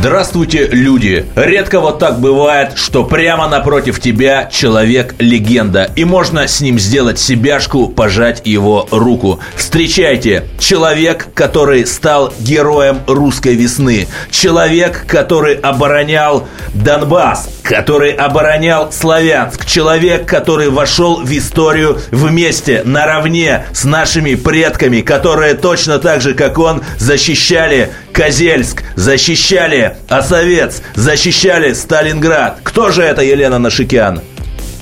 Здравствуйте, 0.00 0.66
люди! 0.72 1.26
Редко 1.36 1.78
вот 1.78 1.98
так 1.98 2.20
бывает, 2.20 2.72
что 2.76 3.04
прямо 3.04 3.48
напротив 3.48 4.00
тебя 4.00 4.48
человек-легенда, 4.50 5.90
и 5.94 6.06
можно 6.06 6.48
с 6.48 6.62
ним 6.62 6.78
сделать 6.78 7.18
себяшку, 7.18 7.86
пожать 7.86 8.40
его 8.46 8.88
руку. 8.90 9.40
Встречайте, 9.56 10.44
человек, 10.58 11.26
который 11.34 11.84
стал 11.84 12.32
героем 12.40 13.00
русской 13.06 13.54
весны, 13.54 14.08
человек, 14.30 15.04
который 15.06 15.56
оборонял 15.56 16.48
Донбасс, 16.72 17.50
который 17.62 18.12
оборонял 18.12 18.90
Славянск, 18.90 19.66
человек, 19.66 20.24
который 20.24 20.70
вошел 20.70 21.20
в 21.22 21.30
историю 21.30 22.00
вместе, 22.10 22.80
наравне 22.86 23.66
с 23.74 23.84
нашими 23.84 24.34
предками, 24.34 25.02
которые 25.02 25.52
точно 25.52 25.98
так 25.98 26.22
же, 26.22 26.32
как 26.32 26.58
он, 26.58 26.82
защищали 26.96 27.90
Козельск, 28.20 28.82
защищали 28.96 29.96
Осовец, 30.06 30.82
защищали 30.94 31.72
Сталинград. 31.72 32.58
Кто 32.62 32.90
же 32.90 33.02
это, 33.02 33.22
Елена 33.22 33.58
Нашикян? 33.58 34.20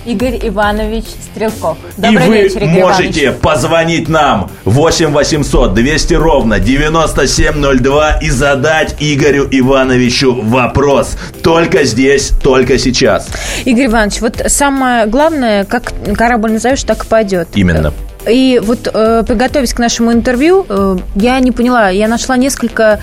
Игорь 0.05 0.41
Иванович 0.43 1.05
Стрелков. 1.31 1.79
Добрый 1.97 2.27
и 2.27 2.29
вы 2.29 2.43
вечер, 2.43 2.65
Игорь 2.65 2.81
можете 2.81 3.25
Иванович. 3.27 3.41
позвонить 3.41 4.09
нам 4.09 4.51
8 4.65 5.13
800 5.13 5.73
200 5.73 6.15
ровно 6.15 6.59
9702 6.59 8.19
и 8.23 8.31
задать 8.31 8.97
Игорю 8.99 9.47
Ивановичу 9.49 10.43
вопрос. 10.43 11.17
Только 11.41 11.85
здесь, 11.85 12.33
только 12.43 12.77
сейчас. 12.77 13.29
Игорь 13.65 13.87
Иванович, 13.87 14.21
вот 14.21 14.43
самое 14.49 15.07
главное, 15.07 15.65
как 15.65 15.93
корабль 16.17 16.51
назовешь, 16.51 16.83
так 16.83 17.05
и 17.05 17.07
пойдет. 17.07 17.47
Именно. 17.55 17.95
И 18.27 18.61
вот 18.63 18.89
э, 18.93 19.23
приготовясь 19.27 19.73
к 19.73 19.79
нашему 19.79 20.13
интервью, 20.13 20.67
э, 20.69 20.97
я 21.15 21.39
не 21.41 21.53
поняла, 21.53 21.89
я 21.91 22.09
нашла 22.09 22.37
несколько 22.37 23.01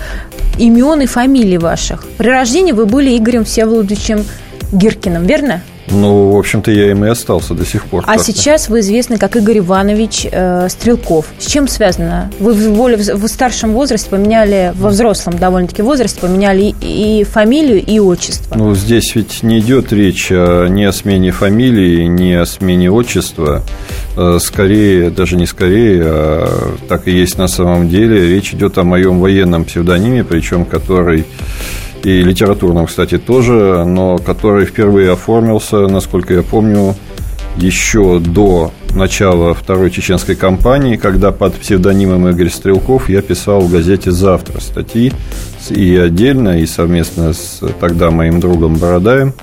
имен 0.58 1.00
и 1.00 1.06
фамилий 1.06 1.58
ваших. 1.58 2.04
При 2.18 2.28
рождении 2.28 2.72
вы 2.72 2.86
были 2.86 3.16
Игорем 3.16 3.44
Всеволодовичем 3.44 4.24
Гиркиным, 4.72 5.24
верно? 5.24 5.62
Ну, 5.90 6.30
в 6.30 6.36
общем-то, 6.38 6.70
я 6.70 6.90
им 6.90 7.04
и 7.04 7.08
остался 7.08 7.54
до 7.54 7.64
сих 7.64 7.84
пор. 7.84 8.04
А 8.06 8.18
сейчас 8.18 8.68
вы 8.68 8.80
известны 8.80 9.18
как 9.18 9.36
Игорь 9.36 9.58
Иванович 9.58 10.26
э, 10.30 10.68
Стрелков. 10.68 11.26
С 11.38 11.46
чем 11.46 11.68
связано? 11.68 12.30
Вы 12.38 12.54
в, 12.54 12.76
более, 12.76 12.98
в 12.98 13.28
старшем 13.28 13.72
возрасте 13.72 14.10
поменяли, 14.10 14.72
во 14.74 14.90
взрослом 14.90 15.38
довольно-таки 15.38 15.82
возрасте 15.82 16.20
поменяли 16.20 16.74
и, 16.80 17.20
и 17.20 17.24
фамилию, 17.24 17.84
и 17.84 17.98
отчество. 17.98 18.56
Ну, 18.56 18.74
здесь 18.74 19.14
ведь 19.14 19.42
не 19.42 19.60
идет 19.60 19.92
речь 19.92 20.30
ни 20.30 20.82
о 20.82 20.92
смене 20.92 21.30
фамилии, 21.30 22.04
ни 22.04 22.32
о 22.32 22.46
смене 22.46 22.90
отчества. 22.90 23.62
Э, 24.16 24.38
скорее, 24.40 25.10
даже 25.10 25.36
не 25.36 25.46
скорее, 25.46 26.02
а 26.04 26.76
так 26.88 27.06
и 27.06 27.10
есть 27.10 27.38
на 27.38 27.48
самом 27.48 27.88
деле. 27.88 28.28
Речь 28.28 28.54
идет 28.54 28.78
о 28.78 28.84
моем 28.84 29.20
военном 29.20 29.64
псевдониме, 29.64 30.24
причем 30.24 30.64
который 30.64 31.26
и 32.04 32.22
литературном, 32.22 32.86
кстати, 32.86 33.18
тоже, 33.18 33.84
но 33.84 34.18
который 34.18 34.66
впервые 34.66 35.12
оформился, 35.12 35.86
насколько 35.88 36.34
я 36.34 36.42
помню, 36.42 36.94
еще 37.56 38.18
до 38.18 38.72
начала 38.94 39.54
второй 39.54 39.90
чеченской 39.90 40.34
кампании, 40.34 40.96
когда 40.96 41.32
под 41.32 41.54
псевдонимом 41.54 42.28
Игорь 42.28 42.50
Стрелков 42.50 43.08
я 43.08 43.22
писал 43.22 43.60
в 43.60 43.70
газете 43.70 44.10
«Завтра» 44.10 44.60
статьи 44.60 45.12
и 45.70 45.96
отдельно, 45.96 46.60
и 46.60 46.66
совместно 46.66 47.32
с 47.32 47.60
тогда 47.80 48.10
моим 48.10 48.40
другом 48.40 48.76
Бородаем. 48.76 49.34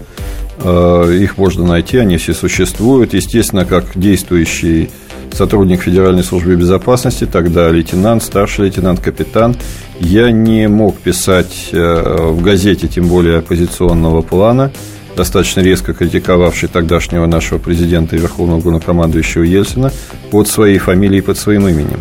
Э, 0.64 1.12
их 1.12 1.38
можно 1.38 1.66
найти, 1.66 1.98
они 1.98 2.18
все 2.18 2.34
существуют. 2.34 3.14
Естественно, 3.14 3.66
как 3.66 3.86
действующий 3.96 4.90
сотрудник 5.36 5.82
Федеральной 5.82 6.24
службы 6.24 6.56
безопасности, 6.56 7.26
тогда 7.26 7.70
лейтенант, 7.70 8.24
старший 8.24 8.66
лейтенант, 8.66 9.00
капитан. 9.00 9.56
Я 10.00 10.32
не 10.32 10.68
мог 10.68 10.98
писать 10.98 11.70
э, 11.72 12.32
в 12.32 12.42
газете, 12.42 12.88
тем 12.88 13.08
более 13.08 13.40
оппозиционного 13.40 14.22
плана, 14.22 14.72
достаточно 15.16 15.62
резко 15.62 15.94
критиковавший 15.94 16.70
тогдашнего 16.70 17.26
нашего 17.26 17.60
президента 17.60 18.16
и 18.16 18.20
верховного 18.20 18.62
главнокомандующего 18.62 19.44
Ельцина 19.44 19.92
под 20.32 20.48
своей 20.48 20.78
фамилией 20.78 21.22
под 21.22 21.38
своим 21.38 21.68
именем. 21.68 22.00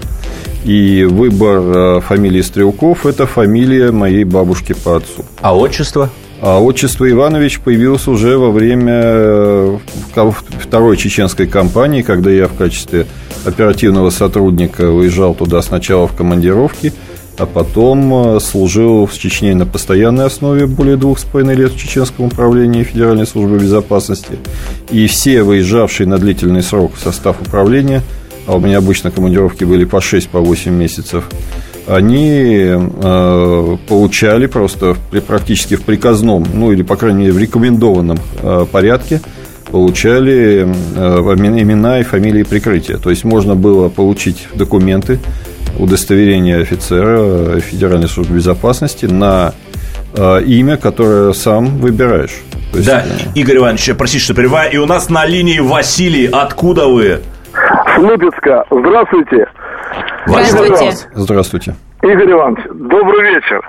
И 0.64 1.04
выбор 1.04 1.58
э, 1.98 2.00
фамилии 2.00 2.42
Стрелков– 2.42 3.04
это 3.06 3.26
фамилия 3.26 3.90
моей 3.90 4.24
бабушки 4.24 4.74
по 4.74 4.96
отцу. 4.96 5.24
А 5.40 5.56
отчество? 5.56 6.10
А 6.42 6.60
отчество 6.60 7.08
Иванович 7.08 7.60
появилось 7.60 8.08
уже 8.08 8.36
во 8.36 8.50
время 8.50 9.00
э, 9.04 9.78
второй 10.60 10.96
чеченской 10.96 11.46
кампании, 11.46 12.02
когда 12.02 12.32
я 12.32 12.48
в 12.48 12.54
качестве 12.54 13.06
оперативного 13.44 14.10
сотрудника 14.10 14.90
выезжал 14.90 15.36
туда 15.36 15.62
сначала 15.62 16.08
в 16.08 16.16
командировки, 16.16 16.92
а 17.38 17.46
потом 17.46 18.12
э, 18.36 18.40
служил 18.40 19.06
в 19.06 19.16
Чечне 19.16 19.54
на 19.54 19.66
постоянной 19.66 20.26
основе 20.26 20.66
более 20.66 20.96
двух 20.96 21.20
с 21.20 21.22
половиной 21.22 21.54
лет 21.54 21.74
в 21.74 21.78
Чеченском 21.78 22.24
управлении 22.26 22.82
Федеральной 22.82 23.28
службы 23.28 23.58
безопасности. 23.58 24.36
И 24.90 25.06
все 25.06 25.44
выезжавшие 25.44 26.08
на 26.08 26.18
длительный 26.18 26.64
срок 26.64 26.96
в 26.96 27.00
состав 27.00 27.40
управления, 27.40 28.02
а 28.48 28.56
у 28.56 28.58
меня 28.58 28.78
обычно 28.78 29.12
командировки 29.12 29.62
были 29.62 29.84
по 29.84 29.98
6-8 29.98 30.64
по 30.64 30.68
месяцев, 30.70 31.28
они 31.86 32.68
э, 32.68 33.76
получали 33.88 34.46
просто 34.46 34.96
практически 35.26 35.76
в 35.76 35.82
приказном, 35.82 36.44
ну 36.54 36.72
или, 36.72 36.82
по 36.82 36.96
крайней 36.96 37.20
мере, 37.20 37.32
в 37.32 37.38
рекомендованном 37.38 38.18
э, 38.42 38.66
порядке 38.70 39.20
получали 39.70 40.62
э, 40.62 40.66
имена 41.62 42.00
и 42.00 42.02
фамилии 42.02 42.42
прикрытия. 42.42 42.98
То 42.98 43.10
есть 43.10 43.24
можно 43.24 43.54
было 43.54 43.88
получить 43.88 44.48
документы, 44.54 45.18
удостоверение 45.78 46.58
офицера 46.58 47.58
Федеральной 47.60 48.08
службы 48.08 48.36
безопасности 48.36 49.06
на 49.06 49.54
имя, 50.14 50.76
которое 50.76 51.32
сам 51.32 51.78
выбираешь. 51.78 52.42
есть, 52.74 52.86
да, 52.86 53.02
Игорь 53.34 53.56
Иванович, 53.56 53.92
простите, 53.96 54.22
что 54.22 54.34
прерываю. 54.34 54.70
И 54.70 54.76
у 54.76 54.84
нас 54.84 55.08
на 55.08 55.24
линии 55.24 55.58
Василий. 55.58 56.26
Откуда 56.26 56.86
вы? 56.86 57.20
С 57.54 57.98
Липецка. 57.98 58.64
Здравствуйте. 58.70 59.46
Здравствуйте. 60.26 61.08
Здравствуйте. 61.14 61.74
Игорь 62.02 62.32
Иванович, 62.32 62.64
добрый 62.72 63.34
вечер. 63.34 63.60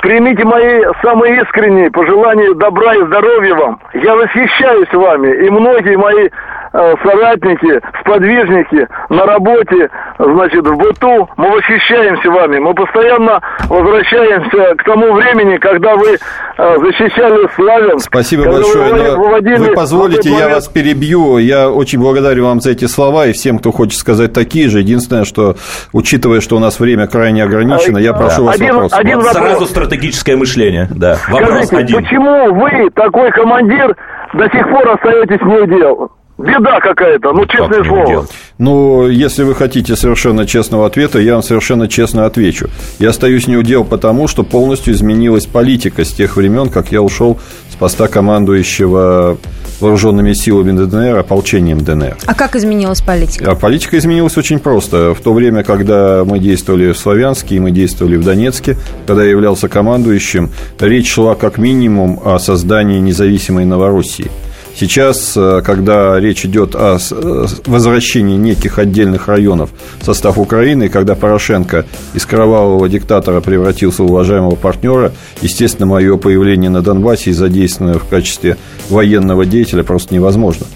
Примите 0.00 0.44
мои 0.44 0.82
самые 1.02 1.42
искренние 1.42 1.90
пожелания 1.90 2.54
добра 2.54 2.94
и 2.94 3.04
здоровья 3.04 3.54
вам. 3.54 3.80
Я 3.94 4.14
восхищаюсь 4.16 4.92
вами, 4.92 5.46
и 5.46 5.50
многие 5.50 5.96
мои 5.96 6.28
соратники, 6.72 7.80
сподвижники 8.00 8.88
на 9.10 9.26
работе, 9.26 9.88
значит, 10.18 10.66
в 10.66 10.76
быту. 10.76 11.28
Мы 11.36 11.50
восхищаемся 11.50 12.30
вами. 12.30 12.58
Мы 12.58 12.74
постоянно 12.74 13.40
возвращаемся 13.68 14.74
к 14.76 14.84
тому 14.84 15.12
времени, 15.12 15.58
когда 15.58 15.96
вы 15.96 16.16
э, 16.16 16.76
защищали 16.78 17.48
Славянск. 17.54 18.06
Спасибо 18.06 18.44
большое. 18.44 18.92
Вы, 18.92 19.16
выводили 19.16 19.58
вы 19.58 19.74
позволите, 19.74 20.30
я 20.30 20.48
вас 20.48 20.68
перебью. 20.68 21.38
Я 21.38 21.70
очень 21.70 22.00
благодарю 22.00 22.46
вам 22.46 22.60
за 22.60 22.70
эти 22.70 22.86
слова 22.86 23.26
и 23.26 23.32
всем, 23.32 23.58
кто 23.58 23.72
хочет 23.72 23.98
сказать 23.98 24.32
такие 24.32 24.68
же. 24.68 24.80
Единственное, 24.80 25.24
что, 25.24 25.56
учитывая, 25.92 26.40
что 26.40 26.56
у 26.56 26.58
нас 26.58 26.80
время 26.80 27.06
крайне 27.06 27.44
ограничено, 27.44 27.98
я 27.98 28.12
прошу 28.12 28.38
да. 28.38 28.42
вас 28.44 28.56
один, 28.56 28.74
вопрос. 28.74 28.92
Один 28.94 29.18
вопрос. 29.18 29.32
Сразу 29.32 29.66
стратегическое 29.66 30.36
мышление. 30.36 30.88
Да. 30.90 31.18
Вопрос 31.28 31.66
Скажите, 31.66 31.76
один. 31.76 32.02
почему 32.02 32.54
вы, 32.54 32.90
такой 32.94 33.30
командир, 33.32 33.94
до 34.34 34.44
сих 34.48 34.68
пор 34.70 34.88
остаетесь 34.88 35.40
не 35.42 35.58
у 35.58 35.66
дел? 35.66 36.10
Беда 36.42 36.80
какая-то, 36.80 37.32
ну, 37.32 37.46
честное 37.46 37.78
как 37.78 37.86
слово. 37.86 38.26
Ну, 38.58 39.06
если 39.06 39.44
вы 39.44 39.54
хотите 39.54 39.94
совершенно 39.94 40.44
честного 40.44 40.86
ответа, 40.86 41.20
я 41.20 41.34
вам 41.34 41.42
совершенно 41.42 41.86
честно 41.86 42.26
отвечу. 42.26 42.68
Я 42.98 43.10
остаюсь 43.10 43.46
не 43.46 43.56
удел 43.56 43.84
потому, 43.84 44.26
что 44.26 44.42
полностью 44.42 44.92
изменилась 44.92 45.46
политика 45.46 46.04
с 46.04 46.12
тех 46.12 46.36
времен, 46.36 46.68
как 46.68 46.90
я 46.90 47.00
ушел 47.00 47.38
с 47.70 47.76
поста 47.76 48.08
командующего 48.08 49.38
вооруженными 49.80 50.32
силами 50.32 50.72
ДНР, 50.72 51.18
ополчением 51.18 51.80
ДНР. 51.80 52.16
А 52.26 52.34
как 52.34 52.56
изменилась 52.56 53.02
политика? 53.02 53.50
А 53.50 53.54
политика 53.54 53.96
изменилась 53.96 54.36
очень 54.36 54.58
просто. 54.58 55.14
В 55.14 55.20
то 55.20 55.32
время, 55.32 55.62
когда 55.62 56.24
мы 56.24 56.40
действовали 56.40 56.92
в 56.92 56.98
Славянске 56.98 57.56
и 57.56 57.60
мы 57.60 57.70
действовали 57.70 58.16
в 58.16 58.24
Донецке, 58.24 58.76
когда 59.06 59.22
я 59.22 59.30
являлся 59.30 59.68
командующим, 59.68 60.50
речь 60.80 61.12
шла 61.12 61.36
как 61.36 61.58
минимум 61.58 62.20
о 62.24 62.38
создании 62.40 62.98
независимой 62.98 63.64
Новороссии– 63.64 64.30
Сейчас, 64.74 65.34
э, 65.36 65.62
когда 65.64 66.18
речь 66.18 66.44
идет 66.44 66.74
о 66.74 66.98
э, 66.98 67.46
возвращении 67.66 68.36
неких 68.36 68.78
отдельных 68.78 69.28
районов 69.28 69.70
в 70.00 70.04
состав 70.04 70.38
Украины, 70.38 70.88
когда 70.88 71.14
Порошенко 71.14 71.84
из 72.14 72.24
кровавого 72.24 72.88
диктатора 72.88 73.40
превратился 73.40 74.02
в 74.02 74.06
уважаемого 74.06 74.56
партнера, 74.56 75.12
естественно, 75.40 75.86
мое 75.86 76.16
появление 76.16 76.70
на 76.70 76.82
Донбассе 76.82 77.30
и 77.30 77.34
задействованное 77.34 77.98
в 77.98 78.08
качестве 78.08 78.56
военного 78.88 79.44
деятеля 79.44 79.82
просто 79.82 80.14
невозможно. 80.14 80.66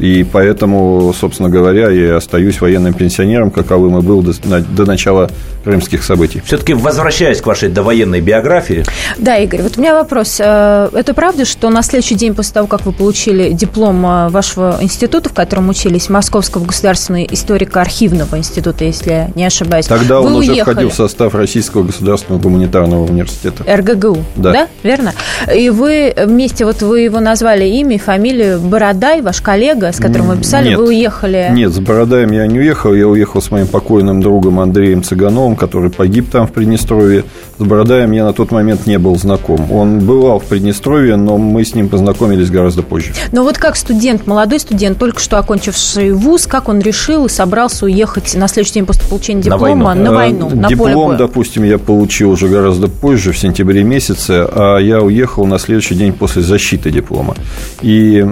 И 0.00 0.24
поэтому, 0.24 1.12
собственно 1.18 1.50
говоря, 1.50 1.90
я 1.90 2.16
остаюсь 2.16 2.60
военным 2.60 2.94
пенсионером, 2.94 3.50
каковым 3.50 3.98
и 3.98 4.02
был 4.02 4.22
до, 4.22 4.32
до 4.60 4.86
начала 4.86 5.30
крымских 5.62 6.02
событий. 6.02 6.42
Все-таки 6.44 6.72
возвращаясь 6.72 7.40
к 7.42 7.46
вашей 7.46 7.68
довоенной 7.68 8.22
биографии. 8.22 8.84
Да, 9.18 9.36
Игорь, 9.36 9.60
вот 9.62 9.76
у 9.76 9.80
меня 9.80 9.94
вопрос. 9.94 10.38
Э, 10.40 10.88
это 10.94 11.12
правда, 11.12 11.44
что 11.44 11.68
на 11.68 11.82
следующий 11.82 12.14
день 12.14 12.34
после 12.34 12.54
того, 12.54 12.66
как 12.66 12.86
вы 12.86 12.92
получили 12.92 13.52
диплом 13.52 14.04
э, 14.06 14.28
вашего 14.30 14.78
института, 14.80 15.28
в 15.28 15.34
котором 15.34 15.68
учились, 15.68 16.08
Московского 16.08 16.64
государственного 16.64 17.24
историко-архивного 17.24 18.38
института, 18.38 18.84
если 18.84 19.10
я 19.10 19.30
не 19.34 19.44
ошибаюсь, 19.44 19.86
Тогда 19.86 20.20
вы 20.20 20.28
он 20.28 20.36
уехали. 20.36 20.52
уже 20.52 20.62
входил 20.62 20.88
в 20.90 20.94
состав 20.94 21.34
Российского 21.34 21.82
государственного 21.82 22.40
гуманитарного 22.40 23.04
университета. 23.04 23.64
РГГУ, 23.66 24.24
да. 24.36 24.52
Да. 24.52 24.68
Верно? 24.82 25.12
И 25.54 25.68
вы 25.68 26.14
вместе, 26.16 26.64
вот 26.64 26.80
вы 26.80 27.00
его 27.00 27.20
назвали 27.20 27.66
имя 27.66 27.96
и 27.96 27.98
фамилию 27.98 28.60
Бородай, 28.60 29.20
ваш 29.20 29.42
коллега, 29.42 29.89
с 29.92 29.96
которым 29.98 30.28
вы 30.28 30.36
писали, 30.36 30.70
Нет. 30.70 30.78
вы 30.78 30.88
уехали... 30.88 31.48
Нет, 31.52 31.72
с 31.72 31.78
Бородаем 31.80 32.30
я 32.32 32.46
не 32.46 32.58
уехал. 32.58 32.94
Я 32.94 33.08
уехал 33.08 33.40
с 33.42 33.50
моим 33.50 33.66
покойным 33.66 34.20
другом 34.20 34.60
Андреем 34.60 35.02
Цыгановым, 35.02 35.56
который 35.56 35.90
погиб 35.90 36.30
там 36.30 36.46
в 36.46 36.52
Приднестровье. 36.52 37.24
С 37.58 37.62
Бородаем 37.62 38.12
я 38.12 38.24
на 38.24 38.32
тот 38.32 38.50
момент 38.52 38.86
не 38.86 38.98
был 38.98 39.16
знаком. 39.16 39.70
Он 39.72 39.98
бывал 40.00 40.38
в 40.40 40.44
Приднестровье, 40.44 41.16
но 41.16 41.38
мы 41.38 41.64
с 41.64 41.74
ним 41.74 41.88
познакомились 41.88 42.50
гораздо 42.50 42.82
позже. 42.82 43.12
Но 43.32 43.42
вот 43.42 43.58
как 43.58 43.76
студент, 43.76 44.26
молодой 44.26 44.60
студент, 44.60 44.98
только 44.98 45.20
что 45.20 45.38
окончивший 45.38 46.12
вуз, 46.12 46.46
как 46.46 46.68
он 46.68 46.80
решил 46.80 47.26
и 47.26 47.28
собрался 47.28 47.86
уехать 47.86 48.34
на 48.34 48.48
следующий 48.48 48.74
день 48.74 48.86
после 48.86 49.04
получения 49.08 49.38
На 49.40 49.44
диплома 49.56 49.84
войну. 49.86 50.04
на 50.04 50.12
войну, 50.12 50.50
Э, 50.50 50.54
на 50.54 50.62
поле 50.68 50.76
Диплом, 50.76 50.94
боя? 51.08 51.18
допустим, 51.18 51.64
я 51.64 51.78
получил 51.78 52.30
уже 52.30 52.48
гораздо 52.48 52.88
позже, 52.88 53.32
в 53.32 53.38
сентябре 53.38 53.82
месяце, 53.84 54.46
а 54.50 54.78
я 54.78 55.00
уехал 55.00 55.46
на 55.46 55.58
следующий 55.58 55.94
день 55.94 56.12
после 56.12 56.42
защиты 56.42 56.90
диплома. 56.90 57.34
И 57.82 58.22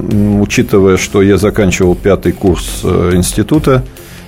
учитывая, 0.40 0.96
что 0.96 1.22
я 1.22 1.37
заканчивал 1.38 1.94
пятый 1.94 2.32
курс 2.32 2.80
э, 2.84 3.12
института, 3.14 3.82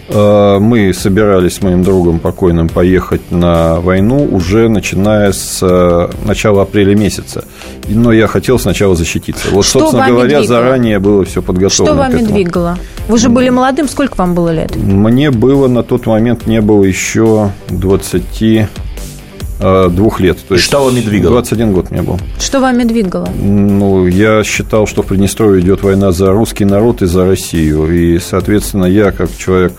э, 0.09 0.59
мы 0.61 0.93
собирались 0.95 1.55
с 1.57 1.62
моим 1.62 1.83
другом 1.83 2.19
покойным 2.19 2.69
поехать 2.69 3.31
на 3.31 3.81
войну 3.81 4.25
уже 4.25 4.69
начиная 4.69 5.33
с 5.33 5.59
э, 5.62 6.09
начала 6.25 6.62
апреля 6.62 6.95
месяца. 6.97 7.45
Но 7.89 8.12
я 8.12 8.27
хотел 8.27 8.59
сначала 8.59 8.95
защититься. 8.95 9.49
Вот, 9.51 9.65
Что 9.65 9.81
собственно 9.81 10.07
говоря, 10.09 10.41
двигало? 10.41 10.47
заранее 10.47 10.99
было 10.99 11.25
все 11.25 11.43
подготовлено. 11.43 11.95
Что 11.95 11.95
вами 11.95 12.23
этому. 12.23 12.35
двигало? 12.35 12.79
Вы 13.09 13.19
же 13.19 13.29
были 13.29 13.49
молодым, 13.49 13.89
сколько 13.89 14.17
вам 14.17 14.35
было 14.35 14.51
лет? 14.53 14.75
Мне 14.77 15.31
было 15.31 15.69
на 15.69 15.83
тот 15.83 16.07
момент 16.07 16.47
не 16.47 16.61
было 16.61 16.85
еще 16.85 17.51
22 19.61 20.11
лет. 20.19 20.39
То 20.49 20.55
есть 20.55 20.67
что 20.67 20.85
вами 20.85 21.01
двигало? 21.01 21.35
21 21.35 21.73
год 21.73 21.91
мне 21.91 22.03
был. 22.03 22.19
Что 22.39 22.61
вами 22.61 22.85
двигало? 22.85 23.29
Ну, 23.41 24.07
я 24.07 24.43
считал, 24.43 24.87
что 24.87 25.03
в 25.03 25.07
Приднестровье 25.07 25.62
идет 25.62 25.83
война 25.83 26.12
за 26.12 26.33
русский 26.33 26.65
народ 26.65 27.03
и 27.03 27.07
за 27.07 27.27
Россию. 27.27 27.93
И, 27.93 28.19
соответственно, 28.19 28.87
я, 28.87 29.12
как 29.12 29.29
человек, 29.37 29.73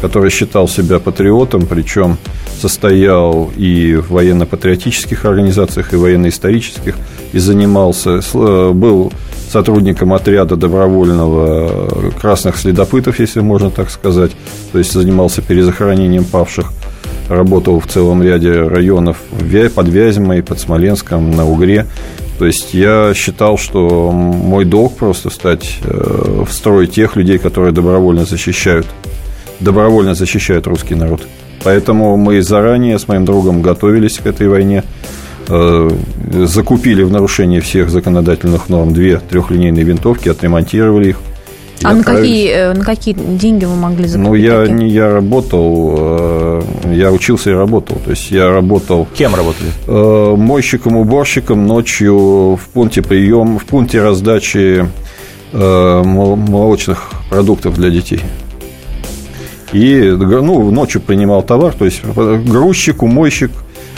который 0.00 0.30
считал 0.30 0.68
себя 0.68 0.98
патриотом, 0.98 1.66
причем 1.66 2.18
состоял 2.60 3.50
и 3.56 3.94
в 3.94 4.10
военно-патриотических 4.10 5.24
организациях, 5.24 5.92
и 5.92 5.96
военно-исторических, 5.96 6.96
и 7.32 7.38
занимался, 7.38 8.20
э, 8.34 8.72
был 8.72 9.12
сотрудником 9.48 10.12
отряда 10.12 10.56
добровольного 10.56 11.70
э, 11.70 12.10
красных 12.20 12.56
следопытов, 12.56 13.20
если 13.20 13.40
можно 13.40 13.70
так 13.70 13.90
сказать, 13.90 14.32
то 14.72 14.78
есть 14.78 14.92
занимался 14.92 15.42
перезахоронением 15.42 16.24
павших, 16.24 16.72
работал 17.28 17.80
в 17.80 17.86
целом 17.86 18.22
ряде 18.22 18.62
районов 18.62 19.18
под 19.74 19.88
Вязьмой, 19.88 20.42
под 20.42 20.60
Смоленском, 20.60 21.30
на 21.30 21.46
Угре. 21.46 21.86
То 22.38 22.46
есть 22.46 22.72
я 22.72 23.12
считал, 23.14 23.58
что 23.58 24.12
мой 24.12 24.64
долг 24.64 24.96
просто 24.96 25.28
стать 25.28 25.78
э, 25.82 26.44
в 26.48 26.52
строй 26.52 26.86
тех 26.86 27.16
людей, 27.16 27.38
которые 27.38 27.72
добровольно 27.72 28.24
защищают, 28.24 28.86
добровольно 29.58 30.14
защищают 30.14 30.68
русский 30.68 30.94
народ. 30.94 31.22
Поэтому 31.64 32.16
мы 32.16 32.40
заранее 32.40 32.98
с 32.98 33.08
моим 33.08 33.24
другом 33.24 33.60
готовились 33.60 34.18
к 34.18 34.26
этой 34.26 34.48
войне, 34.48 34.84
э, 35.48 35.90
закупили 36.44 37.02
в 37.02 37.10
нарушение 37.10 37.60
всех 37.60 37.90
законодательных 37.90 38.68
норм 38.68 38.94
две 38.94 39.18
трехлинейные 39.18 39.84
винтовки, 39.84 40.28
отремонтировали 40.28 41.10
их. 41.10 41.16
А 41.82 41.94
на 41.94 42.04
какие, 42.04 42.50
э, 42.50 42.72
на 42.72 42.84
какие 42.84 43.14
деньги 43.14 43.64
вы 43.64 43.74
могли 43.74 44.06
закупить? 44.06 44.28
Ну, 44.28 44.34
я 44.34 44.66
не 44.68 44.88
я 44.88 45.12
работал, 45.12 45.96
я 46.90 47.10
учился 47.12 47.50
и 47.50 47.54
работал. 47.54 47.96
То 48.04 48.10
есть 48.10 48.30
я 48.30 48.48
работал 48.50 49.06
Кем 49.14 49.34
работали? 49.34 49.70
э, 49.86 50.34
мойщиком, 50.36 50.96
уборщиком 50.96 51.66
ночью 51.66 52.56
в 52.56 52.60
пункте 52.72 53.02
прием, 53.02 53.58
в 53.58 53.64
пункте 53.64 54.02
раздачи 54.02 54.86
э, 55.52 56.02
мол- 56.04 56.36
молочных 56.36 57.10
продуктов 57.30 57.74
для 57.74 57.90
детей. 57.90 58.20
И 59.72 60.00
ну, 60.18 60.70
ночью 60.70 61.00
принимал 61.00 61.42
товар, 61.42 61.74
то 61.74 61.84
есть 61.84 62.02
грузчик, 62.04 63.02
умойщик, 63.02 63.50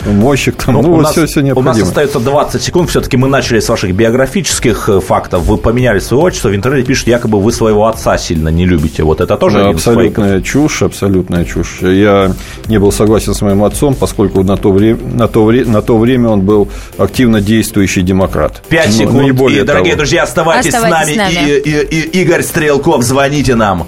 мойщик, 0.05 0.55
там, 0.55 0.75
ну, 0.75 0.79
у, 0.81 0.83
вот 0.95 1.01
нас, 1.03 1.11
все, 1.11 1.25
все 1.25 1.39
у 1.39 1.43
нас 1.43 1.55
необходимо. 1.55 1.87
остается 1.87 2.19
20 2.19 2.61
секунд. 2.61 2.89
Все-таки 2.89 3.17
мы 3.17 3.27
начали 3.27 3.59
с 3.59 3.69
ваших 3.69 3.93
биографических 3.93 4.89
э, 4.89 4.99
фактов. 4.99 5.43
Вы 5.43 5.57
поменяли 5.57 5.99
свое 5.99 6.23
отчество. 6.23 6.49
В 6.49 6.55
интернете 6.55 6.87
пишут, 6.87 7.07
якобы 7.07 7.39
вы 7.39 7.51
своего 7.51 7.87
отца 7.87 8.17
сильно 8.17 8.49
не 8.49 8.65
любите. 8.65 9.03
Вот 9.03 9.21
это 9.21 9.37
тоже 9.37 9.57
из 9.59 9.63
фейков. 9.63 9.77
Абсолютная 9.77 10.41
чушь, 10.41 10.81
абсолютная 10.81 11.45
чушь. 11.45 11.79
Я 11.81 12.33
не 12.67 12.79
был 12.79 12.91
согласен 12.91 13.33
с 13.33 13.41
моим 13.41 13.63
отцом, 13.63 13.95
поскольку 13.95 14.43
на 14.43 14.57
то, 14.57 14.71
время, 14.71 14.99
на 15.13 15.27
то, 15.27 15.43
вре- 15.45 15.65
на 15.65 15.81
то 15.81 15.97
время 15.97 16.29
он 16.29 16.41
был 16.41 16.67
активно 16.97 17.41
действующий 17.41 18.01
демократ. 18.01 18.61
5 18.69 18.87
Ну, 18.87 18.93
секунд. 18.93 19.13
ну, 19.17 19.21
не 19.23 19.31
более 19.31 19.61
и, 19.61 19.65
дорогие 19.65 19.93
того. 19.93 19.99
друзья, 20.01 20.23
оставайтесь, 20.23 20.73
Оставайтесь 20.73 21.13
с 21.13 21.17
нами. 21.17 21.31
с 21.31 21.35
нами. 21.35 21.49
И, 21.49 21.59
и- 21.59 21.99
и- 22.17 22.21
Игорь 22.21 22.41
Стрелков, 22.43 23.03
звоните 23.03 23.55
нам. 23.55 23.87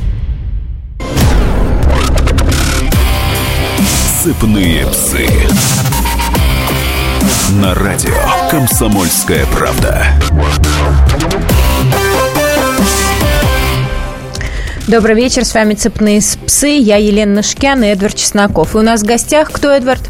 Сыпные 4.23 4.85
псы. 4.85 5.25
На 7.59 7.73
радио 7.73 8.13
«Комсомольская 8.51 9.47
правда». 9.47 10.05
Добрый 14.87 15.15
вечер, 15.15 15.43
с 15.43 15.55
вами 15.55 15.73
«Цепные 15.73 16.21
псы», 16.45 16.67
я 16.67 16.97
Елена 16.97 17.37
Нашкян 17.37 17.83
и 17.83 17.87
Эдвард 17.87 18.15
Чесноков. 18.15 18.75
И 18.75 18.77
у 18.77 18.83
нас 18.83 19.01
в 19.01 19.05
гостях 19.07 19.51
кто, 19.51 19.71
Эдвард? 19.71 20.03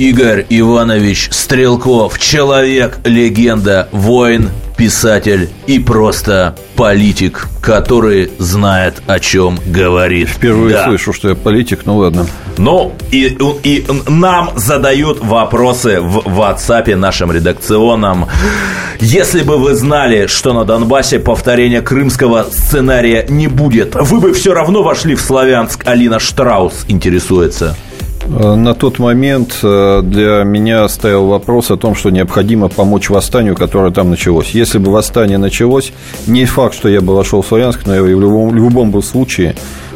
Игорь 0.00 0.44
Иванович 0.48 1.28
Стрелков. 1.30 2.18
Человек, 2.18 2.98
легенда, 3.04 3.88
воин, 3.92 4.50
писатель 4.84 5.48
и 5.66 5.78
просто 5.78 6.54
политик, 6.76 7.46
который 7.62 8.30
знает, 8.38 9.00
о 9.06 9.18
чем 9.18 9.58
говорит. 9.64 10.28
Впервые 10.28 10.74
Да. 10.74 10.84
слышу, 10.84 11.14
что 11.14 11.30
я 11.30 11.34
политик, 11.34 11.86
ну 11.86 11.96
ладно. 11.96 12.26
Ну, 12.58 12.92
и, 13.10 13.34
и 13.62 13.86
нам 14.06 14.50
задают 14.56 15.24
вопросы 15.24 16.00
в 16.02 16.18
WhatsApp 16.38 16.94
нашем 16.96 17.32
редакционном. 17.32 18.26
Если 19.00 19.42
бы 19.42 19.56
вы 19.56 19.74
знали, 19.74 20.26
что 20.26 20.52
на 20.52 20.66
Донбассе 20.66 21.18
повторения 21.18 21.80
крымского 21.80 22.46
сценария 22.52 23.24
не 23.26 23.48
будет, 23.48 23.94
вы 23.94 24.20
бы 24.20 24.34
все 24.34 24.52
равно 24.52 24.82
вошли 24.82 25.14
в 25.14 25.20
Славянск. 25.22 25.86
Алина 25.86 26.18
Штраус 26.18 26.84
интересуется. 26.88 27.74
Э, 28.26 28.54
На 28.54 28.74
тот 28.74 28.98
момент 28.98 29.58
э, 29.62 30.02
для 30.02 30.44
меня 30.44 30.88
стоял 30.88 31.26
вопрос 31.26 31.70
о 31.70 31.76
том, 31.76 31.94
что 31.94 32.10
необходимо 32.10 32.68
помочь 32.68 33.10
восстанию, 33.10 33.54
которое 33.54 33.92
там 33.92 34.10
началось. 34.10 34.50
Если 34.50 34.78
бы 34.78 34.90
восстание 34.90 35.38
началось, 35.38 35.92
не 36.26 36.44
факт, 36.44 36.74
что 36.74 36.88
я 36.88 37.00
бы 37.00 37.14
вошел 37.14 37.42
в 37.42 37.46
Славянск, 37.46 37.86
но 37.86 37.94
я 37.94 38.02
в 38.02 38.06
любом, 38.06 38.50
в 38.50 38.54
любом 38.54 38.90
бы 38.90 39.02
случае, 39.02 39.54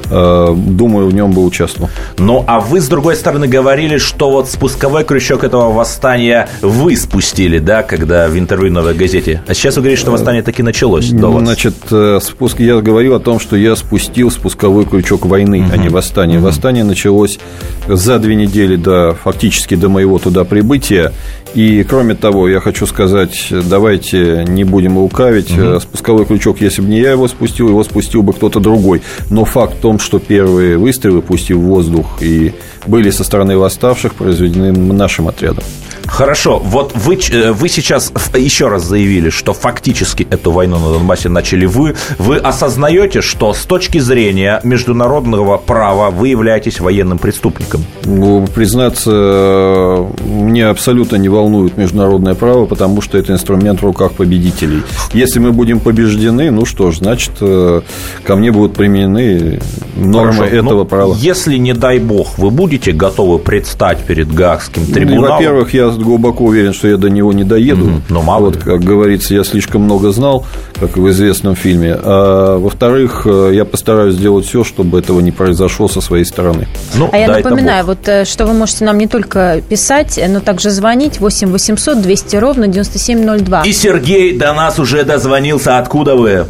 думаю, 0.09 1.09
в 1.09 1.15
нем 1.15 1.33
бы 1.33 1.45
участвовал. 1.45 1.91
Ну, 2.19 2.45
а 2.47 2.61
вы, 2.61 2.81
с 2.81 2.88
другой 2.88 3.17
стороны, 3.17 3.47
говорили, 3.47 3.99
что 3.99 4.31
вот 4.31 4.49
спусковой 4.49 5.05
крючок 5.05 5.45
этого 5.45 5.73
восстания 5.73 6.49
вы 6.62 6.97
спустили, 6.97 7.59
да, 7.59 7.83
когда 7.83 8.29
в 8.29 8.38
интервью 8.38 8.73
«Новой 8.73 8.95
газете». 8.95 9.43
А 9.47 9.55
сейчас 9.55 9.77
вы 9.77 9.83
говорите, 9.83 10.00
что 10.00 10.11
восстание 10.11 10.43
таки 10.43 10.62
началось 10.62 11.11
до 11.11 11.29
вас. 11.29 11.43
Значит, 11.43 11.75
э, 11.91 12.19
спуск, 12.23 12.61
я 12.61 12.81
говорил 12.81 13.15
о 13.15 13.21
том, 13.21 13.41
что 13.41 13.57
я 13.57 13.77
спустил 13.77 14.31
спусковой 14.31 14.85
крючок 14.87 15.27
войны, 15.27 15.67
а 15.73 15.77
не 15.77 15.88
восстания. 15.88 16.38
Восстание 16.38 16.85
началось 16.85 17.38
за 17.87 18.19
две 18.19 18.35
недели 18.35 18.77
до, 18.77 19.17
фактически 19.23 19.75
до 19.75 19.88
моего 19.88 20.19
туда 20.19 20.45
прибытия. 20.45 21.12
И, 21.59 21.83
кроме 21.83 22.15
того, 22.15 22.49
я 22.49 22.61
хочу 22.61 22.87
сказать, 22.87 23.49
давайте 23.50 24.45
не 24.47 24.62
будем 24.62 24.97
лукавить. 24.97 25.50
Угу. 25.50 25.81
Спусковой 25.81 26.25
крючок, 26.25 26.61
если 26.61 26.83
бы 26.83 26.88
не 26.88 27.00
я 27.00 27.11
его 27.11 27.27
спустил, 27.27 27.69
его 27.69 27.83
спустил 27.83 28.23
бы 28.23 28.33
кто-то 28.33 28.61
другой. 28.61 29.03
Но 29.29 29.45
факт 29.45 29.75
в 29.75 29.81
том, 29.81 29.99
что 29.99 30.21
первые 30.21 30.79
выстрелы, 30.79 31.21
пусть 31.21 31.50
и 31.50 31.55
в 31.55 31.61
воздух, 31.62 32.07
и 32.21 32.53
были 32.87 33.11
со 33.11 33.25
стороны 33.25 33.59
восставших, 33.59 34.15
произведены 34.15 34.71
нашим 34.71 35.27
отрядом. 35.27 35.65
Хорошо, 36.07 36.59
вот 36.59 36.93
вы, 36.95 37.19
э, 37.31 37.53
вы 37.53 37.69
сейчас 37.69 38.12
еще 38.35 38.69
раз 38.69 38.85
заявили, 38.85 39.29
что 39.31 39.53
фактически 39.53 40.27
эту 40.31 40.53
войну 40.53 40.79
на 40.79 40.93
Донбассе 40.93 41.29
начали 41.29 41.67
вы. 41.67 41.97
Вы 42.19 42.37
осознаете, 42.38 43.21
что 43.21 43.53
с 43.53 43.65
точки 43.65 43.99
зрения 43.99 44.61
международного 44.65 45.59
права 45.59 46.11
вы 46.11 46.29
являетесь 46.29 46.81
военным 46.81 47.19
преступником? 47.19 47.85
Ну, 48.05 48.47
признаться, 48.55 50.07
мне 50.25 50.67
абсолютно 50.67 51.17
не 51.17 51.29
волнует 51.29 51.48
международное 51.49 52.35
право, 52.35 52.67
потому 52.67 53.00
что 53.00 53.19
это 53.19 53.33
инструмент 53.33 53.81
в 53.81 53.85
руках 53.85 54.12
победителей. 54.12 54.83
Если 55.12 55.38
мы 55.38 55.52
будем 55.52 55.81
побеждены, 55.81 56.50
ну 56.50 56.64
что 56.64 56.90
ж, 56.90 56.99
значит, 56.99 57.33
э, 57.40 57.81
ко 58.25 58.37
мне 58.37 58.52
будут 58.52 58.75
применены 58.75 59.61
нормы 59.97 60.33
Хорошо, 60.33 60.57
этого 60.57 60.78
ну, 60.81 60.85
права. 60.85 61.17
Если, 61.19 61.57
не 61.57 61.75
дай 61.75 61.99
бог, 61.99 62.38
вы 62.38 62.50
будете 62.50 62.93
готовы 62.93 63.38
предстать 63.38 63.99
перед 63.99 64.33
Гаагским 64.33 64.85
ну, 64.87 64.95
трибуналом? 64.95 65.28
Ну, 65.28 65.33
во-первых, 65.35 65.75
я 65.75 65.88
глубоко 65.88 66.45
уверен, 66.45 66.73
что 66.73 66.88
я 66.88 66.97
до 66.97 67.11
него 67.11 67.33
не 67.33 67.45
доеду. 67.45 67.85
Угу, 67.85 68.00
но 68.09 68.23
мало 68.23 68.47
вот, 68.47 68.57
как 68.57 68.81
говорится, 68.81 69.35
я 69.35 69.45
слишком 69.45 69.83
много 69.83 70.11
знал, 70.11 70.47
как 70.78 70.97
в 70.97 71.09
известном 71.11 71.55
фильме. 71.55 71.95
А 71.95 72.59
во-вторых, 72.59 73.23
э, 73.26 73.50
я 73.55 73.64
постараюсь 73.64 74.14
сделать 74.14 74.47
все, 74.47 74.64
чтобы 74.64 74.99
этого 74.99 75.21
не 75.21 75.33
произошло 75.33 75.88
со 75.88 76.00
своей 76.00 76.25
стороны. 76.25 76.69
Ну, 76.95 77.09
а 77.12 77.19
я 77.19 77.28
напоминаю, 77.28 77.85
вот 77.85 78.07
э, 78.09 78.25
что 78.25 78.47
вы 78.47 78.55
можете 78.55 78.85
нам 78.85 78.99
не 78.99 79.07
только 79.07 79.62
писать, 79.69 80.21
но 80.28 80.40
также 80.40 80.71
звонить 80.71 81.21
8 81.28 81.52
800 81.52 82.00
200 82.00 82.37
ровно 82.37 82.68
9702. 82.68 83.62
И 83.66 83.73
Сергей 83.73 84.38
до 84.38 84.54
нас 84.54 84.78
уже 84.78 85.04
дозвонился. 85.04 85.76
Откуда 85.76 86.16
вы? 86.16 86.47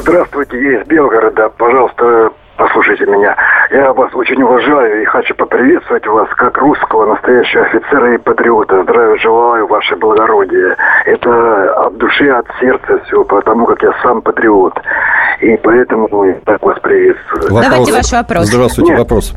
Здравствуйте, 0.00 0.56
я 0.62 0.80
из 0.80 0.86
Белгорода. 0.86 1.50
Пожалуйста, 1.58 2.30
послушайте 2.56 3.04
меня. 3.04 3.36
Я 3.74 3.92
вас 3.92 4.14
очень 4.14 4.40
уважаю 4.40 5.02
и 5.02 5.04
хочу 5.04 5.34
поприветствовать 5.34 6.06
вас 6.06 6.28
как 6.36 6.56
русского 6.58 7.06
настоящего 7.06 7.64
офицера 7.64 8.14
и 8.14 8.18
патриота. 8.18 8.84
Здравия 8.84 9.18
желаю, 9.18 9.66
ваше 9.66 9.96
благородие. 9.96 10.76
Это 11.06 11.86
от 11.86 11.96
души, 11.96 12.28
от 12.28 12.46
сердца 12.60 13.00
все, 13.06 13.24
потому 13.24 13.66
как 13.66 13.82
я 13.82 13.92
сам 14.00 14.22
патриот. 14.22 14.74
И 15.40 15.56
поэтому 15.56 16.24
я 16.24 16.34
так 16.44 16.62
вас 16.62 16.78
приветствую. 16.78 17.42
Вопрос. 17.42 17.64
Давайте 17.64 17.92
ваш 17.92 18.12
вопрос. 18.12 18.44
Здравствуйте, 18.46 18.90
Нет, 18.92 19.00
вопрос. 19.00 19.34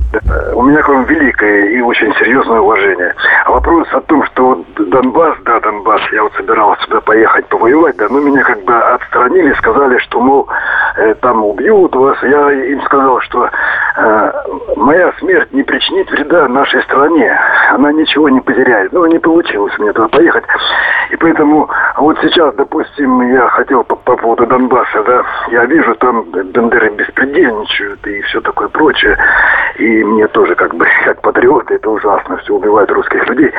У 0.53 0.62
меня 0.62 0.84
к 0.84 0.88
вам 0.88 1.06
великое 1.06 1.72
и 1.72 1.82
очень 1.82 2.13
серьезное 2.13 2.60
уважение. 2.60 3.15
Вопрос 3.48 3.88
о 3.91 4.01
том, 4.01 4.24
что 4.25 4.46
вот 4.50 4.89
Донбасс, 4.89 5.38
да, 5.46 5.60
Донбасс, 5.62 6.01
я 6.12 6.22
вот 6.22 6.34
собирался 6.34 6.84
сюда 6.84 7.01
поехать 7.01 7.48
повоевать, 7.48 7.98
да, 7.98 8.08
но 8.10 8.20
меня 8.20 8.44
как 8.44 8.63
бы 8.63 8.75
отстранили, 8.75 9.51
сказали, 9.53 9.98
что, 9.98 10.22
мол, 10.22 10.48
э, 10.98 11.15
там 11.15 11.44
убьют 11.44 11.96
вас. 11.96 12.17
Я 12.22 12.51
им 12.51 12.82
сказал, 12.84 13.20
что 13.22 13.50
э, 13.98 14.26
моя 14.75 15.12
смерть 15.19 15.51
не 15.53 15.63
причинит 15.63 16.10
вреда 16.12 16.48
нашей 16.48 16.81
стране. 16.84 17.38
Она 17.72 17.91
ничего 17.91 18.29
не 18.29 18.41
потеряет. 18.41 18.93
Но 18.93 19.07
не 19.07 19.19
получилось 19.19 19.77
мне 19.77 19.91
туда 19.93 20.07
поехать. 20.07 20.43
И 21.10 21.15
поэтому 21.15 21.69
вот 21.98 22.17
сейчас, 22.22 22.53
допустим, 22.55 23.22
я 23.34 23.48
хотел 23.50 23.84
по, 23.84 23.96
по 23.96 24.15
поводу 24.17 24.46
Донбасса, 24.46 25.03
да, 25.03 25.24
я 25.51 25.65
вижу, 25.65 25.96
там 25.96 26.24
бендеры 26.31 26.89
беспредельничают 26.91 28.05
и 28.05 28.22
все 28.24 28.41
такое 28.41 28.67
прочее. 28.67 29.17
И 29.77 30.03
мне 30.03 30.27
тоже 30.27 30.55
как 30.55 30.75
бы, 30.75 30.86
как 31.05 31.22
патриоты, 31.22 31.75
это 31.75 31.89
ужасно, 31.89 32.38
все 32.38 32.53
убивают 32.53 32.91
русских 32.91 33.27
людей. 33.27 33.51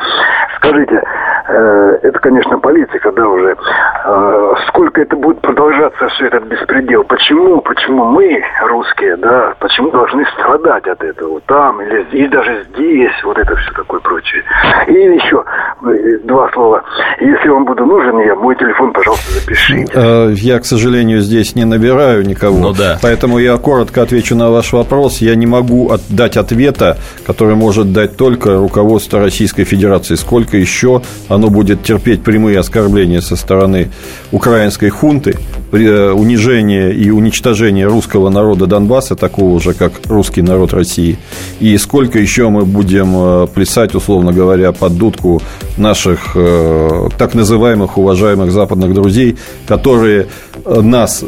Скажите, 0.57 1.03
э, 1.49 1.99
это, 2.03 2.19
конечно, 2.19 2.59
политика, 2.59 3.13
да, 3.13 3.29
уже. 3.29 3.57
Э, 4.05 4.55
сколько 4.69 5.01
это 5.01 5.17
будет 5.17 5.41
продолжаться, 5.41 6.09
все 6.09 6.27
этот 6.27 6.45
беспредел? 6.45 7.05
Почему, 7.05 7.61
почему 7.61 8.05
мы, 8.05 8.43
русские, 8.63 9.17
да, 9.17 9.55
почему 9.59 9.91
должны 9.91 10.25
страдать 10.27 10.58
от 10.67 11.03
этого? 11.03 11.41
Там 11.47 11.81
или 11.83 12.07
здесь, 12.09 12.31
даже 12.31 12.67
здесь, 12.75 13.13
вот 13.25 13.39
это 13.39 13.55
все 13.57 13.71
такое 13.73 14.01
прочее. 14.01 14.43
И 14.89 14.93
еще 14.93 15.45
э, 15.83 16.19
два 16.25 16.51
слова. 16.53 16.83
Если 17.21 17.49
вам 17.49 17.65
буду 17.65 17.85
нужен, 17.85 18.19
я 18.21 18.35
мой 18.35 18.57
телефон, 18.57 18.93
пожалуйста, 18.93 19.33
запишите. 19.33 19.93
Э, 19.95 20.33
я, 20.35 20.59
к 20.59 20.65
сожалению, 20.65 21.21
здесь 21.21 21.55
не 21.55 21.65
набираю 21.65 22.27
никого. 22.27 22.59
Ну 22.59 22.73
да. 22.73 22.99
Поэтому 23.03 23.39
я 23.39 23.57
коротко 23.57 24.03
отвечу 24.03 24.37
на 24.37 24.51
ваш 24.51 24.73
вопрос. 24.73 25.19
Я 25.19 25.35
не 25.35 25.47
могу 25.47 25.91
дать 26.09 26.37
ответа, 26.37 26.99
который 27.27 27.55
может 27.55 27.93
дать 27.93 28.17
только 28.17 28.57
руководство 28.57 29.21
Российской 29.21 29.65
Федерации. 29.65 30.15
Сколько 30.15 30.57
еще 30.57 31.03
оно 31.29 31.49
будет 31.49 31.83
терпеть 31.83 32.23
прямые 32.23 32.59
оскорбления 32.59 33.21
со 33.21 33.37
стороны 33.37 33.89
украинской 34.33 34.89
хунты, 34.89 35.37
э, 35.73 36.11
унижение 36.11 36.93
и 36.95 37.11
уничтожение 37.11 37.87
русского 37.87 38.29
народа 38.29 38.67
Донбасса, 38.67 39.17
такого 39.17 39.61
же, 39.61 39.75
как 39.75 39.93
русский 40.09 40.38
народ 40.43 40.73
России, 40.73 41.19
и 41.61 41.77
сколько 41.79 42.19
еще 42.19 42.49
мы 42.49 42.65
будем 42.65 43.13
э, 43.15 43.47
плясать, 43.47 43.95
условно 43.95 44.33
говоря, 44.33 44.73
под 44.73 44.97
дудку 44.97 45.43
наших 45.77 46.33
э, 46.35 47.09
так 47.19 47.35
называемых 47.35 47.99
уважаемых 47.99 48.53
западных 48.53 48.95
друзей, 48.95 49.37
которые 49.67 50.29
нас 50.65 51.25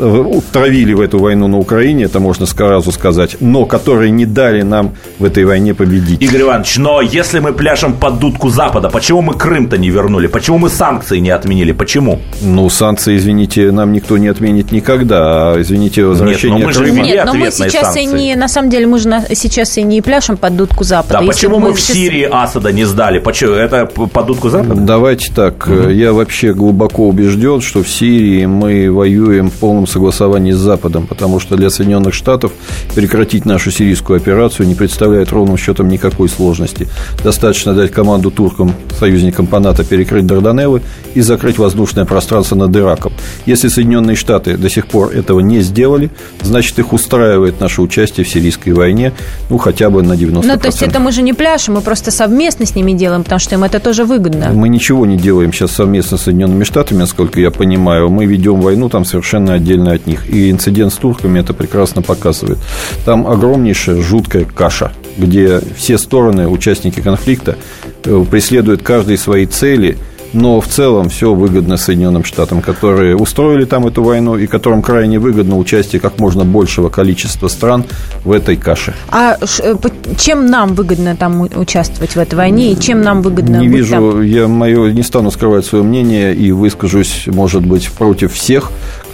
травили 0.53 0.93
в 0.95 1.01
эту 1.01 1.19
войну 1.19 1.49
на 1.49 1.59
Украине, 1.59 2.05
это 2.05 2.21
можно 2.21 2.47
сразу 2.47 2.93
сказать, 2.93 3.37
но 3.41 3.65
которые 3.65 4.11
не 4.11 4.27
дали 4.27 4.63
нам 4.63 4.93
в 5.19 5.25
этой 5.25 5.45
войне 5.45 5.75
победить. 5.75 6.23
Игорь 6.23 6.43
Иванович, 6.43 6.79
но 6.79 7.01
если 7.01 7.41
мы 7.41 7.53
пляшем 7.53 7.95
под 7.95 8.19
дудку 8.19 8.51
Запада, 8.51 8.89
почему 8.89 9.23
мы 9.23 9.35
Крым-то 9.35 9.79
не 9.79 9.91
вернули? 9.91 10.27
Почему 10.27 10.59
мы 10.59 10.69
санкции 10.69 11.19
не 11.19 11.31
отменили? 11.31 11.73
Почему? 11.73 12.21
Ну, 12.43 12.69
санкции, 12.69 13.17
извините, 13.17 13.71
нам 13.71 13.93
никто 13.93 14.19
не 14.19 14.29
отменит 14.29 14.73
никогда. 14.73 15.53
А, 15.53 15.61
извините, 15.61 16.05
возвращение 16.05 16.59
Нет, 16.59 16.75
но 16.75 16.81
мы 16.83 16.87
Крыма... 16.87 17.05
Же 17.05 17.11
Нет, 17.11 17.25
но 17.27 17.35
мы 17.35 17.51
сейчас 17.51 17.95
санкции. 17.95 18.03
и 18.03 18.07
не, 18.07 18.37
на 18.37 18.49
самом 18.49 18.71
деле, 18.71 18.87
мы 18.87 18.99
же 18.99 19.09
на, 19.09 19.25
сейчас 19.35 19.79
и 19.79 19.83
не 19.83 20.03
пляшем 20.03 20.37
под 20.37 20.57
дудку 20.57 20.85
Запада. 20.85 21.21
Да, 21.21 21.27
почему 21.27 21.59
мы, 21.59 21.69
мы 21.69 21.75
в 21.75 21.81
сейчас... 21.81 21.97
Сирии 21.97 22.29
Асада 22.31 22.73
не 22.73 22.85
сдали? 22.85 23.19
Почему? 23.19 23.53
Это 23.53 23.87
под 23.87 24.27
дудку 24.27 24.49
Запада? 24.49 24.75
Давайте 24.75 25.33
так. 25.33 25.67
Угу. 25.67 25.89
Я 25.89 26.13
вообще 26.13 26.53
глубоко 26.53 27.09
убежден, 27.09 27.61
что 27.61 27.83
в 27.83 27.89
Сирии 27.89 28.47
мы 28.47 28.91
воюем 28.91 29.20
в 29.21 29.53
полном 29.53 29.87
согласовании 29.87 30.53
с 30.53 30.59
Западом, 30.59 31.07
потому 31.07 31.41
что 31.41 31.57
для 31.57 31.71
Соединенных 31.71 32.15
Штатов 32.15 32.53
прекратить 32.95 33.45
нашу 33.45 33.71
сирийскую 33.71 34.17
операцию 34.17 34.67
не 34.67 34.75
представляет 34.75 35.31
ровным 35.33 35.57
счетом 35.57 35.89
никакой 35.89 36.29
сложности. 36.29 36.89
Достаточно 37.23 37.75
дать 37.75 37.91
команду 37.91 38.31
туркам, 38.31 38.75
союзникам 38.99 39.47
по 39.47 39.61
НАТО, 39.61 39.85
перекрыть 39.85 40.27
Дарданеллы 40.27 40.83
и 41.15 41.21
закрыть 41.21 41.59
воздушное 41.59 42.05
пространство 42.05 42.57
над 42.57 42.75
Ираком. 42.77 43.12
Если 43.47 43.69
Соединенные 43.69 44.17
Штаты 44.17 44.57
до 44.57 44.69
сих 44.69 44.87
пор 44.87 45.12
этого 45.12 45.41
не 45.41 45.61
сделали, 45.61 46.11
значит, 46.43 46.79
их 46.79 46.93
устраивает 46.93 47.61
наше 47.61 47.83
участие 47.83 48.25
в 48.25 48.29
сирийской 48.29 48.71
войне, 48.71 49.12
ну, 49.49 49.59
хотя 49.59 49.91
бы 49.91 50.03
на 50.03 50.15
90%. 50.15 50.43
Ну, 50.45 50.59
то 50.59 50.67
есть, 50.67 50.83
это 50.83 51.00
мы 51.00 51.12
же 51.12 51.23
не 51.23 51.33
пляшем, 51.33 51.75
мы 51.75 51.81
просто 51.81 52.11
совместно 52.11 52.67
с 52.67 52.75
ними 52.75 52.93
делаем, 52.93 53.25
потому 53.25 53.39
что 53.39 53.55
им 53.55 53.65
это 53.65 53.81
тоже 53.81 54.05
выгодно. 54.05 54.50
Мы 54.53 54.69
ничего 54.69 55.07
не 55.07 55.17
делаем 55.17 55.53
сейчас 55.53 55.73
совместно 55.73 56.17
с 56.17 56.23
Соединенными 56.23 56.65
Штатами, 56.65 56.99
насколько 56.99 57.41
я 57.41 57.50
понимаю. 57.50 58.09
Мы 58.09 58.27
ведем 58.27 58.61
войну 58.61 58.89
там 58.89 59.05
совершенно 59.11 59.55
отдельно 59.55 59.93
от 59.93 60.07
них. 60.07 60.29
И 60.31 60.50
инцидент 60.50 60.93
с 60.93 60.97
турками 60.97 61.40
это 61.40 61.52
прекрасно 61.52 62.02
показывает. 62.02 62.59
Там 63.05 63.26
огромнейшая, 63.26 64.00
жуткая 64.00 64.45
каша, 64.45 64.93
где 65.19 65.61
все 65.76 65.99
стороны, 65.99 66.49
участники 66.49 67.00
конфликта, 67.00 67.57
э, 68.05 68.25
преследуют 68.31 68.83
каждый 68.83 69.19
свои 69.19 69.47
цели– 69.47 69.99
но 70.33 70.61
в 70.61 70.67
целом 70.67 71.09
все 71.09 71.35
выгодно 71.35 71.77
Соединенным 71.77 72.25
Штатам, 72.25 72.63
которые 72.63 73.17
устроили 73.17 73.65
там 73.65 73.87
эту 73.87 74.03
войну 74.03 74.37
и 74.37 74.47
которым 74.47 74.83
крайне 74.83 75.19
выгодно 75.19 75.57
участие 75.57 76.01
как 76.01 76.19
можно 76.19 76.45
большего 76.45 76.89
количества 76.89 77.49
стран 77.49 77.85
в 78.25 78.33
этой 78.33 78.57
каше. 78.57 78.95
А 79.09 79.37
э, 79.61 79.75
чем 80.19 80.47
нам 80.47 80.75
выгодно 80.75 81.17
там 81.17 81.41
участвовать 81.41 82.13
в 82.13 82.19
этой 82.19 82.35
войне 82.35 82.73
и 82.73 82.81
чем 82.81 83.03
нам 83.03 83.23
выгодно 83.23 83.57
Не 83.57 83.69
вижу, 83.69 83.95
там? 83.95 84.23
я 84.23 84.49
мое 84.49 84.93
не 84.93 85.03
стану 85.03 85.31
скрывать 85.31 85.65
свое 85.65 85.85
мнение 85.85 86.35
и 86.35 86.53
выскажусь, 86.53 87.25
может 87.27 87.65
быть, 87.65 87.91
против 87.91 88.33
всех, 88.33 88.71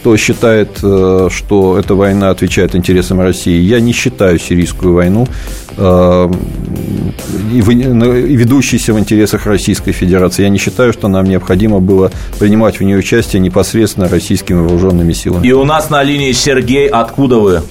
кто 0.06 0.16
считает, 0.16 0.78
э, 0.84 1.28
что 1.32 1.76
эта 1.76 1.96
война 1.96 2.30
отвечает 2.30 2.76
интересам 2.76 3.20
России. 3.20 3.60
Я 3.60 3.80
не 3.80 3.92
считаю 3.92 4.38
сирийскую 4.38 4.94
войну 4.94 5.26
э, 5.76 6.30
ведущейся 7.52 8.94
в 8.94 9.00
интересах 9.00 9.46
Российской 9.46 9.90
Федерации. 9.90 10.44
Я 10.44 10.48
не 10.48 10.58
считаю, 10.58 10.92
что 10.92 11.08
нам 11.08 11.24
необходимо 11.24 11.80
было 11.80 12.12
принимать 12.38 12.78
в 12.78 12.84
нее 12.84 12.98
участие 12.98 13.42
непосредственно 13.42 14.08
российскими 14.08 14.60
вооруженными 14.60 15.12
силами. 15.12 15.44
И 15.44 15.50
у 15.50 15.64
нас 15.64 15.90
на 15.90 16.04
линии 16.04 16.30
Сергей. 16.30 16.86
Откуда 16.86 17.38
вы? 17.38 17.62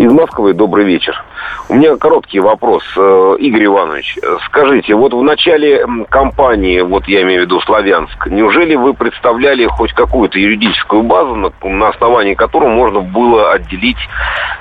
Из 0.00 0.10
Москвы. 0.10 0.54
Добрый 0.54 0.86
вечер. 0.86 1.22
У 1.68 1.74
меня 1.74 1.94
короткий 1.98 2.40
вопрос, 2.40 2.82
э, 2.96 3.36
Игорь 3.38 3.66
Иванович. 3.66 4.18
Скажите, 4.46 4.94
вот 4.94 5.12
в 5.12 5.22
начале 5.22 5.84
кампании, 6.08 6.80
вот 6.80 7.06
я 7.06 7.20
имею 7.20 7.42
в 7.42 7.44
виду 7.44 7.60
Славянск, 7.60 8.26
неужели 8.28 8.76
вы 8.76 8.94
представляли 8.94 9.66
хоть 9.66 9.92
какую-то 9.92 10.38
юридическую 10.38 11.02
базу, 11.02 11.34
на, 11.34 11.88
основании 11.88 12.32
которой 12.32 12.70
можно 12.70 13.00
было 13.00 13.52
отделить 13.52 13.98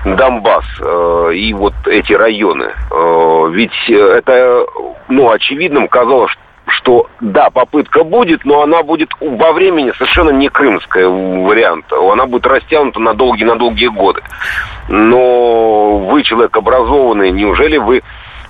Донбасс 0.03 0.65
э, 0.81 1.31
и 1.35 1.53
вот 1.53 1.73
эти 1.85 2.11
районы? 2.11 2.73
Э, 2.91 3.49
ведь 3.49 3.89
это, 3.89 4.65
ну, 5.07 5.31
очевидным 5.31 5.87
казалось, 5.87 6.33
что 6.67 7.07
да, 7.21 7.49
попытка 7.49 8.03
будет, 8.03 8.45
но 8.45 8.61
она 8.61 8.83
будет 8.83 9.09
во 9.19 9.53
времени 9.53 9.91
совершенно 9.91 10.31
не 10.31 10.49
крымская 10.49 11.07
вариант. 11.07 11.85
Она 11.93 12.25
будет 12.25 12.45
растянута 12.45 12.99
на 12.99 13.13
долгие, 13.13 13.45
на 13.45 13.55
долгие 13.55 13.87
годы. 13.87 14.21
Но 14.89 15.99
вы 16.11 16.23
человек 16.23 16.55
образованный, 16.57 17.31
неужели 17.31 17.77
вы 17.77 18.01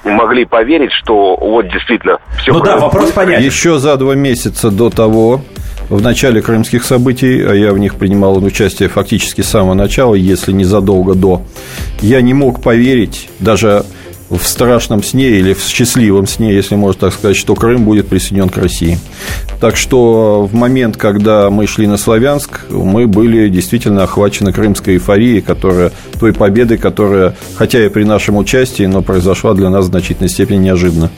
могли 0.05 0.46
поверить, 0.46 0.91
что 0.93 1.36
вот 1.36 1.67
действительно 1.69 2.19
все 2.38 2.53
Ну 2.53 2.62
да, 2.62 2.77
вопрос 2.77 3.12
понятен. 3.12 3.43
Еще 3.43 3.77
за 3.77 3.98
два 3.98 4.15
месяца 4.15 4.72
до 4.72 4.89
того, 4.89 5.41
в 5.89 6.01
начале 6.01 6.41
крымских 6.41 6.84
событий, 6.84 7.43
а 7.43 7.53
я 7.53 7.74
в 7.74 7.79
них 7.79 7.96
принимал 7.96 8.41
участие 8.43 8.89
фактически 8.89 9.41
с 9.41 9.50
самого 9.50 9.74
начала, 9.74 10.15
если 10.15 10.51
не 10.51 10.63
задолго 10.63 11.15
до, 11.15 11.41
я 12.00 12.22
не 12.22 12.34
мог 12.34 12.62
поверить 12.62 13.29
даже 13.39 13.84
в 14.29 14.43
страшном 14.43 15.03
сне 15.03 15.29
или 15.29 15.53
в 15.53 15.63
счастливом 15.63 16.27
сне, 16.27 16.53
если 16.53 16.75
можно 16.75 17.01
так 17.01 17.13
сказать, 17.13 17.36
что 17.36 17.55
Крым 17.55 17.83
будет 17.83 18.07
присоединен 18.07 18.50
к 18.50 18.57
России. 18.57 19.00
Так 19.59 19.75
что 19.75 20.45
в 20.45 20.53
момент, 20.53 20.98
когда 20.98 21.50
мы 21.50 21.67
шли 21.67 21.88
на 21.88 21.98
Славянск, 21.98 22.62
мы 22.69 23.07
были 23.07 23.50
действительно 23.50 24.03
охвачены 24.03 24.53
крымской 24.53 24.95
эйфорией, 24.95 25.41
которая, 25.41 25.91
той 26.19 26.33
победой, 26.33 26.77
которая, 26.77 27.36
хотя 27.55 27.83
и 27.83 27.89
при 27.89 28.03
нашем 28.03 28.38
участии, 28.38 28.83
но 28.83 29.01
произошла 29.01 29.53
для 29.53 29.69
нас 29.69 29.86
в 29.86 29.89
значительной 29.89 30.29
степени 30.29 30.65
неожиданно. 30.65 31.09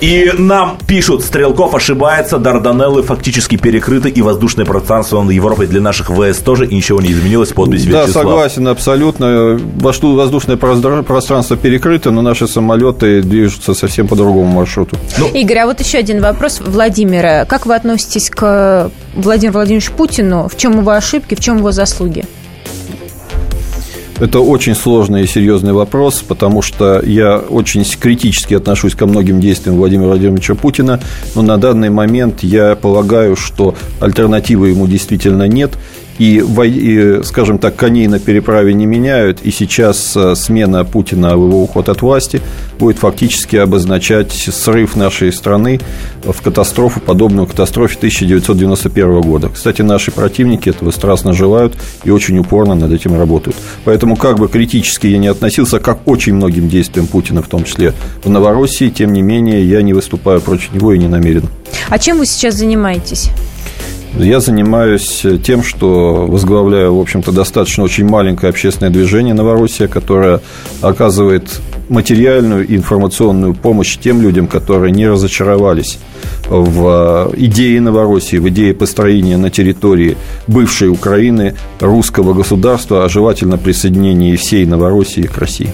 И 0.00 0.32
нам 0.38 0.78
пишут, 0.86 1.22
Стрелков 1.22 1.74
ошибается, 1.74 2.38
Дарданеллы 2.38 3.02
фактически 3.02 3.56
перекрыты, 3.56 4.08
и 4.08 4.22
воздушное 4.22 4.64
пространство 4.64 5.22
над 5.22 5.32
Европой 5.32 5.66
для 5.66 5.80
наших 5.82 6.10
ВС 6.10 6.38
тоже, 6.38 6.66
и 6.66 6.74
ничего 6.74 7.00
не 7.02 7.12
изменилось, 7.12 7.52
подпись 7.52 7.84
Да, 7.84 8.02
Вячеслав. 8.02 8.24
согласен, 8.24 8.68
абсолютно. 8.68 9.60
Воздушное 9.76 10.56
пространство 10.56 11.56
перекрыто, 11.56 12.10
но 12.10 12.22
наши 12.22 12.48
самолеты 12.48 13.20
движутся 13.22 13.74
совсем 13.74 14.08
по 14.08 14.16
другому 14.16 14.50
маршруту. 14.50 14.96
Игорь, 15.34 15.58
а 15.58 15.66
вот 15.66 15.80
еще 15.80 15.98
один 15.98 16.22
вопрос 16.22 16.60
Владимира. 16.64 17.44
Как 17.44 17.66
вы 17.66 17.74
относитесь 17.74 18.30
к 18.30 18.90
Владимиру 19.14 19.54
Владимировичу 19.54 19.92
Путину? 19.92 20.48
В 20.48 20.56
чем 20.56 20.78
его 20.78 20.92
ошибки, 20.92 21.34
в 21.34 21.40
чем 21.40 21.58
его 21.58 21.72
заслуги? 21.72 22.24
Это 24.20 24.40
очень 24.40 24.74
сложный 24.74 25.22
и 25.22 25.26
серьезный 25.26 25.72
вопрос, 25.72 26.22
потому 26.26 26.60
что 26.60 27.00
я 27.02 27.38
очень 27.38 27.84
критически 27.98 28.52
отношусь 28.52 28.94
ко 28.94 29.06
многим 29.06 29.40
действиям 29.40 29.78
Владимира 29.78 30.08
Владимировича 30.08 30.54
Путина, 30.54 31.00
но 31.34 31.40
на 31.40 31.56
данный 31.56 31.88
момент 31.88 32.42
я 32.42 32.76
полагаю, 32.76 33.34
что 33.34 33.74
альтернативы 33.98 34.68
ему 34.68 34.86
действительно 34.86 35.48
нет. 35.48 35.72
И, 36.20 37.20
скажем 37.24 37.58
так, 37.58 37.76
коней 37.76 38.06
на 38.06 38.18
переправе 38.18 38.74
не 38.74 38.84
меняют, 38.84 39.38
и 39.42 39.50
сейчас 39.50 40.14
э, 40.14 40.34
смена 40.34 40.84
Путина 40.84 41.28
его 41.28 41.62
уход 41.62 41.88
от 41.88 42.02
власти 42.02 42.42
будет 42.78 42.98
фактически 42.98 43.56
обозначать 43.56 44.30
срыв 44.30 44.96
нашей 44.96 45.32
страны 45.32 45.80
в 46.22 46.42
катастрофу, 46.42 47.00
подобную 47.00 47.46
катастрофе 47.46 47.96
1991 47.96 49.20
года. 49.22 49.48
Кстати, 49.48 49.80
наши 49.80 50.10
противники 50.10 50.68
этого 50.68 50.90
страстно 50.90 51.32
желают 51.32 51.72
и 52.04 52.10
очень 52.10 52.38
упорно 52.38 52.74
над 52.74 52.92
этим 52.92 53.16
работают. 53.16 53.56
Поэтому, 53.86 54.14
как 54.14 54.38
бы 54.38 54.48
критически 54.48 55.06
я 55.06 55.16
не 55.16 55.28
относился 55.28 55.80
как 55.80 56.06
очень 56.06 56.34
многим 56.34 56.68
действиям 56.68 57.06
Путина, 57.06 57.42
в 57.42 57.48
том 57.48 57.64
числе 57.64 57.94
в 58.22 58.28
Новороссии, 58.28 58.90
тем 58.90 59.14
не 59.14 59.22
менее, 59.22 59.66
я 59.66 59.80
не 59.80 59.94
выступаю 59.94 60.42
против 60.42 60.74
него 60.74 60.92
и 60.92 60.98
не 60.98 61.08
намерен. 61.08 61.44
А 61.88 61.98
чем 61.98 62.18
вы 62.18 62.26
сейчас 62.26 62.56
занимаетесь? 62.56 63.30
Я 64.18 64.40
занимаюсь 64.40 65.24
тем, 65.44 65.62
что 65.62 66.26
возглавляю, 66.26 66.96
в 66.96 67.00
общем-то, 67.00 67.32
достаточно 67.32 67.84
очень 67.84 68.06
маленькое 68.06 68.50
общественное 68.50 68.90
движение 68.90 69.34
«Новороссия», 69.34 69.88
которое 69.88 70.40
оказывает 70.82 71.60
материальную 71.88 72.66
и 72.66 72.76
информационную 72.76 73.54
помощь 73.54 73.98
тем 73.98 74.20
людям, 74.20 74.46
которые 74.46 74.92
не 74.92 75.08
разочаровались 75.08 75.98
в 76.48 77.32
идее 77.36 77.80
Новороссии, 77.80 78.36
в 78.36 78.48
идее 78.48 78.74
построения 78.74 79.36
на 79.36 79.50
территории 79.50 80.16
бывшей 80.46 80.88
Украины 80.88 81.54
русского 81.80 82.34
государства, 82.34 83.04
а 83.04 83.08
желательно 83.08 83.58
присоединения 83.58 84.36
всей 84.36 84.66
Новороссии 84.66 85.22
к 85.22 85.38
России. 85.38 85.72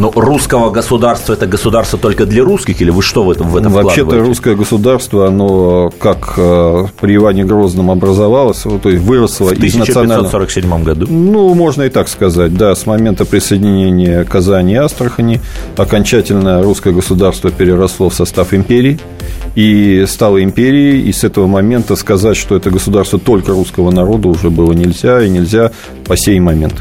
Ну, 0.00 0.10
русского 0.14 0.70
государства 0.70 1.34
это 1.34 1.46
государство 1.46 1.98
только 1.98 2.24
для 2.24 2.42
русских, 2.42 2.80
или 2.80 2.88
вы 2.88 3.02
что 3.02 3.22
в 3.22 3.30
этом, 3.30 3.50
в 3.50 3.56
этом 3.58 3.70
Вообще-то 3.70 4.18
русское 4.18 4.54
государство, 4.54 5.26
оно 5.26 5.90
как 5.98 6.34
э, 6.38 6.86
при 6.98 7.16
Иване 7.16 7.44
Грозном 7.44 7.90
образовалось, 7.90 8.62
то 8.62 8.88
есть 8.88 9.02
выросло 9.04 9.48
в 9.48 9.52
из 9.52 9.74
национального... 9.74 10.26
1547 10.26 10.84
году. 10.84 11.06
Ну, 11.06 11.52
можно 11.52 11.82
и 11.82 11.90
так 11.90 12.08
сказать, 12.08 12.54
да, 12.54 12.74
с 12.74 12.86
момента 12.86 13.26
присоединения 13.26 14.24
Казани 14.24 14.72
и 14.72 14.76
Астрахани 14.76 15.42
окончательно 15.76 16.62
русское 16.62 16.94
государство 16.94 17.50
переросло 17.50 18.08
в 18.08 18.14
состав 18.14 18.54
империи 18.54 18.98
и 19.54 20.06
стало 20.08 20.42
империей, 20.42 21.02
и 21.02 21.12
с 21.12 21.24
этого 21.24 21.46
момента 21.46 21.94
сказать, 21.96 22.38
что 22.38 22.56
это 22.56 22.70
государство 22.70 23.18
только 23.18 23.52
русского 23.52 23.90
народа 23.90 24.28
уже 24.28 24.48
было 24.48 24.72
нельзя, 24.72 25.22
и 25.22 25.28
нельзя 25.28 25.72
по 26.06 26.16
сей 26.16 26.40
момент. 26.40 26.74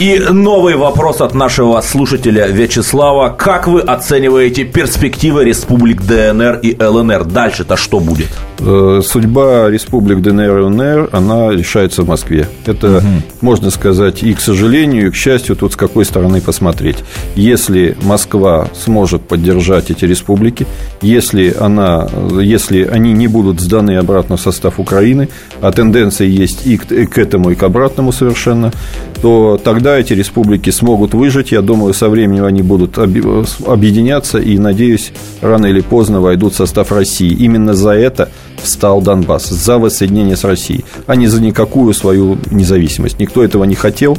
И 0.00 0.18
новый 0.18 0.74
вопрос 0.74 1.20
от 1.20 1.34
нашего 1.34 1.80
слушателя 1.80 2.48
Вячеслава. 2.48 3.28
Как 3.28 3.68
вы 3.68 3.80
оцениваете 3.80 4.64
перспективы 4.64 5.44
республик 5.44 6.02
ДНР 6.02 6.58
и 6.62 6.76
ЛНР? 6.82 7.24
Дальше-то 7.24 7.76
что 7.76 8.00
будет? 8.00 8.28
Э, 8.60 9.00
Судьба 9.04 9.68
республик 9.70 10.22
ДНР 10.22 10.58
и 10.58 10.62
ЛНР, 10.62 11.08
она 11.12 11.50
решается 11.50 12.02
в 12.02 12.08
Москве. 12.08 12.48
Это, 12.66 13.02
можно 13.40 13.70
сказать, 13.70 14.22
и 14.22 14.32
к 14.34 14.40
сожалению, 14.40 15.08
и 15.08 15.10
к 15.10 15.14
счастью, 15.14 15.56
тут 15.56 15.72
с 15.72 15.76
какой 15.76 16.04
стороны 16.04 16.40
посмотреть. 16.40 16.98
Если 17.34 17.96
Москва 18.02 18.68
сможет 18.74 19.22
поддержать 19.22 19.90
эти 19.90 20.04
республики, 20.04 20.66
если, 21.02 21.54
она, 21.58 22.08
если 22.40 22.84
они 22.84 23.12
не 23.12 23.28
будут 23.28 23.60
сданы 23.60 23.96
обратно 23.96 24.36
в 24.36 24.40
состав 24.40 24.78
Украины, 24.78 25.28
а 25.60 25.72
тенденция 25.72 26.28
есть 26.28 26.66
и 26.66 26.76
к, 26.76 26.90
и 26.92 27.06
к 27.06 27.18
этому, 27.18 27.50
и 27.50 27.54
к 27.54 27.62
обратному 27.62 28.12
совершенно, 28.12 28.72
то 29.20 29.60
тогда 29.62 29.98
эти 29.98 30.12
республики 30.12 30.70
смогут 30.70 31.14
выжить. 31.14 31.52
Я 31.52 31.62
думаю, 31.62 31.94
со 31.94 32.08
временем 32.08 32.44
они 32.44 32.62
будут 32.62 32.98
объединяться 32.98 34.38
и, 34.38 34.58
надеюсь, 34.58 35.12
рано 35.40 35.66
или 35.66 35.80
поздно 35.80 36.20
войдут 36.20 36.54
в 36.54 36.56
состав 36.56 36.92
России. 36.92 37.30
Именно 37.30 37.74
за 37.74 37.90
это 37.90 38.30
встал 38.62 39.02
Донбасс, 39.02 39.48
за 39.48 39.78
воссоединение 39.78 40.36
с 40.36 40.44
Россией, 40.44 40.84
а 41.06 41.16
не 41.16 41.26
за 41.26 41.40
никакую 41.42 41.94
свою 41.94 42.38
независимость. 42.50 43.18
Никто 43.18 43.44
этого 43.44 43.64
не 43.64 43.74
хотел. 43.74 44.16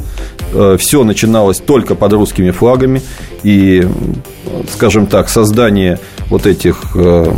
Все 0.78 1.04
начиналось 1.04 1.58
только 1.58 1.96
под 1.96 2.14
русскими 2.14 2.52
флагами. 2.52 3.02
И, 3.44 3.88
скажем 4.74 5.08
так, 5.08 5.30
создание 5.30 6.00
вот 6.30 6.46
этих 6.46 6.82
э, 6.96 7.34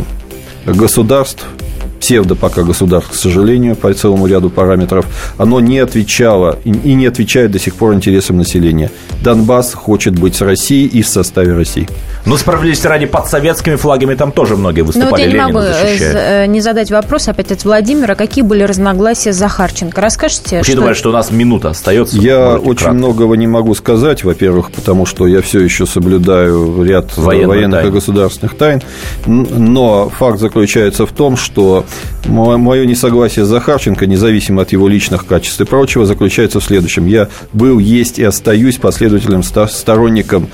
государств, 0.66 1.44
псевдо 1.98 2.34
пока 2.34 2.62
государств, 2.62 3.12
к 3.12 3.14
сожалению, 3.14 3.76
по 3.76 3.92
целому 3.92 4.26
ряду 4.26 4.50
параметров, 4.50 5.06
оно 5.38 5.60
не 5.60 5.78
отвечало 5.78 6.58
и 6.64 6.94
не 6.94 7.06
отвечает 7.06 7.50
до 7.50 7.58
сих 7.58 7.74
пор 7.74 7.94
интересам 7.94 8.36
населения. 8.38 8.90
Донбасс 9.22 9.74
хочет 9.74 10.18
быть 10.18 10.36
с 10.36 10.40
Россией 10.42 10.86
и 10.86 11.02
в 11.02 11.08
составе 11.08 11.54
России. 11.54 11.88
Ну, 12.24 12.36
справедливости 12.36 12.86
ради, 12.86 13.06
под 13.06 13.26
советскими 13.26 13.76
флагами 13.76 14.14
там 14.14 14.32
тоже 14.32 14.56
многие 14.56 14.80
Ну 14.80 14.86
выступали, 14.88 15.10
вот 15.10 15.18
я 15.20 15.26
не 15.26 15.32
Ленина 15.32 15.46
могу 15.48 15.58
э, 15.60 15.72
защищая. 15.72 16.44
э, 16.44 16.46
не 16.46 16.60
задать 16.60 16.90
вопрос 16.90 17.28
опять 17.28 17.52
от 17.52 17.64
Владимира. 17.64 18.14
Какие 18.14 18.44
были 18.44 18.62
разногласия 18.64 19.32
с 19.32 19.36
Захарченко? 19.36 20.00
Расскажите, 20.00 20.60
Учитывая, 20.60 20.94
что 20.94 21.10
у 21.10 21.12
нас 21.12 21.30
минута 21.30 21.70
остается. 21.70 22.18
Я 22.18 22.56
очень 22.56 22.78
кратко. 22.78 22.92
многого 22.92 23.36
не 23.36 23.46
могу 23.46 23.74
сказать, 23.74 24.24
во-первых, 24.24 24.70
потому 24.72 25.06
что 25.06 25.26
я 25.26 25.40
все 25.40 25.60
еще 25.60 25.86
соблюдаю 25.86 26.82
ряд 26.82 27.16
военных 27.16 27.70
тайну. 27.72 27.88
и 27.88 27.92
государственных 27.92 28.56
тайн. 28.56 28.82
Но 29.26 30.08
факт 30.10 30.38
заключается 30.38 31.06
в 31.06 31.12
том, 31.12 31.36
что 31.36 31.84
мое 32.26 32.86
несогласие 32.86 33.44
с 33.44 33.48
Захарченко, 33.48 34.06
независимо 34.06 34.62
от 34.62 34.72
его 34.72 34.88
личных 34.88 35.26
качеств 35.26 35.60
и 35.60 35.64
прочего, 35.64 36.06
заключается 36.06 36.60
в 36.60 36.64
следующем. 36.64 37.06
Я 37.06 37.28
был, 37.52 37.78
есть 37.78 38.18
и 38.18 38.24
остаюсь 38.24 38.76
последовательным 38.76 39.42
ста- 39.42 39.68
сторонником 39.68 40.48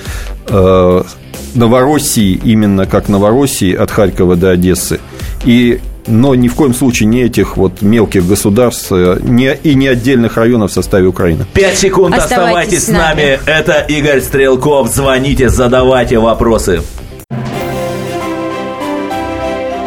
э, 0.49 1.03
Новороссии, 1.55 2.41
именно 2.45 2.87
как 2.87 3.09
Новороссии, 3.09 3.75
от 3.75 3.91
Харькова 3.91 4.37
до 4.37 4.51
Одессы. 4.51 5.01
И 5.45 5.81
но 6.07 6.35
ни 6.35 6.49
в 6.49 6.55
коем 6.55 6.75
случае 6.75 7.07
не 7.09 7.23
этих 7.23 7.57
вот 7.57 7.81
мелких 7.81 8.27
государств 8.27 8.89
э, 8.93 9.19
не, 9.23 9.55
и 9.55 9.75
не 9.75 9.89
отдельных 9.89 10.37
районов 10.37 10.71
в 10.71 10.75
составе 10.75 11.07
Украины. 11.07 11.47
Пять 11.55 11.79
секунд, 11.79 12.15
Оставайтесь 12.15 12.79
оставайтесь 12.79 12.83
с 12.83 12.85
с 12.85 12.89
нами. 12.89 13.41
Это 13.47 13.87
Игорь 13.89 14.21
Стрелков. 14.21 14.89
Звоните, 14.93 15.49
задавайте 15.49 16.19
вопросы. 16.19 16.83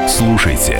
Слушайте 0.07 0.79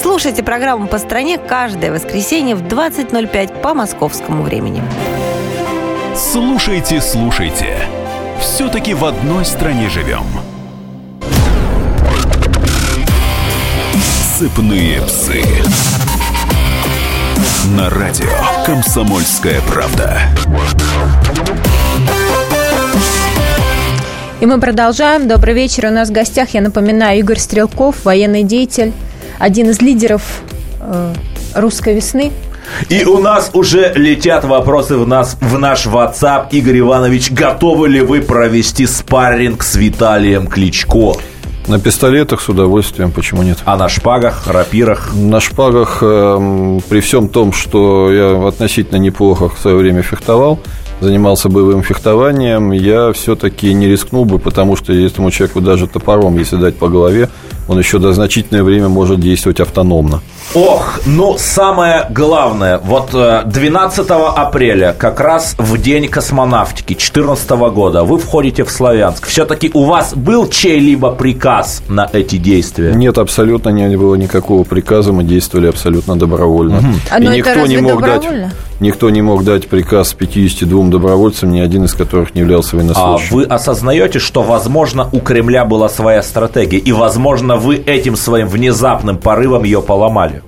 Слушайте 0.00 0.42
программу 0.42 0.86
«По 0.88 0.98
стране» 0.98 1.38
каждое 1.38 1.90
воскресенье 1.90 2.54
в 2.54 2.62
20.05 2.62 3.60
по 3.60 3.74
московскому 3.74 4.42
времени. 4.42 4.82
Слушайте, 6.14 7.00
слушайте. 7.00 7.78
Все-таки 8.40 8.94
в 8.94 9.04
одной 9.04 9.44
стране 9.44 9.88
живем. 9.88 10.24
Сыпные 14.38 15.00
псы. 15.00 15.42
На 17.76 17.88
радио 17.88 18.28
«Комсомольская 18.66 19.60
правда». 19.62 20.20
И 24.40 24.44
мы 24.44 24.60
продолжаем. 24.60 25.28
Добрый 25.28 25.54
вечер. 25.54 25.86
У 25.86 25.90
нас 25.90 26.10
в 26.10 26.12
гостях, 26.12 26.50
я 26.50 26.60
напоминаю, 26.60 27.18
Игорь 27.20 27.38
Стрелков, 27.38 28.04
военный 28.04 28.42
деятель, 28.42 28.92
один 29.38 29.70
из 29.70 29.80
лидеров 29.80 30.22
э, 30.80 31.12
русской 31.54 31.94
весны. 31.94 32.32
И 32.88 33.04
у 33.04 33.18
нас 33.18 33.50
уже 33.52 33.92
летят 33.94 34.44
вопросы 34.44 34.96
в, 34.96 35.06
нас, 35.06 35.36
в 35.40 35.58
наш 35.58 35.86
WhatsApp. 35.86 36.48
Игорь 36.50 36.80
Иванович, 36.80 37.30
готовы 37.30 37.88
ли 37.88 38.00
вы 38.00 38.20
провести 38.20 38.86
спарринг 38.86 39.62
с 39.62 39.76
Виталием 39.76 40.46
Кличко? 40.46 41.14
На 41.68 41.80
пистолетах 41.80 42.40
с 42.40 42.48
удовольствием, 42.48 43.10
почему 43.10 43.42
нет? 43.42 43.58
А 43.64 43.76
на 43.76 43.88
шпагах, 43.88 44.46
рапирах? 44.46 45.12
На 45.14 45.40
шпагах, 45.40 45.98
э, 46.00 46.80
при 46.88 47.00
всем 47.00 47.28
том, 47.28 47.52
что 47.52 48.12
я 48.12 48.48
относительно 48.48 48.98
неплохо 48.98 49.48
в 49.48 49.58
свое 49.58 49.76
время 49.76 50.02
фехтовал, 50.02 50.60
занимался 51.00 51.48
боевым 51.48 51.82
фехтованием, 51.82 52.70
я 52.70 53.12
все-таки 53.12 53.74
не 53.74 53.88
рискнул 53.88 54.24
бы, 54.24 54.38
потому 54.38 54.76
что 54.76 54.92
этому 54.92 55.32
человеку 55.32 55.60
даже 55.60 55.88
топором, 55.88 56.38
если 56.38 56.56
дать 56.56 56.76
по 56.76 56.88
голове, 56.88 57.28
он 57.68 57.78
еще 57.78 57.98
до 57.98 58.12
значительное 58.12 58.62
время 58.62 58.88
может 58.88 59.20
действовать 59.20 59.60
автономно. 59.60 60.22
Ох, 60.54 61.00
ну 61.06 61.36
самое 61.38 62.06
главное, 62.10 62.78
вот 62.78 63.10
12 63.12 64.10
э, 64.10 64.14
апреля, 64.14 64.94
как 64.96 65.20
раз 65.20 65.54
в 65.58 65.76
день 65.78 66.08
космонавтики 66.08 66.94
2014 66.94 67.50
года, 67.50 68.04
вы 68.04 68.18
входите 68.18 68.64
в 68.64 68.70
Славянск. 68.70 69.26
Все-таки 69.26 69.70
у 69.74 69.84
вас 69.84 70.14
был 70.14 70.48
чей-либо 70.48 71.10
приказ 71.10 71.82
на 71.88 72.08
эти 72.12 72.36
действия? 72.36 72.92
Нет, 72.92 73.18
абсолютно 73.18 73.70
не 73.70 73.96
было 73.96 74.14
никакого 74.14 74.64
приказа, 74.64 75.12
мы 75.12 75.24
действовали 75.24 75.68
абсолютно 75.68 76.16
добровольно. 76.16 76.78
Угу. 76.78 76.86
А, 77.10 77.20
И 77.20 77.26
никто 77.26 77.66
не 77.66 77.78
мог 77.78 78.02
дать 78.02 78.26
Никто 78.78 79.08
не 79.08 79.22
мог 79.22 79.42
дать 79.42 79.68
приказ 79.68 80.12
52 80.12 80.90
добровольцам, 80.90 81.50
ни 81.50 81.60
один 81.60 81.84
из 81.84 81.94
которых 81.94 82.34
не 82.34 82.42
являлся 82.42 82.76
военнослужащим. 82.76 83.34
А 83.34 83.36
вы 83.36 83.44
осознаете, 83.44 84.18
что, 84.18 84.42
возможно, 84.42 85.08
у 85.12 85.20
Кремля 85.20 85.64
была 85.64 85.88
своя 85.88 86.22
стратегия, 86.22 86.78
и, 86.78 86.92
возможно, 86.92 87.56
вы 87.56 87.76
этим 87.76 88.16
своим 88.16 88.48
внезапным 88.48 89.16
порывом 89.16 89.64
ее 89.64 89.80
поломали? 89.80 90.42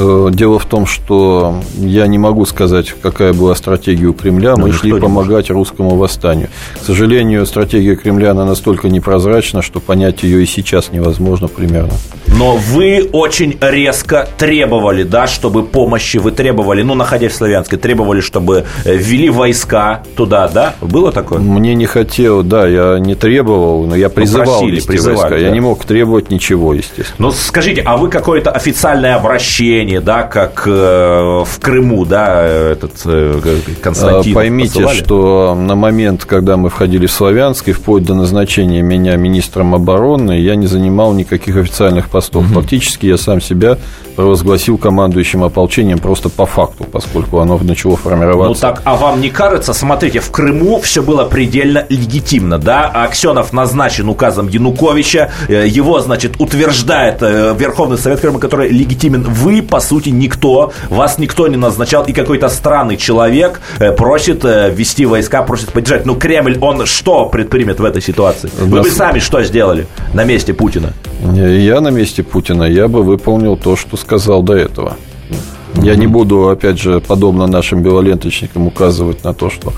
Э, 0.00 0.28
дело 0.32 0.58
в 0.58 0.64
том, 0.64 0.86
что 0.86 1.56
я 1.76 2.06
не 2.06 2.16
могу 2.16 2.46
сказать, 2.46 2.94
какая 3.02 3.34
была 3.34 3.54
стратегия 3.54 4.06
у 4.06 4.14
Кремля. 4.14 4.56
Мы 4.56 4.68
ну, 4.68 4.72
шли 4.72 4.98
помогать 4.98 5.50
русскому 5.50 5.96
восстанию. 5.96 6.48
К 6.80 6.84
сожалению, 6.84 7.44
стратегия 7.44 7.96
Кремля 7.96 8.30
она 8.30 8.46
настолько 8.46 8.88
непрозрачна, 8.88 9.60
что 9.60 9.80
понять 9.80 10.22
ее 10.22 10.42
и 10.42 10.46
сейчас 10.46 10.90
невозможно 10.90 11.48
примерно. 11.48 11.92
Но 12.38 12.56
вы 12.56 13.08
очень 13.12 13.58
резко 13.60 14.28
требовали, 14.38 15.02
да, 15.02 15.26
чтобы 15.26 15.62
помощи 15.62 16.16
вы 16.16 16.30
требовали, 16.30 16.82
ну, 16.82 16.94
находясь 16.94 17.32
в 17.32 17.36
Славянске, 17.36 17.76
требовали, 17.76 18.20
чтобы 18.20 18.64
э, 18.84 18.96
ввели 18.96 19.28
войска 19.28 20.02
туда, 20.16 20.48
да? 20.48 20.74
Было 20.80 21.12
такое? 21.12 21.38
Мне 21.38 21.74
не 21.74 21.86
хотел, 21.86 22.42
да, 22.42 22.66
я 22.66 22.98
не 22.98 23.14
требовал, 23.14 23.86
но 23.86 23.96
я 23.96 24.08
ну, 24.08 24.14
призывал 24.14 24.60
просили, 24.60 24.80
войска. 24.86 25.28
Да. 25.28 25.36
Я 25.36 25.50
не 25.50 25.60
мог 25.60 25.84
требовать 25.84 26.30
ничего, 26.30 26.72
естественно. 26.72 27.16
Ну, 27.18 27.30
скажите, 27.32 27.82
а 27.82 27.96
вы 27.96 28.08
какое-то 28.08 28.50
официальное 28.50 29.16
обращение, 29.16 29.89
да, 29.98 30.22
как 30.22 30.62
э, 30.66 30.70
в 31.44 31.60
Крыму, 31.60 32.04
да, 32.04 32.42
этот 32.44 32.92
э, 33.04 33.40
Константин 33.82 34.34
Поймите, 34.34 34.74
посылали? 34.74 34.96
что 34.96 35.54
на 35.54 35.74
момент, 35.74 36.24
когда 36.24 36.56
мы 36.56 36.68
входили 36.68 37.06
в 37.06 37.12
Славянск, 37.12 37.68
и 37.68 37.72
вплоть 37.72 38.04
до 38.04 38.14
назначения 38.14 38.82
меня 38.82 39.16
министром 39.16 39.74
обороны, 39.74 40.38
я 40.38 40.54
не 40.54 40.66
занимал 40.66 41.12
никаких 41.12 41.56
официальных 41.56 42.08
постов 42.08 42.20
постов. 42.20 42.44
Угу. 42.44 42.60
Фактически 42.60 43.06
я 43.06 43.16
сам 43.16 43.40
себя 43.40 43.78
провозгласил 44.16 44.76
командующим 44.76 45.42
ополчением 45.42 45.98
просто 45.98 46.28
по 46.28 46.46
факту, 46.46 46.84
поскольку 46.84 47.38
оно 47.38 47.58
начало 47.58 47.96
формироваться. 47.96 48.66
Ну 48.66 48.74
так, 48.74 48.82
а 48.84 48.96
вам 48.96 49.20
не 49.20 49.30
кажется, 49.30 49.72
смотрите, 49.72 50.20
в 50.20 50.30
Крыму 50.30 50.80
все 50.80 51.02
было 51.02 51.24
предельно 51.24 51.86
легитимно, 51.88 52.58
да? 52.58 52.86
Аксенов 52.86 53.52
назначен 53.52 54.08
указом 54.08 54.48
Януковича, 54.48 55.30
э, 55.48 55.66
его, 55.66 56.00
значит, 56.00 56.34
утверждает 56.38 57.22
э, 57.22 57.54
Верховный 57.58 57.96
Совет 57.96 58.20
Крыма, 58.20 58.38
который 58.38 58.68
легитимен. 58.68 59.22
Вы, 59.22 59.62
по 59.70 59.80
сути, 59.80 60.10
никто, 60.10 60.72
вас 60.90 61.18
никто 61.18 61.48
не 61.48 61.56
назначал, 61.56 62.04
и 62.04 62.12
какой-то 62.12 62.48
странный 62.48 62.96
человек 62.96 63.60
э, 63.78 63.92
просит 63.92 64.44
ввести 64.44 65.06
войска, 65.06 65.42
просит 65.42 65.72
поддержать. 65.72 66.06
Ну, 66.06 66.16
Кремль, 66.16 66.58
он 66.60 66.84
что 66.86 67.26
предпримет 67.26 67.80
в 67.80 67.84
этой 67.84 68.02
ситуации? 68.02 68.50
Вы 68.58 68.82
бы 68.82 68.90
сами 68.90 69.20
что 69.20 69.42
сделали 69.42 69.86
на 70.12 70.24
месте 70.24 70.52
Путина? 70.52 70.92
Я 71.34 71.80
на 71.80 71.88
месте 71.88 72.22
Путина, 72.22 72.64
я 72.64 72.88
бы 72.88 73.02
выполнил 73.02 73.56
то, 73.56 73.76
что 73.76 73.96
сказал 73.96 74.42
до 74.42 74.54
этого. 74.54 74.96
Я 75.76 75.94
не 75.94 76.06
буду, 76.06 76.48
опять 76.48 76.80
же, 76.80 77.00
подобно 77.00 77.46
нашим 77.46 77.82
белоленточникам 77.82 78.66
указывать 78.66 79.24
на 79.24 79.32
то, 79.32 79.50
что 79.50 79.72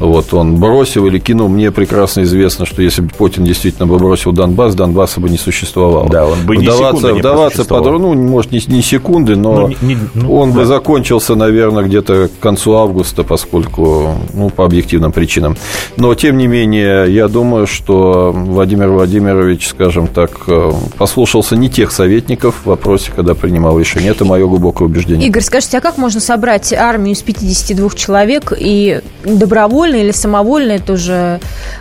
вот 0.00 0.34
он 0.34 0.56
бросил 0.56 1.06
или 1.06 1.18
кинул. 1.18 1.48
Мне 1.48 1.70
прекрасно 1.70 2.22
известно, 2.22 2.66
что 2.66 2.82
если 2.82 3.02
бы 3.02 3.08
Путин 3.08 3.44
действительно 3.44 3.86
бы 3.86 3.98
бросил 3.98 4.32
Донбасс, 4.32 4.74
Донбасса 4.74 5.20
бы 5.20 5.30
не 5.30 5.38
существовало. 5.38 6.08
Да, 6.08 6.26
он 6.26 6.44
бы 6.44 6.56
ни 6.56 6.66
вдаваться, 6.66 7.12
не 7.12 7.20
вдаваться 7.20 7.64
под, 7.64 7.84
ну, 7.84 8.14
может, 8.14 8.52
не, 8.52 8.60
не 8.66 8.82
секунды, 8.82 9.36
но 9.36 9.68
ну, 9.68 9.74
не, 9.80 9.98
ну, 10.14 10.34
он 10.34 10.52
да. 10.52 10.60
бы 10.60 10.64
закончился, 10.66 11.34
наверное, 11.34 11.84
где-то 11.84 12.28
к 12.28 12.42
концу 12.42 12.74
августа, 12.74 13.22
поскольку, 13.24 14.14
ну, 14.34 14.50
по 14.50 14.64
объективным 14.64 15.12
причинам. 15.12 15.56
Но, 15.96 16.14
тем 16.14 16.36
не 16.36 16.46
менее, 16.46 17.12
я 17.12 17.28
думаю, 17.28 17.66
что 17.66 18.32
Владимир 18.34 18.90
Владимирович, 18.90 19.68
скажем 19.68 20.08
так, 20.08 20.42
э, 20.48 20.72
послушался 20.98 21.56
не 21.56 21.70
тех 21.70 21.90
советников 21.90 22.56
в 22.64 22.66
вопросе, 22.66 23.12
когда 23.14 23.34
принимал 23.34 23.78
решение. 23.78 24.10
Это 24.10 24.24
мое 24.24 24.46
глубокое 24.46 24.88
убеждение. 24.88 25.28
Игорь, 25.28 25.42
скажите, 25.42 25.78
а 25.78 25.80
как 25.80 25.98
можно 25.98 26.20
собрать 26.20 26.72
армию 26.72 27.14
из 27.14 27.22
52 27.22 27.90
человек 27.90 28.52
и 28.56 29.00
добровольно 29.24 29.85
добровольно 29.86 30.04
или 30.04 30.12
самовольно, 30.12 30.72
это 30.72 30.92
уже 30.92 31.40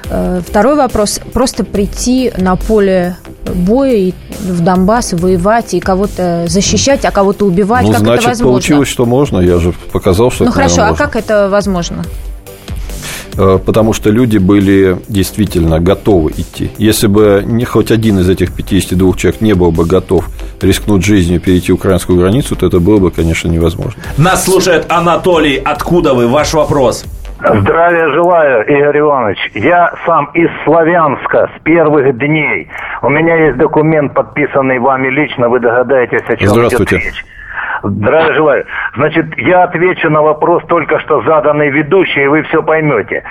э, 0.10 0.42
второй 0.48 0.76
вопрос. 0.76 1.20
Просто 1.34 1.64
прийти 1.64 2.32
на 2.38 2.56
поле 2.56 3.18
боя 3.54 3.96
и 3.96 4.14
в 4.40 4.62
Донбасс 4.62 5.14
воевать 5.14 5.74
и 5.74 5.80
кого-то 5.80 6.46
защищать, 6.48 7.06
а 7.06 7.12
кого-то 7.12 7.46
убивать. 7.46 7.86
Ну, 7.86 7.92
как 7.92 8.00
значит, 8.00 8.20
это 8.20 8.30
возможно? 8.30 8.52
получилось, 8.52 8.88
что 8.88 9.06
можно. 9.06 9.40
Я 9.40 9.60
же 9.60 9.74
показал, 9.92 10.32
что 10.32 10.46
Ну 10.46 10.52
хорошо, 10.52 10.84
а 10.84 10.94
как 10.94 11.16
это 11.16 11.50
возможно? 11.50 12.04
Э, 13.38 13.60
потому 13.64 13.94
что 13.94 14.10
люди 14.10 14.38
были 14.38 14.98
действительно 15.08 15.80
готовы 15.80 16.32
идти. 16.38 16.72
Если 16.78 17.08
бы 17.08 17.44
не 17.46 17.66
хоть 17.66 17.92
один 17.92 18.20
из 18.20 18.30
этих 18.30 18.54
52 18.54 19.14
человек 19.14 19.42
не 19.42 19.54
был 19.54 19.72
бы 19.72 19.86
готов 19.86 20.30
рискнуть 20.62 21.04
жизнью 21.04 21.40
перейти 21.40 21.72
украинскую 21.74 22.20
границу, 22.20 22.56
то 22.56 22.68
это 22.68 22.80
было 22.80 22.98
бы, 22.98 23.12
конечно, 23.12 23.50
невозможно. 23.50 24.02
Нас 24.18 24.46
слушает 24.46 24.86
Анатолий. 24.90 25.56
Откуда 25.58 26.14
вы? 26.14 26.28
Ваш 26.28 26.54
вопрос. 26.54 27.06
Здравия 27.40 28.10
желаю, 28.14 28.66
Игорь 28.66 29.00
Иванович. 29.00 29.52
Я 29.54 29.94
сам 30.06 30.26
из 30.34 30.50
Славянска 30.64 31.50
с 31.56 31.62
первых 31.64 32.18
дней. 32.18 32.70
У 33.02 33.10
меня 33.10 33.36
есть 33.36 33.58
документ, 33.58 34.14
подписанный 34.14 34.80
вами 34.80 35.10
лично, 35.10 35.50
вы 35.50 35.60
догадаетесь, 35.60 36.24
о 36.28 36.38
чем 36.38 36.50
идет 36.68 36.92
речь. 36.92 37.26
Здравия 37.84 38.34
желаю. 38.34 38.66
Значит, 38.96 39.38
я 39.38 39.64
отвечу 39.64 40.10
на 40.10 40.22
вопрос 40.22 40.64
только 40.68 41.00
что 41.00 41.22
заданный 41.24 41.70
ведущий, 41.70 42.24
и 42.24 42.28
вы 42.28 42.44
все 42.44 42.64
поймете. 42.64 43.24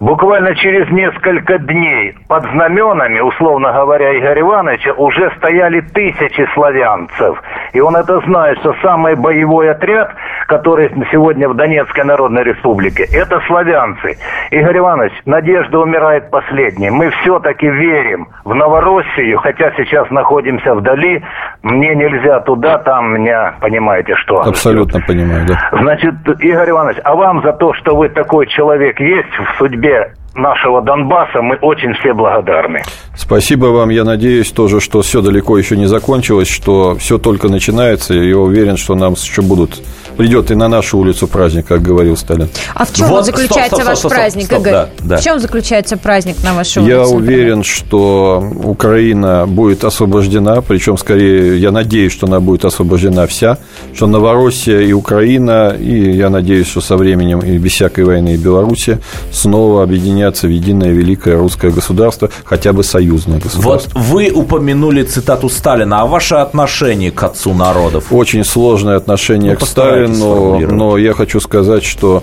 Буквально 0.00 0.54
через 0.54 0.88
несколько 0.90 1.58
дней 1.58 2.14
под 2.28 2.44
знаменами, 2.52 3.18
условно 3.18 3.72
говоря, 3.72 4.16
Игоря 4.16 4.40
Ивановича, 4.42 4.92
уже 4.92 5.32
стояли 5.38 5.80
тысячи 5.80 6.48
славянцев. 6.54 7.42
И 7.72 7.80
он 7.80 7.96
это 7.96 8.20
знает, 8.20 8.58
что 8.60 8.74
самый 8.80 9.16
боевой 9.16 9.72
отряд, 9.72 10.14
который 10.46 10.90
сегодня 11.10 11.48
в 11.48 11.54
Донецкой 11.54 12.04
Народной 12.04 12.44
Республике, 12.44 13.08
это 13.12 13.40
славянцы. 13.48 14.16
Игорь 14.52 14.78
Иванович, 14.78 15.12
надежда 15.26 15.80
умирает 15.80 16.30
последней. 16.30 16.90
Мы 16.90 17.10
все-таки 17.10 17.68
верим 17.68 18.28
в 18.44 18.54
Новороссию, 18.54 19.38
хотя 19.38 19.72
сейчас 19.76 20.08
находимся 20.10 20.76
вдали. 20.76 21.24
Мне 21.68 21.94
нельзя 21.94 22.40
туда, 22.40 22.78
там 22.78 23.14
меня, 23.14 23.54
понимаете, 23.60 24.14
что. 24.16 24.40
Абсолютно 24.40 25.00
понимаю, 25.00 25.46
да. 25.46 25.68
Значит, 25.72 26.14
Игорь 26.40 26.70
Иванович, 26.70 26.98
а 27.04 27.14
вам 27.14 27.42
за 27.42 27.52
то, 27.52 27.74
что 27.74 27.94
вы 27.94 28.08
такой 28.08 28.46
человек 28.46 28.98
есть 28.98 29.28
в 29.38 29.58
судьбе 29.58 30.12
нашего 30.38 30.82
Донбасса, 30.82 31.42
мы 31.42 31.56
очень 31.56 31.92
все 32.00 32.14
благодарны. 32.14 32.82
Спасибо 33.16 33.66
вам. 33.66 33.90
Я 33.90 34.04
надеюсь 34.04 34.50
тоже, 34.52 34.80
что 34.80 35.02
все 35.02 35.20
далеко 35.22 35.58
еще 35.58 35.76
не 35.76 35.86
закончилось, 35.86 36.48
что 36.48 36.94
все 36.96 37.18
только 37.18 37.48
начинается. 37.48 38.14
И 38.14 38.28
я 38.28 38.38
уверен, 38.38 38.76
что 38.76 38.94
нам 38.94 39.14
еще 39.14 39.42
будут 39.42 39.80
придет 40.16 40.50
и 40.50 40.54
на 40.54 40.68
нашу 40.68 40.98
улицу 40.98 41.28
праздник, 41.28 41.66
как 41.66 41.80
говорил 41.80 42.16
Сталин. 42.16 42.48
А 42.74 42.84
в 42.84 42.92
чем 42.92 43.06
вот, 43.06 43.24
заключается 43.24 43.76
стоп, 43.76 43.80
стоп, 43.80 43.86
ваш 43.86 43.98
стоп, 43.98 44.12
праздник, 44.12 44.44
стоп, 44.46 44.60
Игорь? 44.60 44.72
Да, 44.72 44.88
да. 44.98 45.16
В 45.16 45.22
чем 45.22 45.38
заключается 45.38 45.96
праздник 45.96 46.36
на 46.42 46.54
вашей 46.54 46.82
улице? 46.82 46.94
Я 46.96 47.06
уверен, 47.06 47.62
что 47.62 48.42
Украина 48.64 49.46
будет 49.46 49.84
освобождена, 49.84 50.60
причем 50.60 50.98
скорее, 50.98 51.58
я 51.58 51.70
надеюсь, 51.70 52.12
что 52.12 52.26
она 52.26 52.40
будет 52.40 52.64
освобождена 52.64 53.28
вся, 53.28 53.58
что 53.94 54.08
Новороссия 54.08 54.80
и 54.80 54.92
Украина, 54.92 55.74
и 55.78 56.10
я 56.10 56.30
надеюсь, 56.30 56.66
что 56.66 56.80
со 56.80 56.96
временем 56.96 57.38
и 57.38 57.56
без 57.58 57.72
всякой 57.72 58.04
войны 58.04 58.34
и 58.34 58.36
Беларуси 58.36 58.98
снова 59.30 59.84
объединятся 59.84 60.27
в 60.36 60.50
единое 60.50 60.90
великое 60.90 61.36
русское 61.38 61.70
государство, 61.70 62.30
хотя 62.44 62.72
бы 62.72 62.84
союзное 62.84 63.40
государство. 63.40 63.90
Вот 63.94 64.06
вы 64.06 64.30
упомянули 64.30 65.02
цитату 65.02 65.48
Сталина, 65.48 66.02
а 66.02 66.06
ваше 66.06 66.36
отношение 66.36 67.10
к 67.10 67.22
отцу 67.22 67.54
народов? 67.54 68.06
Очень 68.10 68.44
сложное 68.44 68.96
отношение 68.96 69.52
ну, 69.52 69.58
к 69.58 69.68
Сталину 69.68 70.58
но 70.78 70.96
я 70.96 71.12
хочу 71.12 71.40
сказать, 71.40 71.84
что 71.84 72.22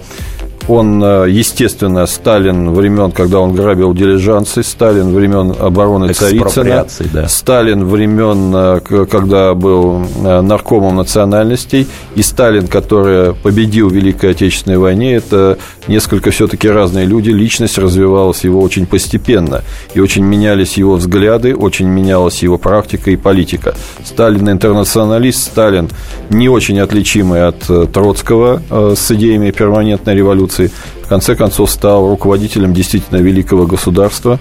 он, 0.68 1.04
э, 1.04 1.28
естественно, 1.30 2.06
Сталин 2.08 2.72
времен, 2.72 3.12
когда 3.12 3.40
он 3.40 3.54
грабил 3.54 3.94
дилижансы, 3.94 4.64
Сталин 4.64 5.14
времен 5.14 5.54
обороны 5.60 6.12
Царицына, 6.14 6.88
да. 7.14 7.28
Сталин 7.28 7.86
времен, 7.86 8.52
э, 8.56 9.06
когда 9.10 9.54
был 9.54 10.06
э, 10.24 10.42
наркомом 10.42 10.96
национальностей, 10.96 11.88
и 12.16 12.22
Сталин, 12.24 12.68
который 12.68 13.36
победил 13.36 13.90
в 13.90 13.94
Великой 13.94 14.32
Отечественной 14.32 14.78
войне, 14.78 15.16
это 15.16 15.58
несколько 15.88 16.32
все-таки 16.32 16.68
разные 16.68 17.06
люди, 17.06 17.30
личность 17.30 17.78
развивалась 17.78 18.44
его 18.44 18.62
очень 18.62 18.88
постепенно, 18.88 19.62
и 19.94 20.00
очень 20.00 20.24
менялись 20.24 20.78
его 20.78 20.96
взгляды, 20.96 21.56
очень 21.56 21.88
менялась 21.88 22.42
его 22.42 22.58
практика 22.58 23.12
и 23.12 23.16
политика. 23.16 23.76
Сталин 24.04 24.50
интернационалист, 24.50 25.44
Сталин 25.44 25.90
не 26.30 26.50
очень 26.50 26.80
отличимый 26.80 27.46
от 27.46 27.60
Троцкого 27.92 28.62
с 28.96 29.12
идеями 29.12 29.52
перманентной 29.52 30.16
революции, 30.16 30.55
Конституции, 30.56 30.72
в 31.06 31.08
конце 31.08 31.36
концов 31.36 31.70
стал 31.70 32.10
руководителем 32.10 32.74
действительно 32.74 33.18
великого 33.18 33.68
государства, 33.68 34.40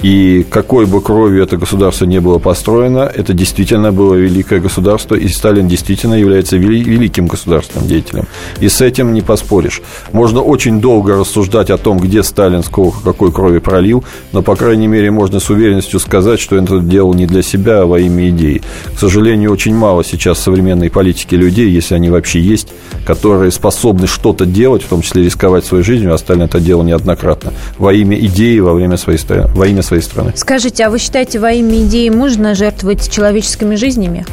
и 0.00 0.46
какой 0.48 0.86
бы 0.86 1.00
кровью 1.00 1.42
это 1.42 1.56
государство 1.56 2.04
не 2.04 2.20
было 2.20 2.38
построено, 2.38 3.10
это 3.12 3.32
действительно 3.32 3.90
было 3.90 4.14
великое 4.14 4.60
государство, 4.60 5.16
и 5.16 5.26
Сталин 5.26 5.66
действительно 5.66 6.14
является 6.14 6.56
великим 6.56 7.26
государственным 7.26 7.88
деятелем. 7.88 8.26
И 8.60 8.68
с 8.68 8.80
этим 8.80 9.12
не 9.12 9.22
поспоришь. 9.22 9.82
Можно 10.12 10.40
очень 10.40 10.80
долго 10.80 11.16
рассуждать 11.16 11.70
о 11.70 11.78
том, 11.78 11.98
где 11.98 12.22
Сталин 12.22 12.62
сколько 12.62 13.00
какой 13.02 13.32
крови 13.32 13.58
пролил, 13.58 14.04
но, 14.32 14.42
по 14.42 14.54
крайней 14.54 14.86
мере, 14.86 15.10
можно 15.10 15.40
с 15.40 15.50
уверенностью 15.50 15.98
сказать, 15.98 16.38
что 16.38 16.54
это 16.56 16.78
делал 16.78 17.14
не 17.14 17.26
для 17.26 17.42
себя, 17.42 17.80
а 17.80 17.86
во 17.86 17.98
имя 17.98 18.28
идеи. 18.28 18.62
К 18.94 19.00
сожалению, 19.00 19.52
очень 19.52 19.74
мало 19.74 20.04
сейчас 20.04 20.38
современной 20.38 20.90
политике 20.90 21.36
людей, 21.36 21.70
если 21.70 21.94
они 21.94 22.10
вообще 22.10 22.40
есть, 22.40 22.68
которые 23.04 23.50
способны 23.50 24.06
что-то 24.06 24.46
делать, 24.46 24.82
в 24.82 24.88
том 24.88 25.02
числе 25.02 25.24
рисковать 25.24 25.64
своей 25.64 25.82
жизнью, 25.82 26.03
а 26.12 26.18
Сталин 26.18 26.42
это 26.42 26.60
делал 26.60 26.82
неоднократно, 26.82 27.52
во 27.78 27.92
имя 27.92 28.18
идеи, 28.18 28.58
во 28.58 28.74
время 28.74 28.96
своей, 28.96 29.18
во 29.54 29.66
имя 29.66 29.82
своей 29.82 30.02
страны. 30.02 30.32
Скажите, 30.36 30.84
а 30.84 30.90
вы 30.90 30.98
считаете, 30.98 31.38
во 31.38 31.52
имя 31.52 31.82
идеи 31.84 32.08
можно 32.08 32.54
жертвовать 32.54 33.10
человеческими 33.10 33.76
жизнями? 33.76 34.24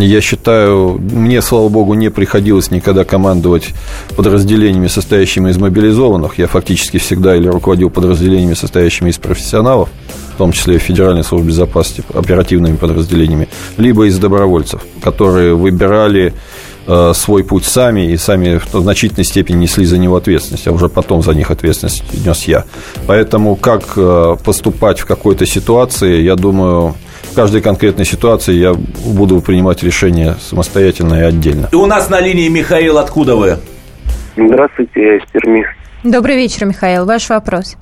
Я 0.00 0.20
считаю, 0.20 1.00
мне, 1.00 1.40
слава 1.40 1.68
богу, 1.68 1.94
не 1.94 2.10
приходилось 2.10 2.70
никогда 2.70 3.04
командовать 3.04 3.70
подразделениями, 4.16 4.86
состоящими 4.86 5.50
из 5.50 5.56
мобилизованных. 5.56 6.38
Я 6.38 6.46
фактически 6.46 6.98
всегда 6.98 7.34
или 7.34 7.48
руководил 7.48 7.88
подразделениями, 7.88 8.54
состоящими 8.54 9.08
из 9.08 9.16
профессионалов, 9.16 9.88
в 10.34 10.36
том 10.36 10.52
числе 10.52 10.78
Федеральной 10.78 11.24
службе 11.24 11.48
безопасности, 11.48 12.04
оперативными 12.14 12.76
подразделениями, 12.76 13.48
либо 13.78 14.06
из 14.06 14.18
добровольцев, 14.18 14.82
которые 15.02 15.54
выбирали 15.54 16.34
свой 16.86 17.44
путь 17.44 17.64
сами 17.64 18.12
и 18.12 18.16
сами 18.16 18.58
в 18.58 18.80
значительной 18.80 19.24
степени 19.24 19.56
несли 19.56 19.84
за 19.84 19.98
него 19.98 20.16
ответственность, 20.16 20.66
а 20.66 20.72
уже 20.72 20.88
потом 20.88 21.22
за 21.22 21.32
них 21.32 21.50
ответственность 21.50 22.02
нес 22.26 22.44
я. 22.44 22.64
Поэтому 23.06 23.56
как 23.56 23.82
э, 23.96 24.36
поступать 24.44 25.00
в 25.00 25.06
какой-то 25.06 25.46
ситуации, 25.46 26.22
я 26.22 26.34
думаю, 26.34 26.94
в 27.22 27.34
каждой 27.34 27.62
конкретной 27.62 28.04
ситуации 28.04 28.54
я 28.54 28.74
буду 28.74 29.40
принимать 29.40 29.82
решение 29.82 30.34
самостоятельно 30.40 31.14
и 31.14 31.22
отдельно. 31.22 31.68
И 31.72 31.76
у 31.76 31.86
нас 31.86 32.10
на 32.10 32.20
линии 32.20 32.48
Михаил, 32.48 32.98
откуда 32.98 33.36
вы? 33.36 33.56
Здравствуйте, 34.36 34.92
я 34.94 35.16
из 35.16 35.30
Перми. 35.30 35.64
Добрый 36.04 36.36
вечер, 36.36 36.66
Михаил. 36.66 37.06
Ваш 37.06 37.30
вопрос. 37.30 37.76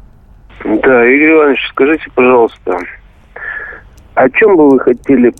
Да, 0.64 1.06
Игорь 1.06 1.32
Иванович, 1.32 1.60
скажите, 1.70 2.04
пожалуйста, 2.14 2.76
о 4.14 4.30
чем 4.30 4.56
бы 4.56 4.68
вы 4.68 4.78
хотели 4.78 5.32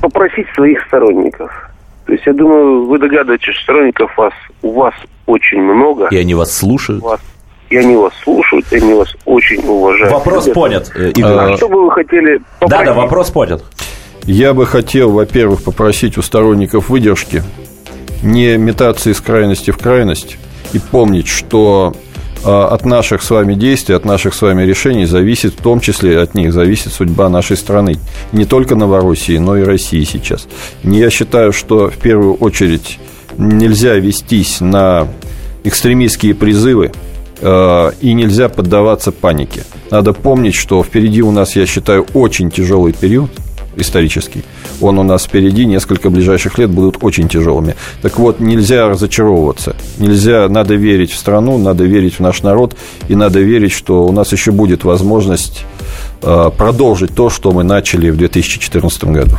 попросить 0.00 0.46
своих 0.54 0.84
сторонников? 0.86 1.71
То 2.12 2.16
есть, 2.16 2.26
я 2.26 2.34
думаю, 2.34 2.84
вы 2.84 2.98
догадываетесь, 2.98 3.54
что 3.54 3.62
сторонников 3.62 4.14
вас, 4.18 4.34
у 4.60 4.72
вас 4.72 4.92
очень 5.24 5.62
много. 5.62 6.08
И 6.08 6.16
они 6.18 6.34
вас 6.34 6.54
слушают. 6.54 7.02
Вас, 7.02 7.20
и 7.70 7.76
они 7.78 7.96
вас 7.96 8.12
слушают, 8.22 8.70
и 8.70 8.76
они 8.76 8.92
вас 8.92 9.08
очень 9.24 9.66
уважают. 9.66 10.12
Вопрос 10.12 10.44
Ребята. 10.44 10.60
понят. 10.60 10.92
Э, 10.94 11.10
а, 11.22 11.56
что 11.56 11.70
бы 11.70 11.86
вы 11.86 11.90
хотели 11.90 12.42
попросить? 12.60 12.86
Да, 12.86 12.92
да, 12.92 12.92
вопрос 12.92 13.30
понят. 13.30 13.64
Я 14.24 14.52
бы 14.52 14.66
хотел, 14.66 15.10
во-первых, 15.10 15.64
попросить 15.64 16.18
у 16.18 16.22
сторонников 16.22 16.90
выдержки, 16.90 17.42
не 18.22 18.58
метаться 18.58 19.08
из 19.08 19.18
крайности 19.22 19.70
в 19.70 19.78
крайность 19.78 20.36
и 20.74 20.78
помнить, 20.78 21.28
что 21.28 21.94
а, 21.94 21.98
от 22.44 22.84
наших 22.84 23.22
с 23.22 23.30
вами 23.30 23.54
действий, 23.54 23.94
от 23.94 24.04
наших 24.04 24.34
с 24.34 24.42
вами 24.42 24.62
решений 24.62 25.06
зависит, 25.06 25.54
в 25.54 25.62
том 25.62 25.80
числе 25.80 26.20
от 26.20 26.34
них 26.34 26.52
зависит 26.52 26.92
судьба 26.92 27.28
нашей 27.28 27.56
страны. 27.56 27.98
Не 28.32 28.44
только 28.44 28.74
Новороссии, 28.74 29.38
но 29.38 29.56
и 29.56 29.62
России 29.62 30.04
сейчас. 30.04 30.46
Я 30.82 31.10
считаю, 31.10 31.52
что 31.52 31.90
в 31.90 31.98
первую 31.98 32.34
очередь 32.34 32.98
нельзя 33.38 33.94
вестись 33.94 34.60
на 34.60 35.08
экстремистские 35.64 36.34
призывы, 36.34 36.92
а, 37.40 37.92
и 38.00 38.12
нельзя 38.12 38.48
поддаваться 38.48 39.12
панике. 39.12 39.64
Надо 39.90 40.12
помнить, 40.12 40.54
что 40.54 40.82
впереди 40.82 41.22
у 41.22 41.30
нас, 41.30 41.56
я 41.56 41.66
считаю, 41.66 42.06
очень 42.14 42.50
тяжелый 42.50 42.92
период– 42.92 43.30
исторический. 43.76 44.44
Он 44.80 44.98
у 44.98 45.02
нас 45.02 45.24
впереди, 45.24 45.64
несколько 45.64 46.10
ближайших 46.10 46.58
лет 46.58 46.70
будут 46.70 46.98
очень 47.02 47.28
тяжелыми. 47.28 47.74
Так 48.02 48.18
вот, 48.18 48.40
нельзя 48.40 48.88
разочаровываться. 48.88 49.76
Нельзя, 49.98 50.48
надо 50.48 50.74
верить 50.74 51.12
в 51.12 51.16
страну, 51.16 51.58
надо 51.58 51.84
верить 51.84 52.14
в 52.14 52.20
наш 52.20 52.42
народ, 52.42 52.76
и 53.08 53.14
надо 53.14 53.40
верить, 53.40 53.72
что 53.72 54.04
у 54.06 54.12
нас 54.12 54.32
еще 54.32 54.52
будет 54.52 54.84
возможность 54.84 55.64
э, 56.22 56.50
продолжить 56.56 57.14
то, 57.14 57.30
что 57.30 57.52
мы 57.52 57.64
начали 57.64 58.10
в 58.10 58.16
2014 58.16 59.04
году. 59.04 59.36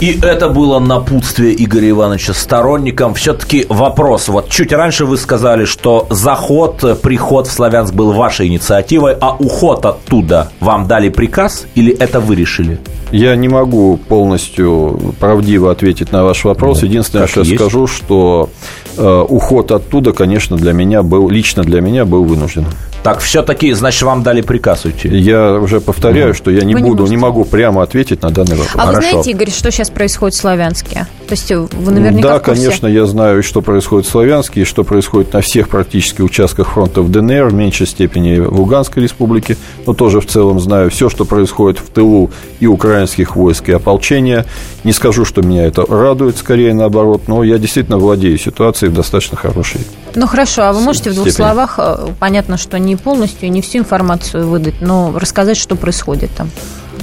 И 0.00 0.18
это 0.22 0.48
было 0.48 0.80
напутствие 0.80 1.54
Игоря 1.62 1.90
Ивановича 1.90 2.34
сторонникам. 2.34 3.14
Все-таки 3.14 3.64
вопрос. 3.68 4.28
Вот 4.28 4.48
чуть 4.50 4.72
раньше 4.72 5.04
вы 5.04 5.16
сказали, 5.16 5.64
что 5.64 6.06
заход, 6.10 7.00
приход 7.00 7.46
в 7.46 7.52
Славянск 7.52 7.94
был 7.94 8.12
вашей 8.12 8.48
инициативой, 8.48 9.16
а 9.20 9.34
уход 9.36 9.86
оттуда 9.86 10.50
вам 10.60 10.88
дали 10.88 11.08
приказ 11.08 11.66
или 11.74 11.96
это 11.96 12.20
вы 12.20 12.34
решили? 12.34 12.80
Я 13.12 13.36
не 13.36 13.48
могу 13.48 13.96
полностью 13.96 15.14
правдиво 15.20 15.70
ответить 15.70 16.10
на 16.10 16.24
ваш 16.24 16.44
вопрос. 16.44 16.82
Ну, 16.82 16.88
Единственное, 16.88 17.28
что 17.28 17.42
я 17.42 17.56
скажу, 17.56 17.86
что 17.86 18.50
уход 18.98 19.70
оттуда, 19.72 20.12
конечно, 20.12 20.56
для 20.56 20.72
меня 20.72 21.02
был, 21.02 21.28
лично 21.28 21.62
для 21.62 21.80
меня 21.80 22.04
был 22.04 22.24
вынужден. 22.24 22.66
Так, 23.04 23.20
все-таки, 23.20 23.70
значит, 23.74 24.00
вам 24.02 24.22
дали 24.22 24.40
приказ 24.40 24.86
уйти? 24.86 25.08
Я 25.08 25.56
уже 25.56 25.82
повторяю, 25.82 26.30
угу. 26.30 26.36
что 26.36 26.50
я 26.50 26.62
не 26.64 26.74
вы 26.74 26.80
буду, 26.80 27.04
не, 27.04 27.10
не 27.10 27.16
могу 27.18 27.44
прямо 27.44 27.82
ответить 27.82 28.22
на 28.22 28.30
данный 28.30 28.56
вопрос. 28.56 28.70
А 28.76 28.86
Хорошо. 28.86 28.96
вы 28.96 29.10
знаете, 29.10 29.30
Игорь, 29.32 29.50
что 29.50 29.70
сейчас 29.70 29.90
происходит 29.90 30.34
в 30.34 30.40
Славянске? 30.40 31.06
То 31.28 31.32
есть 31.32 31.50
вы 31.50 31.92
наверняка 31.92 32.28
Да, 32.28 32.38
конечно, 32.38 32.86
я 32.86 33.04
знаю, 33.04 33.42
что 33.42 33.60
происходит 33.60 34.06
в 34.06 34.10
Славянске, 34.10 34.62
и 34.62 34.64
что 34.64 34.84
происходит 34.84 35.34
на 35.34 35.42
всех 35.42 35.68
практически 35.68 36.22
участках 36.22 36.70
фронта 36.70 37.02
в 37.02 37.10
ДНР, 37.10 37.48
в 37.48 37.54
меньшей 37.54 37.86
степени 37.86 38.38
в 38.38 38.58
Луганской 38.58 39.02
республике, 39.02 39.58
но 39.86 39.92
тоже 39.92 40.20
в 40.20 40.26
целом 40.26 40.58
знаю 40.58 40.88
все, 40.88 41.10
что 41.10 41.26
происходит 41.26 41.80
в 41.80 41.90
тылу 41.90 42.30
и 42.58 42.66
украинских 42.66 43.36
войск, 43.36 43.68
и 43.68 43.72
ополчения. 43.72 44.46
Не 44.82 44.92
скажу, 44.92 45.26
что 45.26 45.42
меня 45.42 45.66
это 45.66 45.84
радует, 45.86 46.38
скорее 46.38 46.72
наоборот, 46.72 47.22
но 47.26 47.44
я 47.44 47.58
действительно 47.58 47.98
владею 47.98 48.38
ситуацией 48.38 48.83
в 48.88 48.94
достаточно 48.94 49.36
хорошей. 49.36 49.80
Ну 50.14 50.26
хорошо, 50.26 50.62
а 50.62 50.72
вы 50.72 50.80
можете 50.80 51.10
в 51.10 51.14
двух 51.14 51.30
словах, 51.30 51.74
э, 51.78 52.08
понятно, 52.18 52.56
что 52.56 52.78
не 52.78 52.96
полностью, 52.96 53.50
не 53.50 53.62
всю 53.62 53.78
информацию 53.78 54.48
выдать, 54.48 54.80
но 54.80 55.12
рассказать, 55.16 55.56
что 55.56 55.76
происходит 55.76 56.30
там? 56.36 56.50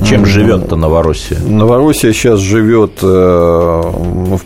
Чем 0.06 0.25
живет-то 0.25 0.75
Новороссия? 0.75 1.39
Новороссия 1.39 2.13
сейчас 2.13 2.39
живет 2.39 2.99
э, 3.01 3.82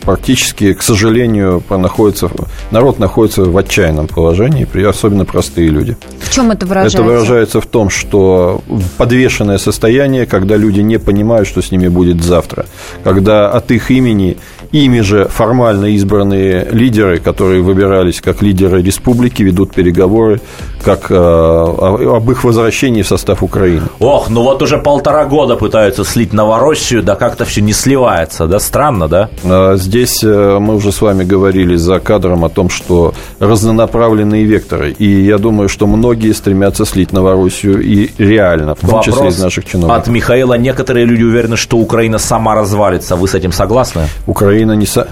практически, 0.02 0.72
к 0.74 0.82
сожалению, 0.82 1.62
находится, 1.70 2.30
народ 2.70 2.98
находится 2.98 3.42
в 3.42 3.56
отчаянном 3.56 4.08
положении, 4.08 4.66
особенно 4.86 5.24
простые 5.24 5.68
люди. 5.68 5.96
В 6.20 6.32
чем 6.32 6.50
это 6.50 6.66
выражается? 6.66 6.98
Это 6.98 7.06
выражается 7.06 7.60
в 7.60 7.66
том, 7.66 7.90
что 7.90 8.60
подвешенное 8.98 9.58
состояние, 9.58 10.26
когда 10.26 10.56
люди 10.56 10.80
не 10.80 10.98
понимают, 10.98 11.48
что 11.48 11.62
с 11.62 11.70
ними 11.70 11.88
будет 11.88 12.22
завтра, 12.22 12.66
когда 13.04 13.50
от 13.50 13.70
их 13.70 13.90
имени 13.90 14.36
ими 14.72 15.00
же 15.00 15.26
формально 15.26 15.86
избранные 15.86 16.66
лидеры, 16.70 17.18
которые 17.18 17.62
выбирались 17.62 18.20
как 18.20 18.42
лидеры 18.42 18.82
республики, 18.82 19.42
ведут 19.42 19.74
переговоры 19.74 20.40
как 20.82 21.10
э, 21.10 21.14
об 21.14 22.30
их 22.30 22.44
возвращении 22.44 23.02
в 23.02 23.08
состав 23.08 23.42
Украины. 23.42 23.86
Ох, 23.98 24.28
ну 24.28 24.42
вот 24.42 24.62
уже 24.62 24.78
полтора 24.78 25.24
года 25.24 25.35
пытаются 25.56 26.04
слить 26.04 26.32
Новороссию, 26.32 27.02
да 27.02 27.14
как-то 27.14 27.44
все 27.44 27.60
не 27.60 27.72
сливается, 27.72 28.46
да? 28.46 28.58
Странно, 28.58 29.08
да? 29.08 29.28
А 29.44 29.76
здесь 29.76 30.22
э, 30.24 30.58
мы 30.58 30.76
уже 30.76 30.92
с 30.92 31.00
вами 31.00 31.24
говорили 31.24 31.76
за 31.76 32.00
кадром 32.00 32.44
о 32.44 32.48
том, 32.48 32.70
что 32.70 33.14
разнонаправленные 33.38 34.44
векторы. 34.44 34.92
И 34.92 35.06
я 35.06 35.38
думаю, 35.38 35.68
что 35.68 35.86
многие 35.86 36.32
стремятся 36.32 36.84
слить 36.84 37.12
Новороссию 37.12 37.82
и 37.82 38.10
реально, 38.18 38.74
в 38.74 38.80
том 38.80 38.90
Вопрос 38.90 39.04
числе 39.04 39.28
из 39.28 39.38
наших 39.38 39.64
чиновников. 39.64 40.02
От 40.02 40.08
Михаила 40.08 40.54
некоторые 40.54 41.06
люди 41.06 41.22
уверены, 41.22 41.56
что 41.56 41.76
Украина 41.76 42.18
сама 42.18 42.54
развалится. 42.54 43.16
Вы 43.16 43.28
с 43.28 43.34
этим 43.34 43.52
согласны? 43.52 44.02
Украина 44.26 44.72
не... 44.72 44.86
Со... 44.86 45.06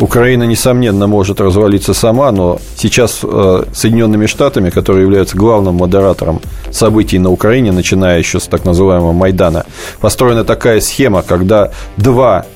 Украина, 0.00 0.44
несомненно, 0.44 1.06
может 1.06 1.40
развалиться 1.40 1.94
сама, 1.94 2.32
но 2.32 2.58
сейчас 2.76 3.20
э, 3.22 3.64
Соединенными 3.72 4.26
Штатами, 4.26 4.70
которые 4.70 5.02
являются 5.02 5.36
главным 5.36 5.76
модератором 5.76 6.40
событий 6.70 7.18
на 7.18 7.30
Украине, 7.30 7.70
начиная 7.72 8.18
еще 8.18 8.40
с 8.40 8.44
так 8.44 8.64
называемого 8.64 9.12
Майдана, 9.12 9.66
построена 10.00 10.44
такая 10.44 10.80
схема, 10.80 11.22
когда 11.22 11.70
два 11.96 12.46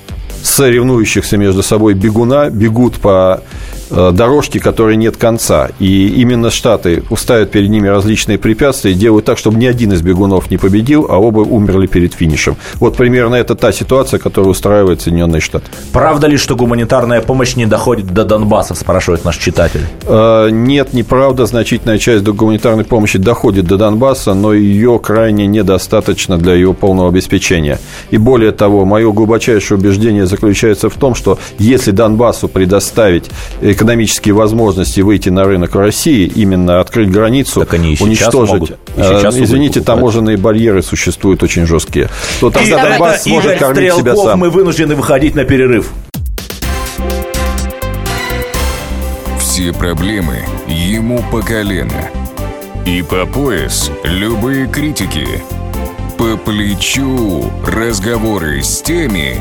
соревнующихся 0.43 1.37
между 1.37 1.63
собой 1.63 1.95
бегуна 1.95 2.51
бегут 2.51 2.97
по 2.97 3.43
дорожки, 4.13 4.59
которой 4.59 4.97
нет 4.97 5.17
конца. 5.17 5.71
И 5.79 6.09
именно 6.09 6.51
Штаты 6.51 7.03
уставят 7.11 7.51
перед 7.51 7.71
ними 7.71 7.89
различные 7.89 8.39
препятствия 8.39 8.93
и 8.93 8.95
делают 8.95 9.25
так, 9.25 9.39
чтобы 9.39 9.59
ни 9.59 9.67
один 9.67 9.93
из 9.93 10.03
бегунов 10.03 10.51
не 10.51 10.57
победил, 10.57 11.07
а 11.09 11.19
оба 11.19 11.41
умерли 11.41 11.87
перед 11.87 12.15
финишем. 12.15 12.57
Вот 12.75 12.97
примерно 12.97 13.35
это 13.37 13.55
та 13.55 13.73
ситуация, 13.73 14.19
которую 14.19 14.51
устраивает 14.51 15.03
Соединенные 15.03 15.41
Штаты. 15.41 15.67
Правда 15.93 16.27
ли, 16.27 16.37
что 16.37 16.57
гуманитарная 16.57 17.21
помощь 17.21 17.57
не 17.57 17.67
доходит 17.67 18.07
до 18.07 18.25
Донбасса, 18.25 18.75
спрашивает 18.75 19.25
наш 19.25 19.37
читатель? 19.37 19.83
Э, 20.05 20.49
нет, 20.51 20.93
неправда. 20.93 21.47
Значительная 21.47 21.99
часть 21.99 22.25
гуманитарной 22.25 22.85
помощи 22.85 23.19
доходит 23.19 23.67
до 23.67 23.77
Донбасса, 23.77 24.35
но 24.35 24.53
ее 24.53 24.99
крайне 24.99 25.47
недостаточно 25.47 26.39
для 26.39 26.55
его 26.55 26.73
полного 26.73 27.09
обеспечения. 27.09 27.79
И 28.11 28.19
более 28.19 28.53
того, 28.53 28.85
мое 28.85 29.13
глубочайшее 29.13 29.79
убеждение 29.79 30.27
заключается 30.27 30.89
в 30.89 30.95
том, 30.95 31.15
что 31.15 31.39
если 31.59 31.91
Донбассу 31.91 32.49
предоставить 32.49 33.31
экономические 33.85 34.35
возможности 34.35 35.01
выйти 35.01 35.29
на 35.29 35.45
рынок 35.45 35.75
России, 35.75 36.27
именно 36.27 36.81
открыть 36.81 37.11
границу, 37.11 37.61
так 37.61 37.75
они 37.75 37.95
и 37.95 38.03
уничтожить. 38.03 38.55
Могут, 38.55 38.71
и 38.97 39.03
сейчас 39.03 39.37
Извините, 39.37 39.81
таможенные 39.81 40.37
барьеры 40.37 40.83
существуют 40.83 41.43
очень 41.43 41.67
жесткие. 41.67 42.09
То 42.41 42.51
тогда 42.51 42.87
и 42.87 42.91
Донбасс 42.91 43.23
сможет 43.25 43.45
Игорь 43.45 43.59
кормить 43.59 43.93
Стрелков, 43.93 44.01
себя 44.01 44.31
сам. 44.31 44.39
мы 44.39 44.51
вынуждены 44.51 44.95
выходить 44.95 45.35
на 45.35 45.45
перерыв. 45.45 45.91
Все 49.39 49.73
проблемы 49.73 50.39
ему 50.67 51.23
по 51.31 51.43
колено. 51.43 52.11
И 52.87 53.03
по 53.03 53.27
пояс 53.27 53.91
любые 54.03 54.67
критики. 54.67 55.27
По 56.17 56.37
плечу 56.37 57.51
разговоры 57.67 58.63
с 58.63 58.83
теми, 58.83 59.41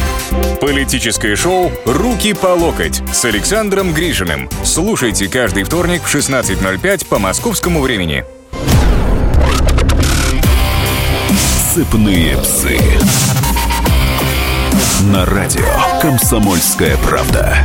Политическое 0.59 1.35
шоу 1.35 1.71
«Руки 1.85 2.33
по 2.33 2.47
локоть» 2.47 3.01
с 3.13 3.25
Александром 3.25 3.93
Грижиным. 3.93 4.49
Слушайте 4.63 5.27
каждый 5.27 5.63
вторник 5.63 6.03
в 6.03 6.13
16.05 6.13 7.07
по 7.07 7.19
московскому 7.19 7.81
времени. 7.81 8.23
Сыпные 11.73 12.37
псы. 12.37 12.77
На 15.11 15.25
радио 15.25 15.65
«Комсомольская 16.01 16.97
правда». 16.97 17.57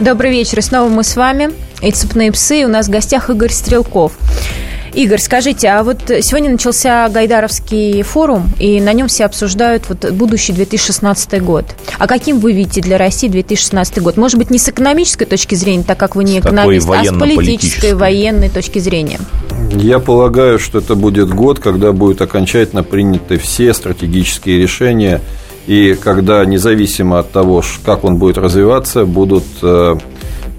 Добрый 0.00 0.32
вечер. 0.32 0.58
И 0.58 0.62
снова 0.62 0.88
мы 0.88 1.04
с 1.04 1.16
вами. 1.16 1.50
И 1.80 1.92
«Цепные 1.92 2.32
псы». 2.32 2.62
И 2.62 2.64
у 2.64 2.68
нас 2.68 2.88
в 2.88 2.90
гостях 2.90 3.30
Игорь 3.30 3.52
Стрелков. 3.52 4.12
Игорь, 4.94 5.20
скажите, 5.20 5.68
а 5.68 5.82
вот 5.82 6.00
сегодня 6.20 6.50
начался 6.50 7.08
Гайдаровский 7.08 8.02
форум, 8.02 8.50
и 8.58 8.78
на 8.80 8.92
нем 8.92 9.08
все 9.08 9.24
обсуждают 9.24 9.84
вот 9.88 10.10
будущий 10.12 10.52
2016 10.52 11.42
год. 11.42 11.64
А 11.98 12.06
каким 12.06 12.40
вы 12.40 12.52
видите 12.52 12.82
для 12.82 12.98
России 12.98 13.28
2016 13.28 14.02
год? 14.02 14.18
Может 14.18 14.38
быть, 14.38 14.50
не 14.50 14.58
с 14.58 14.68
экономической 14.68 15.24
точки 15.24 15.54
зрения, 15.54 15.82
так 15.82 15.98
как 15.98 16.14
вы 16.14 16.24
не 16.24 16.40
экономист, 16.40 16.88
а 16.90 17.04
с 17.04 17.08
политической, 17.08 17.94
военной 17.94 18.50
точки 18.50 18.80
зрения? 18.80 19.18
Я 19.70 19.98
полагаю, 19.98 20.58
что 20.58 20.78
это 20.78 20.94
будет 20.94 21.30
год, 21.30 21.58
когда 21.58 21.92
будут 21.92 22.20
окончательно 22.20 22.82
приняты 22.82 23.38
все 23.38 23.72
стратегические 23.72 24.58
решения, 24.58 25.22
и 25.66 25.96
когда, 25.98 26.44
независимо 26.44 27.20
от 27.20 27.30
того, 27.30 27.62
как 27.84 28.04
он 28.04 28.16
будет 28.16 28.36
развиваться, 28.36 29.06
будут 29.06 29.44
э, 29.62 29.94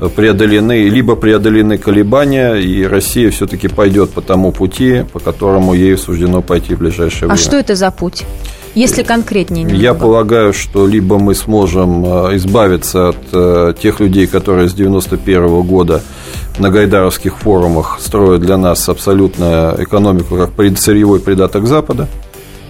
преодолены, 0.09 0.89
либо 0.89 1.15
преодолены 1.15 1.77
колебания, 1.77 2.55
и 2.55 2.83
Россия 2.83 3.29
все-таки 3.31 3.67
пойдет 3.67 4.11
по 4.11 4.21
тому 4.21 4.51
пути, 4.51 5.03
по 5.11 5.19
которому 5.19 5.73
ей 5.73 5.97
суждено 5.97 6.41
пойти 6.41 6.75
в 6.75 6.79
ближайшее 6.79 7.29
а 7.29 7.33
время. 7.33 7.33
А 7.33 7.37
что 7.37 7.57
это 7.57 7.75
за 7.75 7.91
путь? 7.91 8.23
Если 8.75 9.03
конкретнее 9.03 9.63
немного. 9.65 9.83
Я 9.83 9.93
полагаю, 9.93 10.51
что 10.51 10.87
либо 10.87 11.19
мы 11.19 11.35
сможем 11.35 12.03
э, 12.05 12.37
избавиться 12.37 13.09
от 13.09 13.17
э, 13.31 13.73
тех 13.79 13.99
людей, 13.99 14.25
которые 14.25 14.67
с 14.67 14.73
91 14.73 15.61
года 15.61 16.01
на 16.57 16.71
гайдаровских 16.71 17.37
форумах 17.37 17.99
строят 17.99 18.41
для 18.41 18.57
нас 18.57 18.89
абсолютно 18.89 19.75
экономику 19.77 20.37
как 20.37 20.77
сырьевой 20.79 21.19
придаток 21.19 21.67
Запада, 21.67 22.07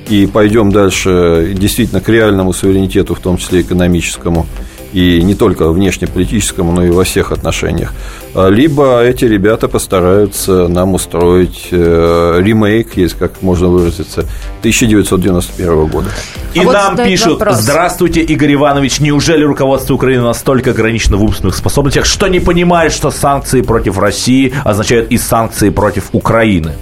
и 0.10 0.28
пойдем 0.28 0.72
дальше 0.72 1.54
действительно 1.58 2.02
к 2.02 2.10
реальному 2.10 2.52
суверенитету, 2.52 3.16
в 3.16 3.20
том 3.20 3.38
числе 3.38 3.62
экономическому, 3.62 4.46
и 4.94 5.22
не 5.24 5.36
только 5.36 5.72
внешнеполитическому, 5.72 6.72
но 6.72 6.86
и 6.86 6.90
во 6.90 7.04
всех 7.04 7.32
отношениях. 7.32 7.94
А, 8.36 8.50
либо 8.50 9.04
эти 9.04 9.26
ребята 9.26 9.68
постараются 9.68 10.68
нам 10.68 10.94
устроить 10.94 11.68
э, 11.72 12.40
ремейк, 12.42 12.96
есть 12.98 13.16
как 13.18 13.42
можно 13.42 13.68
выразиться, 13.68 14.22
1991 14.60 15.88
года. 15.88 16.10
И 16.54 16.60
а 16.60 16.64
нам 16.64 16.96
вот 16.96 17.06
пишут, 17.06 17.40
вопрос. 17.40 17.60
здравствуйте, 17.60 18.22
Игорь 18.22 18.54
Иванович, 18.54 19.00
неужели 19.00 19.44
руководство 19.44 19.96
Украины 19.96 20.24
настолько 20.24 20.72
ограничено 20.72 21.18
в 21.18 21.24
умственных 21.24 21.56
способностях, 21.56 22.06
что 22.06 22.28
не 22.28 22.40
понимает, 22.40 22.94
что 22.94 23.12
санкции 23.12 23.62
против 23.62 23.98
России 23.98 24.54
означают 24.64 25.12
и 25.12 25.18
санкции 25.18 25.70
против 25.70 26.10
Украины? 26.12 26.74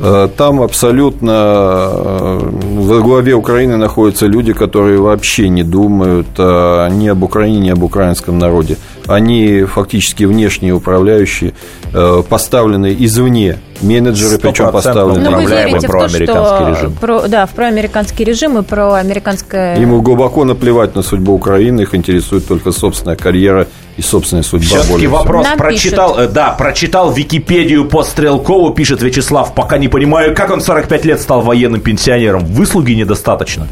Э, 0.00 0.28
там 0.36 0.60
абсолютно 0.62 1.32
э, 1.32 2.38
во 2.40 3.00
главе 3.00 3.34
Украины 3.34 3.76
находятся 3.76 4.26
люди, 4.26 4.52
которые 4.52 4.98
вообще 5.00 5.48
не 5.48 5.62
думают 5.62 6.38
ни 6.38 7.08
об 7.08 7.22
Украине, 7.22 7.58
ни 7.58 7.70
об 7.70 7.82
украинском 7.82 8.38
народе. 8.38 8.76
Они 9.08 9.62
фактически 9.62 10.24
внешние 10.24 10.74
управляющие, 10.74 11.54
э, 11.92 12.22
поставленные 12.28 12.94
извне 13.04 13.58
менеджеры, 13.80 14.38
причем 14.38 14.70
поставлены 14.70 15.30
Но 15.30 15.40
вы 15.40 15.80
про 15.80 16.04
американский 16.04 16.70
режим. 16.70 16.92
Про, 16.94 17.28
да, 17.28 17.46
в 17.46 17.50
проамериканский 17.50 18.24
режим 18.24 18.58
и 18.58 18.62
про 18.62 18.94
американское... 18.94 19.78
Ему 19.78 20.02
глубоко 20.02 20.44
наплевать 20.44 20.94
на 20.94 21.02
судьбу 21.02 21.32
Украины, 21.32 21.82
их 21.82 21.94
интересует 21.94 22.46
только 22.46 22.72
собственная 22.72 23.16
карьера 23.16 23.66
и 23.96 24.02
собственная 24.02 24.42
судьба. 24.42 24.80
Все-таки 24.80 25.06
вопрос 25.06 25.44
Нам 25.44 25.58
прочитал, 25.58 26.14
пишут. 26.14 26.30
Э, 26.30 26.32
да, 26.32 26.50
прочитал 26.50 27.10
Википедию 27.12 27.86
по 27.86 28.02
Стрелкову, 28.02 28.74
пишет 28.74 29.02
Вячеслав, 29.02 29.54
пока 29.54 29.78
не 29.78 29.88
понимаю, 29.88 30.34
как 30.34 30.50
он 30.50 30.60
45 30.60 31.04
лет 31.04 31.20
стал 31.20 31.40
военным 31.40 31.80
пенсионером. 31.80 32.44
Выслуги 32.44 32.92
недостаточно. 32.92 33.66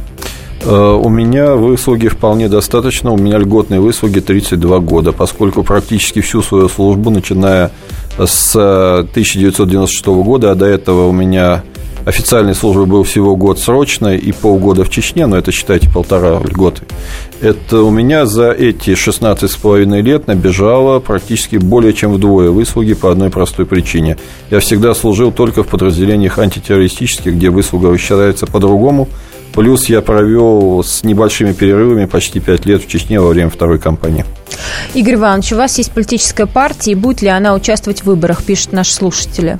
Э, 0.66 1.00
у 1.00 1.08
меня 1.08 1.54
выслуги 1.54 2.08
вполне 2.08 2.48
достаточно. 2.48 3.12
У 3.12 3.16
меня 3.16 3.38
льготные 3.38 3.80
выслуги 3.80 4.18
32 4.18 4.80
года, 4.80 5.12
поскольку 5.12 5.62
практически 5.62 6.20
всю 6.20 6.42
свою 6.42 6.68
службу, 6.68 7.10
начиная 7.10 7.70
с 8.18 8.56
1996 8.56 10.06
года, 10.06 10.50
а 10.50 10.54
до 10.56 10.66
этого 10.66 11.06
у 11.06 11.12
меня 11.12 11.62
официальной 12.04 12.54
службы 12.54 12.86
был 12.86 13.04
всего 13.04 13.36
год 13.36 13.60
срочной 13.60 14.16
и 14.16 14.32
полгода 14.32 14.84
в 14.84 14.90
Чечне, 14.90 15.26
но 15.26 15.36
это, 15.36 15.52
считайте, 15.52 15.88
полтора 15.88 16.40
льготы. 16.40 16.82
Это 17.40 17.82
у 17.82 17.90
меня 17.90 18.26
за 18.26 18.50
эти 18.50 18.90
16,5 18.90 20.02
лет 20.02 20.26
набежало 20.26 20.98
практически 20.98 21.56
более 21.56 21.92
чем 21.92 22.12
вдвое 22.12 22.50
выслуги 22.50 22.94
по 22.94 23.12
одной 23.12 23.30
простой 23.30 23.66
причине. 23.66 24.18
Я 24.50 24.60
всегда 24.60 24.94
служил 24.94 25.30
только 25.30 25.62
в 25.62 25.68
подразделениях 25.68 26.38
антитеррористических, 26.38 27.34
где 27.34 27.50
выслуга 27.50 27.96
считается 27.96 28.46
по-другому– 28.46 29.08
Плюс 29.56 29.86
я 29.86 30.02
провел 30.02 30.84
с 30.84 31.02
небольшими 31.02 31.54
перерывами 31.54 32.04
почти 32.04 32.40
пять 32.40 32.66
лет 32.66 32.84
в 32.84 32.88
Чечне 32.88 33.18
во 33.18 33.28
время 33.28 33.48
второй 33.48 33.78
кампании. 33.78 34.26
Игорь 34.92 35.14
Иванович, 35.14 35.52
у 35.52 35.56
вас 35.56 35.78
есть 35.78 35.92
политическая 35.92 36.44
партия, 36.44 36.92
и 36.92 36.94
будет 36.94 37.22
ли 37.22 37.28
она 37.28 37.54
участвовать 37.54 38.02
в 38.02 38.04
выборах, 38.04 38.44
пишут 38.44 38.74
наши 38.74 38.92
слушатели. 38.92 39.58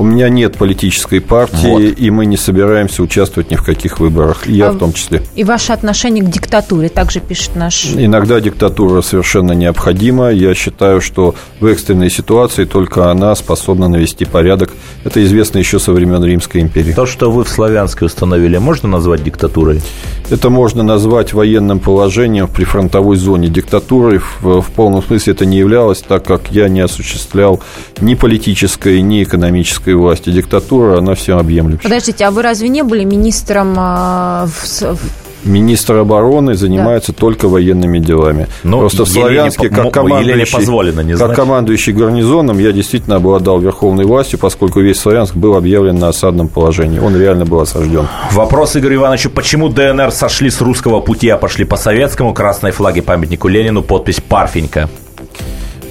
У 0.00 0.02
меня 0.02 0.30
нет 0.30 0.56
политической 0.56 1.20
партии, 1.20 1.66
вот. 1.66 1.82
и 1.82 2.10
мы 2.10 2.24
не 2.24 2.38
собираемся 2.38 3.02
участвовать 3.02 3.50
ни 3.50 3.56
в 3.56 3.62
каких 3.62 4.00
выборах, 4.00 4.46
и 4.46 4.52
я 4.54 4.68
а, 4.68 4.72
в 4.72 4.78
том 4.78 4.94
числе. 4.94 5.20
И 5.36 5.44
ваше 5.44 5.74
отношение 5.74 6.24
к 6.24 6.30
диктатуре, 6.30 6.88
также 6.88 7.20
пишет 7.20 7.54
наш... 7.54 7.84
Иногда 7.84 8.40
диктатура 8.40 9.02
совершенно 9.02 9.52
необходима. 9.52 10.30
Я 10.30 10.54
считаю, 10.54 11.02
что 11.02 11.34
в 11.60 11.66
экстренной 11.66 12.08
ситуации 12.08 12.64
только 12.64 13.10
она 13.10 13.34
способна 13.34 13.88
навести 13.88 14.24
порядок. 14.24 14.70
Это 15.04 15.22
известно 15.22 15.58
еще 15.58 15.78
со 15.78 15.92
времен 15.92 16.24
Римской 16.24 16.62
империи. 16.62 16.94
То, 16.94 17.04
что 17.04 17.30
вы 17.30 17.44
в 17.44 17.50
Славянске 17.50 18.06
установили, 18.06 18.56
можно 18.56 18.88
назвать 18.88 19.22
диктатурой? 19.22 19.82
Это 20.30 20.48
можно 20.48 20.82
назвать 20.82 21.34
военным 21.34 21.78
положением 21.78 22.46
в 22.46 22.52
прифронтовой 22.52 23.18
зоне. 23.18 23.48
Диктатурой 23.48 24.18
в, 24.18 24.62
в 24.62 24.70
полном 24.70 25.02
смысле 25.02 25.34
это 25.34 25.44
не 25.44 25.58
являлось, 25.58 26.00
так 26.00 26.24
как 26.24 26.52
я 26.52 26.70
не 26.70 26.80
осуществлял 26.80 27.60
ни 28.00 28.14
политической, 28.14 29.02
ни 29.02 29.22
экономической 29.22 29.89
политической 29.90 29.94
власти. 29.94 30.30
Диктатура, 30.30 30.98
она 30.98 31.14
всем 31.14 31.38
объемлющая. 31.38 31.82
Подождите, 31.82 32.24
а 32.24 32.30
вы 32.30 32.42
разве 32.42 32.68
не 32.68 32.82
были 32.82 33.04
министром 33.04 33.74
а, 33.76 34.46
в, 34.46 34.98
Министр 35.42 35.94
обороны 35.94 36.54
занимается 36.54 37.12
да. 37.12 37.18
только 37.18 37.48
военными 37.48 37.98
делами. 37.98 38.46
Ну, 38.62 38.80
Просто 38.80 39.06
в 39.06 39.08
Славянске, 39.08 39.70
как 39.70 39.90
командующий, 39.90 40.54
позволено, 40.54 41.00
не 41.00 41.16
как 41.16 41.34
командующий 41.34 41.94
гарнизоном, 41.94 42.58
я 42.58 42.72
действительно 42.72 43.16
обладал 43.16 43.58
верховной 43.58 44.04
властью, 44.04 44.38
поскольку 44.38 44.80
весь 44.80 45.00
Славянск 45.00 45.34
был 45.34 45.56
объявлен 45.56 45.98
на 45.98 46.08
осадном 46.08 46.48
положении. 46.48 46.98
Он 46.98 47.16
реально 47.16 47.46
был 47.46 47.60
осажден. 47.60 48.06
Вопрос 48.32 48.76
Игорю 48.76 48.96
Ивановичу. 48.96 49.30
Почему 49.30 49.70
ДНР 49.70 50.10
сошли 50.10 50.50
с 50.50 50.60
русского 50.60 51.00
пути, 51.00 51.30
а 51.30 51.38
пошли 51.38 51.64
по 51.64 51.78
советскому? 51.78 52.34
Красной 52.34 52.72
флаге 52.72 53.00
памятнику 53.00 53.48
Ленину, 53.48 53.82
подпись 53.82 54.20
«Парфенька». 54.20 54.90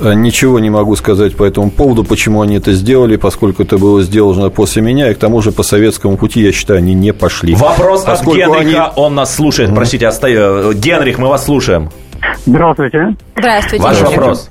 Э, 0.01 0.13
ничего 0.13 0.59
не 0.59 0.69
могу 0.69 0.95
сказать 0.95 1.35
по 1.35 1.43
этому 1.43 1.69
поводу, 1.71 2.03
почему 2.03 2.41
они 2.41 2.57
это 2.57 2.71
сделали, 2.71 3.17
поскольку 3.17 3.63
это 3.63 3.77
было 3.77 4.01
сделано 4.01 4.49
после 4.49 4.81
меня, 4.81 5.11
и 5.11 5.13
к 5.13 5.17
тому 5.17 5.41
же 5.41 5.51
по 5.51 5.63
советскому 5.63 6.17
пути, 6.17 6.41
я 6.41 6.51
считаю, 6.51 6.79
они 6.79 6.93
не 6.93 7.11
пошли. 7.11 7.53
Вопрос 7.55 8.03
поскольку 8.03 8.31
от 8.31 8.37
Генриха, 8.37 8.85
они... 8.85 8.93
он 8.95 9.15
нас 9.15 9.35
слушает, 9.35 9.73
простите, 9.75 10.07
остаю. 10.07 10.73
Генрих, 10.73 11.17
мы 11.17 11.27
вас 11.27 11.45
слушаем. 11.45 11.89
Здравствуйте. 12.45 13.15
Здравствуйте. 13.35 13.83
Ваш 13.83 14.01
вопрос. 14.01 14.49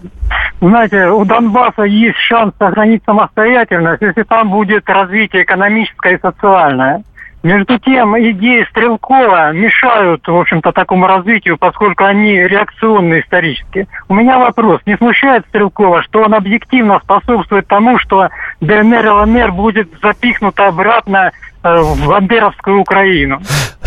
Знаете, 0.61 1.07
у 1.07 1.25
Донбасса 1.25 1.83
есть 1.83 2.17
шанс 2.17 2.53
сохранить 2.59 3.03
самостоятельность, 3.05 4.03
если 4.03 4.23
там 4.25 4.51
будет 4.51 4.89
развитие 4.89 5.45
экономическое 5.45 6.17
и 6.17 6.21
социальное. 6.21 7.03
Между 7.43 7.79
тем, 7.79 8.19
идеи 8.19 8.67
Стрелкова 8.71 9.53
мешают, 9.53 10.27
в 10.27 10.37
общем-то, 10.37 10.73
такому 10.73 11.07
развитию, 11.07 11.57
поскольку 11.57 12.05
они 12.05 12.33
реакционные 12.33 13.21
исторически. 13.21 13.87
У 14.09 14.15
меня 14.15 14.39
вопрос. 14.39 14.81
Не 14.87 14.97
смущает 14.97 15.45
Стрелкова, 15.49 16.03
что 16.03 16.23
он 16.23 16.35
объективно 16.35 16.99
способствует 17.01 17.69
тому, 17.69 17.99
что 17.99 18.29
ДНР 18.61 19.07
и 19.07 19.09
ЛНР 19.09 19.53
будет 19.53 19.89
запихнуто 20.03 20.67
обратно 20.67 21.31
э, 21.63 21.77
в 21.81 22.09
Бандеровскую 22.09 22.81
Украину? 22.81 23.41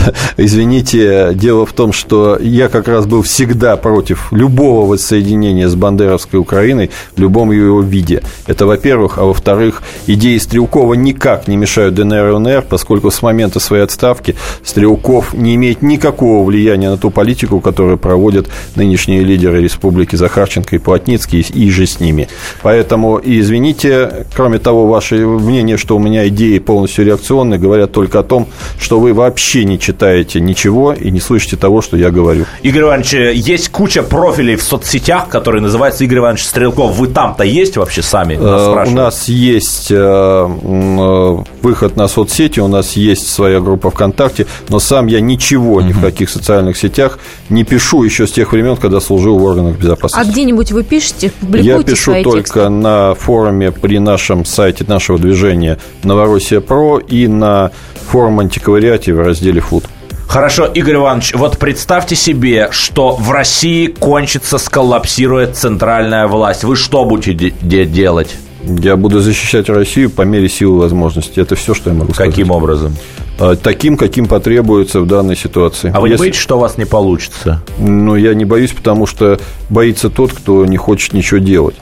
Извините, 0.38 1.32
дело 1.34 1.66
в 1.66 1.74
том, 1.74 1.94
что 1.94 2.38
я 2.40 2.70
как 2.70 2.88
раз 2.88 3.06
был 3.06 3.22
всегда 3.22 3.78
против 3.78 4.32
любого 4.32 4.88
воссоединения 4.88 5.68
с 5.68 5.76
Бандеровской 5.76 6.40
Украиной 6.40 6.92
в 7.16 7.20
любом 7.20 7.52
его 7.52 7.82
виде. 7.82 8.22
Это, 8.48 8.66
во-первых. 8.66 9.18
А 9.18 9.24
во-вторых, 9.24 9.82
идеи 10.08 10.38
Стрелкова 10.38 10.94
никак 10.94 11.48
не 11.48 11.58
мешают 11.58 11.96
ДНР 11.96 12.28
и 12.28 12.32
ЛНР, 12.32 12.66
поскольку 12.70 13.12
с 13.12 13.22
момента 13.22 13.60
своей 13.60 13.84
отставки 13.84 14.36
Стрелков 14.64 15.34
не 15.34 15.56
имеет 15.56 15.82
никакого 15.82 16.44
влияния 16.46 16.90
на 16.90 16.98
ту 16.98 17.12
политику, 17.12 17.60
которую 17.60 17.98
проводят 17.98 18.48
нынешние 18.76 19.24
лидеры 19.24 19.62
республики 19.62 20.16
Захарченко 20.16 20.76
и 20.76 20.80
Плотницкий 20.80 21.42
и 21.42 21.70
же 21.70 21.86
с 21.86 22.00
ними. 22.00 22.28
Поэтому, 22.62 23.20
извините, 23.24 24.26
кроме 24.36 24.60
того, 24.60 24.88
ваше 24.88 25.26
мнение, 25.26 25.78
что 25.78 25.96
у 25.96 26.00
меня 26.00 26.28
идеи 26.28 26.60
полностью 26.60 27.06
реакционные, 27.06 27.60
говорят 27.60 27.92
только 27.92 28.20
о 28.20 28.24
том, 28.24 28.48
что 28.80 29.00
вы 29.00 29.14
вообще 29.14 29.66
не 29.66 29.80
читаете 29.80 29.91
ничего 29.92 30.94
и 30.94 31.12
не 31.12 31.20
слышите 31.20 31.58
того, 31.58 31.82
что 31.82 31.98
я 31.98 32.12
говорю. 32.12 32.46
Игорь 32.64 32.84
Иванович, 32.84 33.14
есть 33.14 33.70
куча 33.70 34.04
профилей 34.04 34.56
в 34.56 34.64
соцсетях, 34.64 35.30
которые 35.30 35.62
называются 35.62 36.04
Игорь 36.04 36.20
Иванович 36.20 36.46
Стрелков. 36.46 36.96
Вы 36.96 37.08
там-то 37.08 37.44
есть 37.44 37.78
вообще 37.78 38.02
сами? 38.02 38.36
Нас 38.36 38.88
э, 38.88 38.92
у 38.92 38.96
нас 38.96 39.28
есть 39.28 39.92
э, 39.92 39.96
э, 39.96 41.38
выход 41.62 41.96
на 41.96 42.08
соцсети, 42.08 42.60
у 42.60 42.68
нас 42.68 42.94
есть 42.94 43.28
своя 43.28 43.60
группа 43.60 43.92
ВКонтакте, 43.92 44.48
но 44.70 44.80
сам 44.80 45.08
я 45.08 45.22
ничего 45.22 45.82
ни 45.82 45.92
в 45.92 46.02
каких 46.02 46.30
социальных 46.30 46.78
сетях 46.78 47.20
не 47.50 47.64
пишу 47.64 48.04
еще 48.04 48.28
с 48.28 48.32
тех 48.32 48.52
времен, 48.52 48.76
когда 48.78 49.00
служил 49.00 49.38
в 49.38 49.44
органах 49.44 49.78
безопасности. 49.78 50.28
А 50.28 50.32
где-нибудь 50.32 50.72
вы 50.72 50.84
пишете, 50.84 51.32
публикуете 51.40 51.70
Я 51.70 51.84
пишу 51.84 52.12
свои 52.12 52.24
только 52.24 52.42
тексты? 52.42 52.70
на 52.70 53.14
форуме 53.16 53.72
при 53.72 54.00
нашем 54.00 54.46
сайте 54.46 54.86
нашего 54.88 55.18
движения 55.18 55.78
Новороссия 56.04 56.62
Про 56.62 57.00
и 57.00 57.28
на 57.28 57.72
форум 58.12 58.42
антиквариате 58.42 59.14
в 59.14 59.22
разделе 59.22 59.62
«Фуд». 59.62 59.86
Хорошо, 60.28 60.66
Игорь 60.66 60.96
Иванович, 60.96 61.34
вот 61.36 61.58
представьте 61.58 62.16
себе, 62.16 62.68
что 62.72 63.16
в 63.16 63.32
России 63.32 63.88
кончится, 63.88 64.58
сколлапсирует 64.58 65.56
центральная 65.56 66.28
власть. 66.28 66.64
Вы 66.66 66.76
что 66.76 67.06
будете 67.06 67.54
де- 67.62 67.86
делать? 67.86 68.36
Я 68.64 68.96
буду 68.98 69.22
защищать 69.22 69.70
Россию 69.70 70.10
по 70.10 70.22
мере 70.24 70.50
силы 70.50 70.80
возможностей. 70.80 71.42
Это 71.42 71.56
все, 71.56 71.74
что 71.74 71.90
я 71.90 71.96
могу 71.96 72.14
сказать. 72.14 72.32
Каким 72.32 72.52
образом? 72.52 72.96
А, 73.40 73.56
таким, 73.56 73.98
каким 73.98 74.28
потребуется 74.28 75.00
в 75.00 75.08
данной 75.08 75.38
ситуации. 75.38 75.92
А 75.94 76.00
вы 76.02 76.10
Если... 76.10 76.18
не 76.18 76.20
боитесь, 76.20 76.40
что 76.42 76.58
у 76.58 76.60
вас 76.60 76.78
не 76.78 76.86
получится? 76.86 77.64
Ну, 77.80 78.16
я 78.16 78.34
не 78.34 78.46
боюсь, 78.46 78.72
потому 78.72 79.08
что 79.08 79.40
боится 79.70 80.10
тот, 80.10 80.34
кто 80.34 80.66
не 80.66 80.78
хочет 80.78 81.14
ничего 81.14 81.40
делать. 81.40 81.76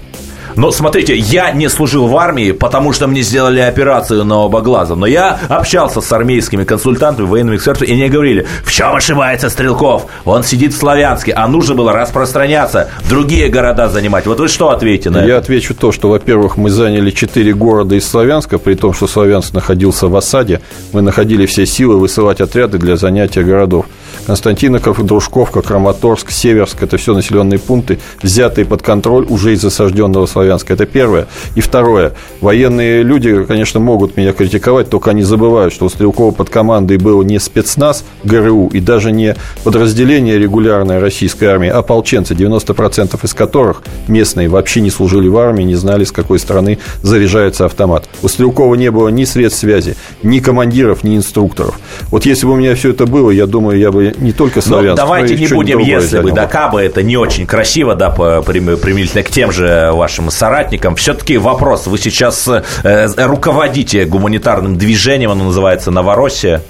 Но 0.60 0.72
смотрите, 0.72 1.16
я 1.16 1.52
не 1.52 1.70
служил 1.70 2.08
в 2.08 2.18
армии, 2.18 2.52
потому 2.52 2.92
что 2.92 3.08
мне 3.08 3.22
сделали 3.22 3.62
операцию 3.62 4.26
на 4.26 4.40
оба 4.40 4.60
глаза. 4.60 4.94
Но 4.94 5.06
я 5.06 5.40
общался 5.48 6.02
с 6.02 6.12
армейскими 6.12 6.66
консультантами, 6.66 7.28
военными 7.28 7.56
экспертами, 7.56 7.88
и 7.88 7.94
они 7.94 8.10
говорили, 8.10 8.46
в 8.66 8.70
чем 8.70 8.94
ошибается 8.94 9.50
Стрелков? 9.50 10.08
Он 10.26 10.44
сидит 10.44 10.74
в 10.74 10.78
Славянске, 10.78 11.32
а 11.32 11.48
нужно 11.48 11.76
было 11.76 11.94
распространяться, 11.94 12.90
другие 13.08 13.48
города 13.48 13.88
занимать. 13.88 14.28
Вот 14.28 14.42
вы 14.42 14.50
что 14.50 14.72
ответите 14.72 15.12
на 15.12 15.20
я 15.20 15.24
это? 15.24 15.30
Я 15.30 15.38
отвечу 15.38 15.74
то, 15.74 15.94
что, 15.94 16.10
во-первых, 16.10 16.58
мы 16.58 16.70
заняли 16.70 17.12
четыре 17.12 17.54
города 17.54 17.96
из 17.96 18.06
Славянска, 18.06 18.58
при 18.58 18.76
том, 18.76 18.94
что 18.94 19.08
Славянск 19.08 19.54
находился 19.54 20.10
в 20.10 20.16
осаде. 20.18 20.60
Мы 20.92 21.02
находили 21.02 21.46
все 21.46 21.66
силы 21.66 21.98
высылать 21.98 22.42
отряды 22.42 22.80
для 22.80 22.98
занятия 22.98 23.44
городов. 23.44 23.86
Константиноков, 24.30 25.04
Дружковка, 25.04 25.64
Краматорск, 25.64 26.30
Северск– 26.30 26.78
это 26.84 26.98
все 26.98 27.16
населенные 27.16 27.58
пункты, 27.58 27.98
взятые 28.22 28.64
под 28.64 28.84
контроль 28.84 29.26
уже 29.28 29.54
из 29.54 29.66
осажденного 29.66 30.28
Славянска. 30.28 30.72
Это 30.72 30.86
первое. 30.86 31.26
И 31.56 31.62
второе. 31.62 32.14
Военные 32.40 33.02
люди, 33.02 33.44
конечно, 33.46 33.80
могут 33.80 34.18
меня 34.18 34.32
критиковать, 34.34 34.88
только 34.88 35.10
они 35.10 35.24
забывают, 35.24 35.74
что 35.74 35.88
у 35.88 35.90
Стрелкова 35.90 36.30
под 36.30 36.52
командой 36.52 36.98
был 36.98 37.24
не 37.24 37.40
спецназ 37.40 38.06
ГРУ 38.24 38.68
и 38.68 38.80
даже 38.80 39.12
не 39.12 39.36
подразделение 39.64 40.38
регулярной 40.38 41.00
российской 41.00 41.46
армии, 41.46 41.70
а 41.70 41.80
ополченцы, 41.80 42.36
90% 42.36 43.20
из 43.26 43.34
которых 43.34 43.82
местные 44.08 44.48
вообще 44.48 44.82
не 44.82 44.92
служили 44.92 45.28
в 45.28 45.40
армии, 45.40 45.64
не 45.64 45.74
знали, 45.74 46.04
с 46.04 46.12
какой 46.12 46.38
стороны 46.38 46.78
заряжается 47.02 47.66
автомат. 47.66 48.08
У 48.22 48.28
Стрелкова 48.28 48.76
не 48.76 48.92
было 48.92 49.08
ни 49.08 49.24
средств 49.24 49.62
связи, 49.62 49.96
ни 50.22 50.38
командиров, 50.38 51.04
ни 51.04 51.18
инструкторов. 51.18 51.80
Вот 52.12 52.28
если 52.28 52.46
бы 52.46 52.52
у 52.52 52.58
меня 52.58 52.76
все 52.76 52.92
это 52.92 53.08
было, 53.08 53.32
я 53.32 53.48
думаю, 53.48 53.80
я 53.80 53.92
бы 53.92 54.14
не 54.20 54.32
только 54.32 54.62
славянск. 54.62 55.02
Но 55.02 55.08
давайте 55.08 55.36
не 55.36 55.48
будем, 55.48 55.80
если 55.80 56.20
бы, 56.20 56.32
да, 56.32 56.48
кабы 56.48 56.82
это 56.82 57.04
не 57.04 57.18
очень 57.18 57.46
красиво, 57.46 57.96
да, 57.96 58.10
применительно 58.12 59.24
к 59.24 59.30
тем 59.30 59.52
же 59.52 59.92
вашим 59.94 60.30
соратникам. 60.32 60.96
Все-таки 60.96 61.38
вопрос, 61.38 61.88
вы 61.88 61.98
сейчас 61.98 62.48
э, 62.48 63.08
руководите 63.18 64.06
гуманитарным 64.06 64.78
движением, 64.78 65.32
оно 65.32 65.46
называется 65.46 65.92
«Новороссия». 65.92 66.62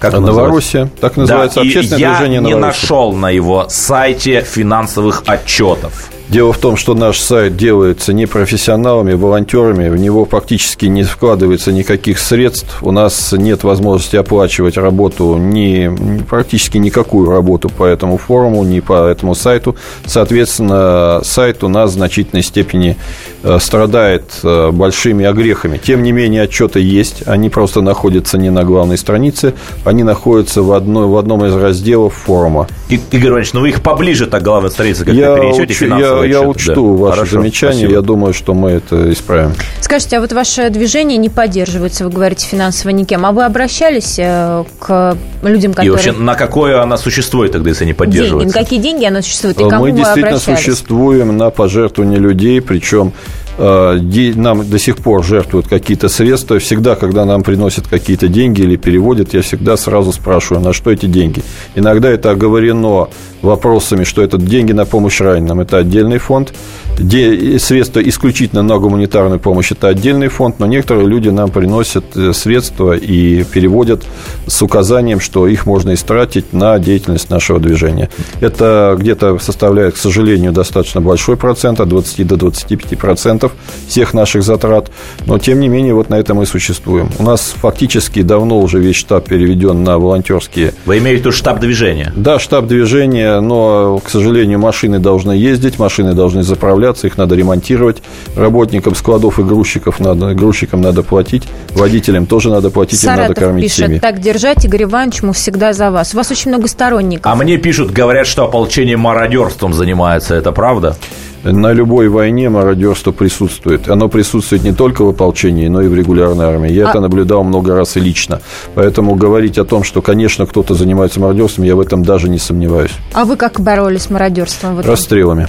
Как 0.00 0.12
Новороссия, 0.12 0.88
так 1.00 1.16
называется 1.16 1.56
да, 1.56 1.62
общественное 1.62 1.98
и 1.98 2.04
движение 2.04 2.40
Я 2.40 2.46
не 2.46 2.54
нашел 2.54 3.12
на 3.12 3.30
его 3.30 3.66
сайте 3.68 4.42
финансовых 4.42 5.24
отчетов. 5.26 6.10
Дело 6.28 6.52
в 6.52 6.58
том, 6.58 6.76
что 6.76 6.92
наш 6.92 7.18
сайт 7.18 7.56
делается 7.56 8.12
не 8.12 8.26
профессионалами, 8.26 9.14
волонтерами, 9.14 9.88
в 9.88 9.96
него 9.96 10.26
практически 10.26 10.84
не 10.84 11.02
вкладывается 11.02 11.72
никаких 11.72 12.18
средств, 12.18 12.82
у 12.82 12.92
нас 12.92 13.32
нет 13.32 13.64
возможности 13.64 14.16
оплачивать 14.16 14.76
работу, 14.76 15.38
ни, 15.38 15.90
практически 16.28 16.76
никакую 16.76 17.30
работу 17.30 17.70
по 17.70 17.84
этому 17.84 18.18
форуму, 18.18 18.62
ни 18.64 18.80
по 18.80 19.06
этому 19.08 19.34
сайту. 19.34 19.76
Соответственно, 20.04 21.22
сайт 21.24 21.64
у 21.64 21.68
нас 21.68 21.92
в 21.92 21.94
значительной 21.94 22.42
степени 22.42 22.98
э, 23.42 23.58
страдает 23.58 24.24
э, 24.42 24.70
большими 24.70 25.24
огрехами. 25.24 25.78
Тем 25.78 26.02
не 26.02 26.12
менее, 26.12 26.42
отчеты 26.42 26.80
есть, 26.80 27.22
они 27.26 27.48
просто 27.48 27.80
находятся 27.80 28.36
не 28.36 28.50
на 28.50 28.64
главной 28.64 28.98
странице, 28.98 29.54
они 29.84 30.02
находятся 30.02 30.62
в, 30.62 30.72
одной, 30.72 31.06
в 31.06 31.16
одном 31.16 31.46
из 31.46 31.54
разделов 31.54 32.12
форума. 32.12 32.68
И, 32.90 33.00
Игорь 33.12 33.30
Иванович, 33.30 33.54
ну 33.54 33.60
вы 33.60 33.70
их 33.70 33.82
поближе 33.82 34.26
так 34.26 34.42
главной 34.42 34.70
странице 34.70 35.06
как-то 35.06 35.36
перенесете 35.36 35.86
учу, 35.86 36.17
я, 36.24 36.38
я 36.38 36.42
учту 36.42 36.96
да. 36.96 37.02
ваше 37.02 37.16
Хорошо, 37.16 37.32
замечание, 37.36 37.78
спасибо. 37.78 37.92
я 37.92 38.02
думаю, 38.02 38.34
что 38.34 38.54
мы 38.54 38.70
это 38.70 39.12
исправим. 39.12 39.54
Скажите, 39.80 40.18
а 40.18 40.20
вот 40.20 40.32
ваше 40.32 40.70
движение 40.70 41.18
не 41.18 41.28
поддерживается, 41.28 42.04
вы 42.04 42.10
говорите, 42.10 42.46
финансово 42.46 42.90
никем, 42.90 43.24
а 43.26 43.32
вы 43.32 43.44
обращались 43.44 44.18
э, 44.18 44.64
к 44.78 45.16
людям, 45.42 45.72
которые... 45.72 45.88
И 45.88 45.90
вообще, 45.90 46.12
на 46.12 46.34
какое 46.34 46.82
она 46.82 46.96
существует 46.96 47.52
тогда, 47.52 47.70
если 47.70 47.84
не 47.84 47.92
деньги, 47.92 47.98
поддерживается? 47.98 48.56
на 48.56 48.64
какие 48.64 48.80
деньги 48.80 49.04
оно 49.04 49.22
существует, 49.22 49.60
и 49.60 49.68
кому 49.68 49.84
мы 49.84 49.92
действительно 49.92 50.28
обращались? 50.28 50.58
существуем 50.58 51.36
на 51.36 51.50
пожертвования 51.50 52.18
людей, 52.18 52.60
причем 52.60 53.12
э, 53.58 54.32
нам 54.36 54.68
до 54.68 54.78
сих 54.78 54.98
пор 54.98 55.24
жертвуют 55.24 55.68
какие-то 55.68 56.08
средства. 56.08 56.58
Всегда, 56.58 56.94
когда 56.94 57.24
нам 57.24 57.42
приносят 57.42 57.88
какие-то 57.88 58.28
деньги 58.28 58.62
или 58.62 58.76
переводят, 58.76 59.34
я 59.34 59.42
всегда 59.42 59.76
сразу 59.76 60.12
спрашиваю, 60.12 60.64
на 60.64 60.72
что 60.72 60.90
эти 60.90 61.06
деньги. 61.06 61.42
Иногда 61.74 62.08
это 62.10 62.30
оговорено 62.30 63.08
вопросами, 63.42 64.04
что 64.04 64.22
это 64.22 64.38
деньги 64.38 64.72
на 64.72 64.84
помощь 64.84 65.20
раненым, 65.20 65.60
это 65.60 65.78
отдельный 65.78 66.18
фонд. 66.18 66.52
Средства 66.98 68.00
исключительно 68.00 68.62
на 68.62 68.78
гуманитарную 68.78 69.38
помощь, 69.38 69.70
это 69.70 69.88
отдельный 69.88 70.28
фонд, 70.28 70.58
но 70.58 70.66
некоторые 70.66 71.06
люди 71.06 71.28
нам 71.28 71.50
приносят 71.50 72.16
э, 72.16 72.32
средства 72.32 72.96
и 72.96 73.44
переводят 73.44 74.04
с 74.46 74.60
указанием, 74.62 75.20
что 75.20 75.46
их 75.46 75.64
можно 75.66 75.94
истратить 75.94 76.52
на 76.52 76.78
деятельность 76.78 77.30
нашего 77.30 77.60
движения. 77.60 78.10
Это 78.40 78.96
где-то 78.98 79.38
составляет, 79.38 79.94
к 79.94 79.96
сожалению, 79.98 80.52
достаточно 80.52 81.00
большой 81.00 81.36
процент, 81.36 81.80
от 81.80 81.88
20 81.88 82.26
до 82.26 82.36
25 82.36 82.98
процентов 82.98 83.52
всех 83.86 84.12
наших 84.14 84.42
затрат, 84.42 84.90
но 85.26 85.38
тем 85.38 85.60
не 85.60 85.68
менее 85.68 85.94
вот 85.94 86.10
на 86.10 86.16
этом 86.16 86.38
мы 86.38 86.46
существуем. 86.46 87.10
У 87.18 87.22
нас 87.22 87.54
фактически 87.56 88.22
давно 88.22 88.58
уже 88.60 88.80
весь 88.80 88.96
штаб 88.96 89.26
переведен 89.28 89.84
на 89.84 89.98
волонтерские 89.98 90.72
Вы 90.84 90.98
имеете 90.98 91.18
в 91.22 91.26
виду 91.26 91.32
штаб 91.32 91.60
движения? 91.60 92.12
да, 92.16 92.38
штаб 92.38 92.66
движения, 92.66 93.27
но, 93.40 93.98
к 93.98 94.10
сожалению, 94.10 94.58
машины 94.58 94.98
должны 94.98 95.32
ездить, 95.32 95.78
машины 95.78 96.14
должны 96.14 96.42
заправляться, 96.42 97.06
их 97.06 97.16
надо 97.16 97.34
ремонтировать. 97.34 97.98
Работникам 98.36 98.94
складов 98.94 99.38
и 99.38 99.42
грузчиков 99.42 100.00
надо, 100.00 100.34
грузчикам 100.34 100.80
надо 100.80 101.02
платить, 101.02 101.44
водителям 101.74 102.26
тоже 102.26 102.50
надо 102.50 102.70
платить, 102.70 103.02
им 103.02 103.10
надо 103.10 103.22
Саратов 103.22 103.44
кормить 103.44 103.64
пишет, 103.64 103.86
семьи. 103.86 103.98
так 103.98 104.20
держать, 104.20 104.64
Игорь 104.64 104.84
Иванович, 104.84 105.22
мы 105.22 105.32
всегда 105.32 105.72
за 105.72 105.90
вас. 105.90 106.14
У 106.14 106.16
вас 106.16 106.30
очень 106.30 106.50
много 106.50 106.68
сторонников. 106.68 107.30
А 107.30 107.34
мне 107.34 107.56
пишут, 107.58 107.90
говорят, 107.90 108.26
что 108.26 108.44
ополчение 108.44 108.96
мародерством 108.96 109.72
занимается. 109.72 110.34
Это 110.34 110.52
правда? 110.52 110.96
На 111.44 111.72
любой 111.72 112.08
войне 112.08 112.48
мародерство 112.48 113.12
присутствует. 113.12 113.88
Оно 113.88 114.08
присутствует 114.08 114.64
не 114.64 114.72
только 114.72 115.02
в 115.04 115.08
ополчении, 115.08 115.68
но 115.68 115.80
и 115.82 115.88
в 115.88 115.94
регулярной 115.94 116.46
армии. 116.46 116.72
Я 116.72 116.86
А- 116.86 116.90
это 116.90 117.00
наблюдал 117.00 117.44
много 117.44 117.74
раз 117.76 117.96
и 117.96 118.00
лично. 118.00 118.40
Поэтому 118.74 119.14
говорить 119.14 119.56
о 119.58 119.64
том, 119.64 119.84
что, 119.84 120.02
конечно, 120.02 120.46
кто-то 120.46 120.74
занимается 120.74 121.20
мародерством, 121.20 121.64
я 121.64 121.76
в 121.76 121.80
этом 121.80 122.02
даже 122.04 122.28
не 122.28 122.38
сомневаюсь. 122.38 122.90
А 123.14 123.24
вы 123.24 123.36
как 123.36 123.60
боролись 123.60 124.02
с 124.02 124.10
мародерством? 124.10 124.76
в 124.76 124.78
этом? 124.80 124.90
Расстрелами. 124.90 125.48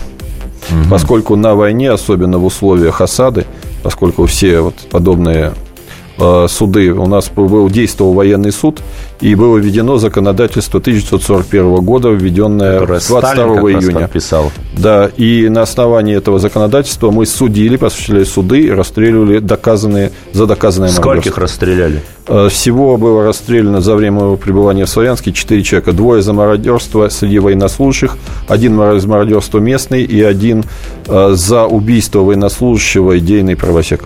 Поскольку 0.89 1.35
на 1.35 1.55
войне, 1.55 1.89
особенно 1.91 2.37
в 2.37 2.45
условиях 2.45 3.01
осады, 3.01 3.45
поскольку 3.81 4.25
все 4.27 4.61
вот 4.61 4.75
подобные 4.91 5.53
суды, 6.49 6.91
у 6.91 7.05
нас 7.05 7.29
был, 7.29 7.69
действовал 7.69 8.13
военный 8.13 8.51
суд, 8.51 8.81
и 9.21 9.35
было 9.35 9.57
введено 9.57 9.97
законодательство 9.97 10.79
1941 10.79 11.75
года, 11.75 12.09
введенное 12.09 12.79
Которое 12.79 12.99
22 12.99 13.21
Сталин 13.31 13.79
июня. 13.79 13.99
подписал. 14.01 14.51
Да, 14.77 15.09
и 15.17 15.49
на 15.49 15.61
основании 15.61 16.15
этого 16.15 16.39
законодательства 16.39 17.11
мы 17.11 17.25
судили, 17.25 17.77
осуществляли 17.83 18.23
суды 18.23 18.61
и 18.61 18.69
расстреливали 18.71 19.39
доказанные, 19.39 20.11
за 20.33 20.45
доказанное 20.45 20.89
Скольких 20.89 21.37
расстреляли? 21.37 22.01
Э, 22.27 22.47
Всего 22.49 22.97
было 22.97 23.23
расстреляно 23.25 23.81
за 23.81 23.95
время 23.95 24.19
моего 24.19 24.37
пребывания 24.37 24.85
в 24.85 24.89
Славянске 24.89 25.31
4 25.31 25.63
человека. 25.63 25.91
Двое 25.93 26.21
за 26.21 26.33
мародерство 26.33 27.09
среди 27.09 27.39
военнослужащих, 27.39 28.17
один 28.47 28.77
за 28.99 29.07
мародерство 29.07 29.59
местный 29.59 30.03
и 30.03 30.21
один 30.21 30.63
э, 31.07 31.31
за 31.33 31.65
убийство 31.65 32.19
военнослужащего 32.19 33.17
идейный 33.17 33.55
правосек. 33.55 34.05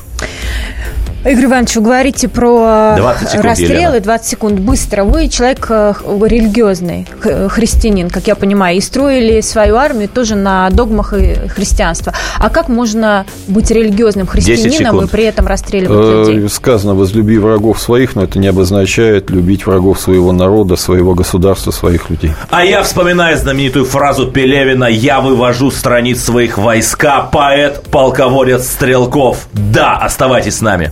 Игорь 1.25 1.45
Иванович, 1.45 1.75
вы 1.77 1.81
говорите 1.83 2.27
про 2.27 2.95
20 2.97 3.29
секунд, 3.29 3.45
расстрелы, 3.45 3.73
Елена. 3.73 3.99
20 4.01 4.27
секунд, 4.27 4.59
быстро. 4.59 5.05
Вы 5.05 5.29
человек 5.29 5.65
э, 5.69 5.93
религиозный, 6.05 7.07
х- 7.21 7.47
христианин, 7.47 8.09
как 8.09 8.27
я 8.27 8.35
понимаю, 8.35 8.75
и 8.75 8.81
строили 8.81 9.39
свою 9.39 9.77
армию 9.77 10.09
тоже 10.09 10.35
на 10.35 10.69
догмах 10.69 11.13
и 11.13 11.35
христианства. 11.47 12.13
А 12.39 12.49
как 12.49 12.67
можно 12.67 13.25
быть 13.47 13.71
религиозным 13.71 14.27
христианином 14.27 15.05
и 15.05 15.07
при 15.07 15.23
этом 15.23 15.47
расстреливать 15.47 16.27
людей? 16.27 16.45
Э, 16.45 16.49
Сказано, 16.49 16.93
возлюби 16.93 17.37
врагов 17.37 17.79
своих, 17.79 18.15
но 18.15 18.23
это 18.25 18.37
не 18.37 18.47
обозначает 18.47 19.29
любить 19.29 19.65
врагов 19.65 20.01
своего 20.01 20.33
народа, 20.33 20.75
своего 20.75 21.13
государства, 21.13 21.71
своих 21.71 22.09
людей. 22.09 22.33
А 22.49 22.65
я 22.65 22.83
вспоминаю 22.83 23.37
знаменитую 23.37 23.85
фразу 23.85 24.27
Пелевина 24.29 24.85
«Я 24.85 25.21
вывожу 25.21 25.71
страниц 25.71 26.21
своих 26.21 26.57
войска, 26.57 27.21
поэт, 27.21 27.83
полководец 27.89 28.67
Стрелков». 28.67 29.47
Да, 29.53 29.93
оставайтесь 29.95 30.57
с 30.57 30.61
нами. 30.61 30.91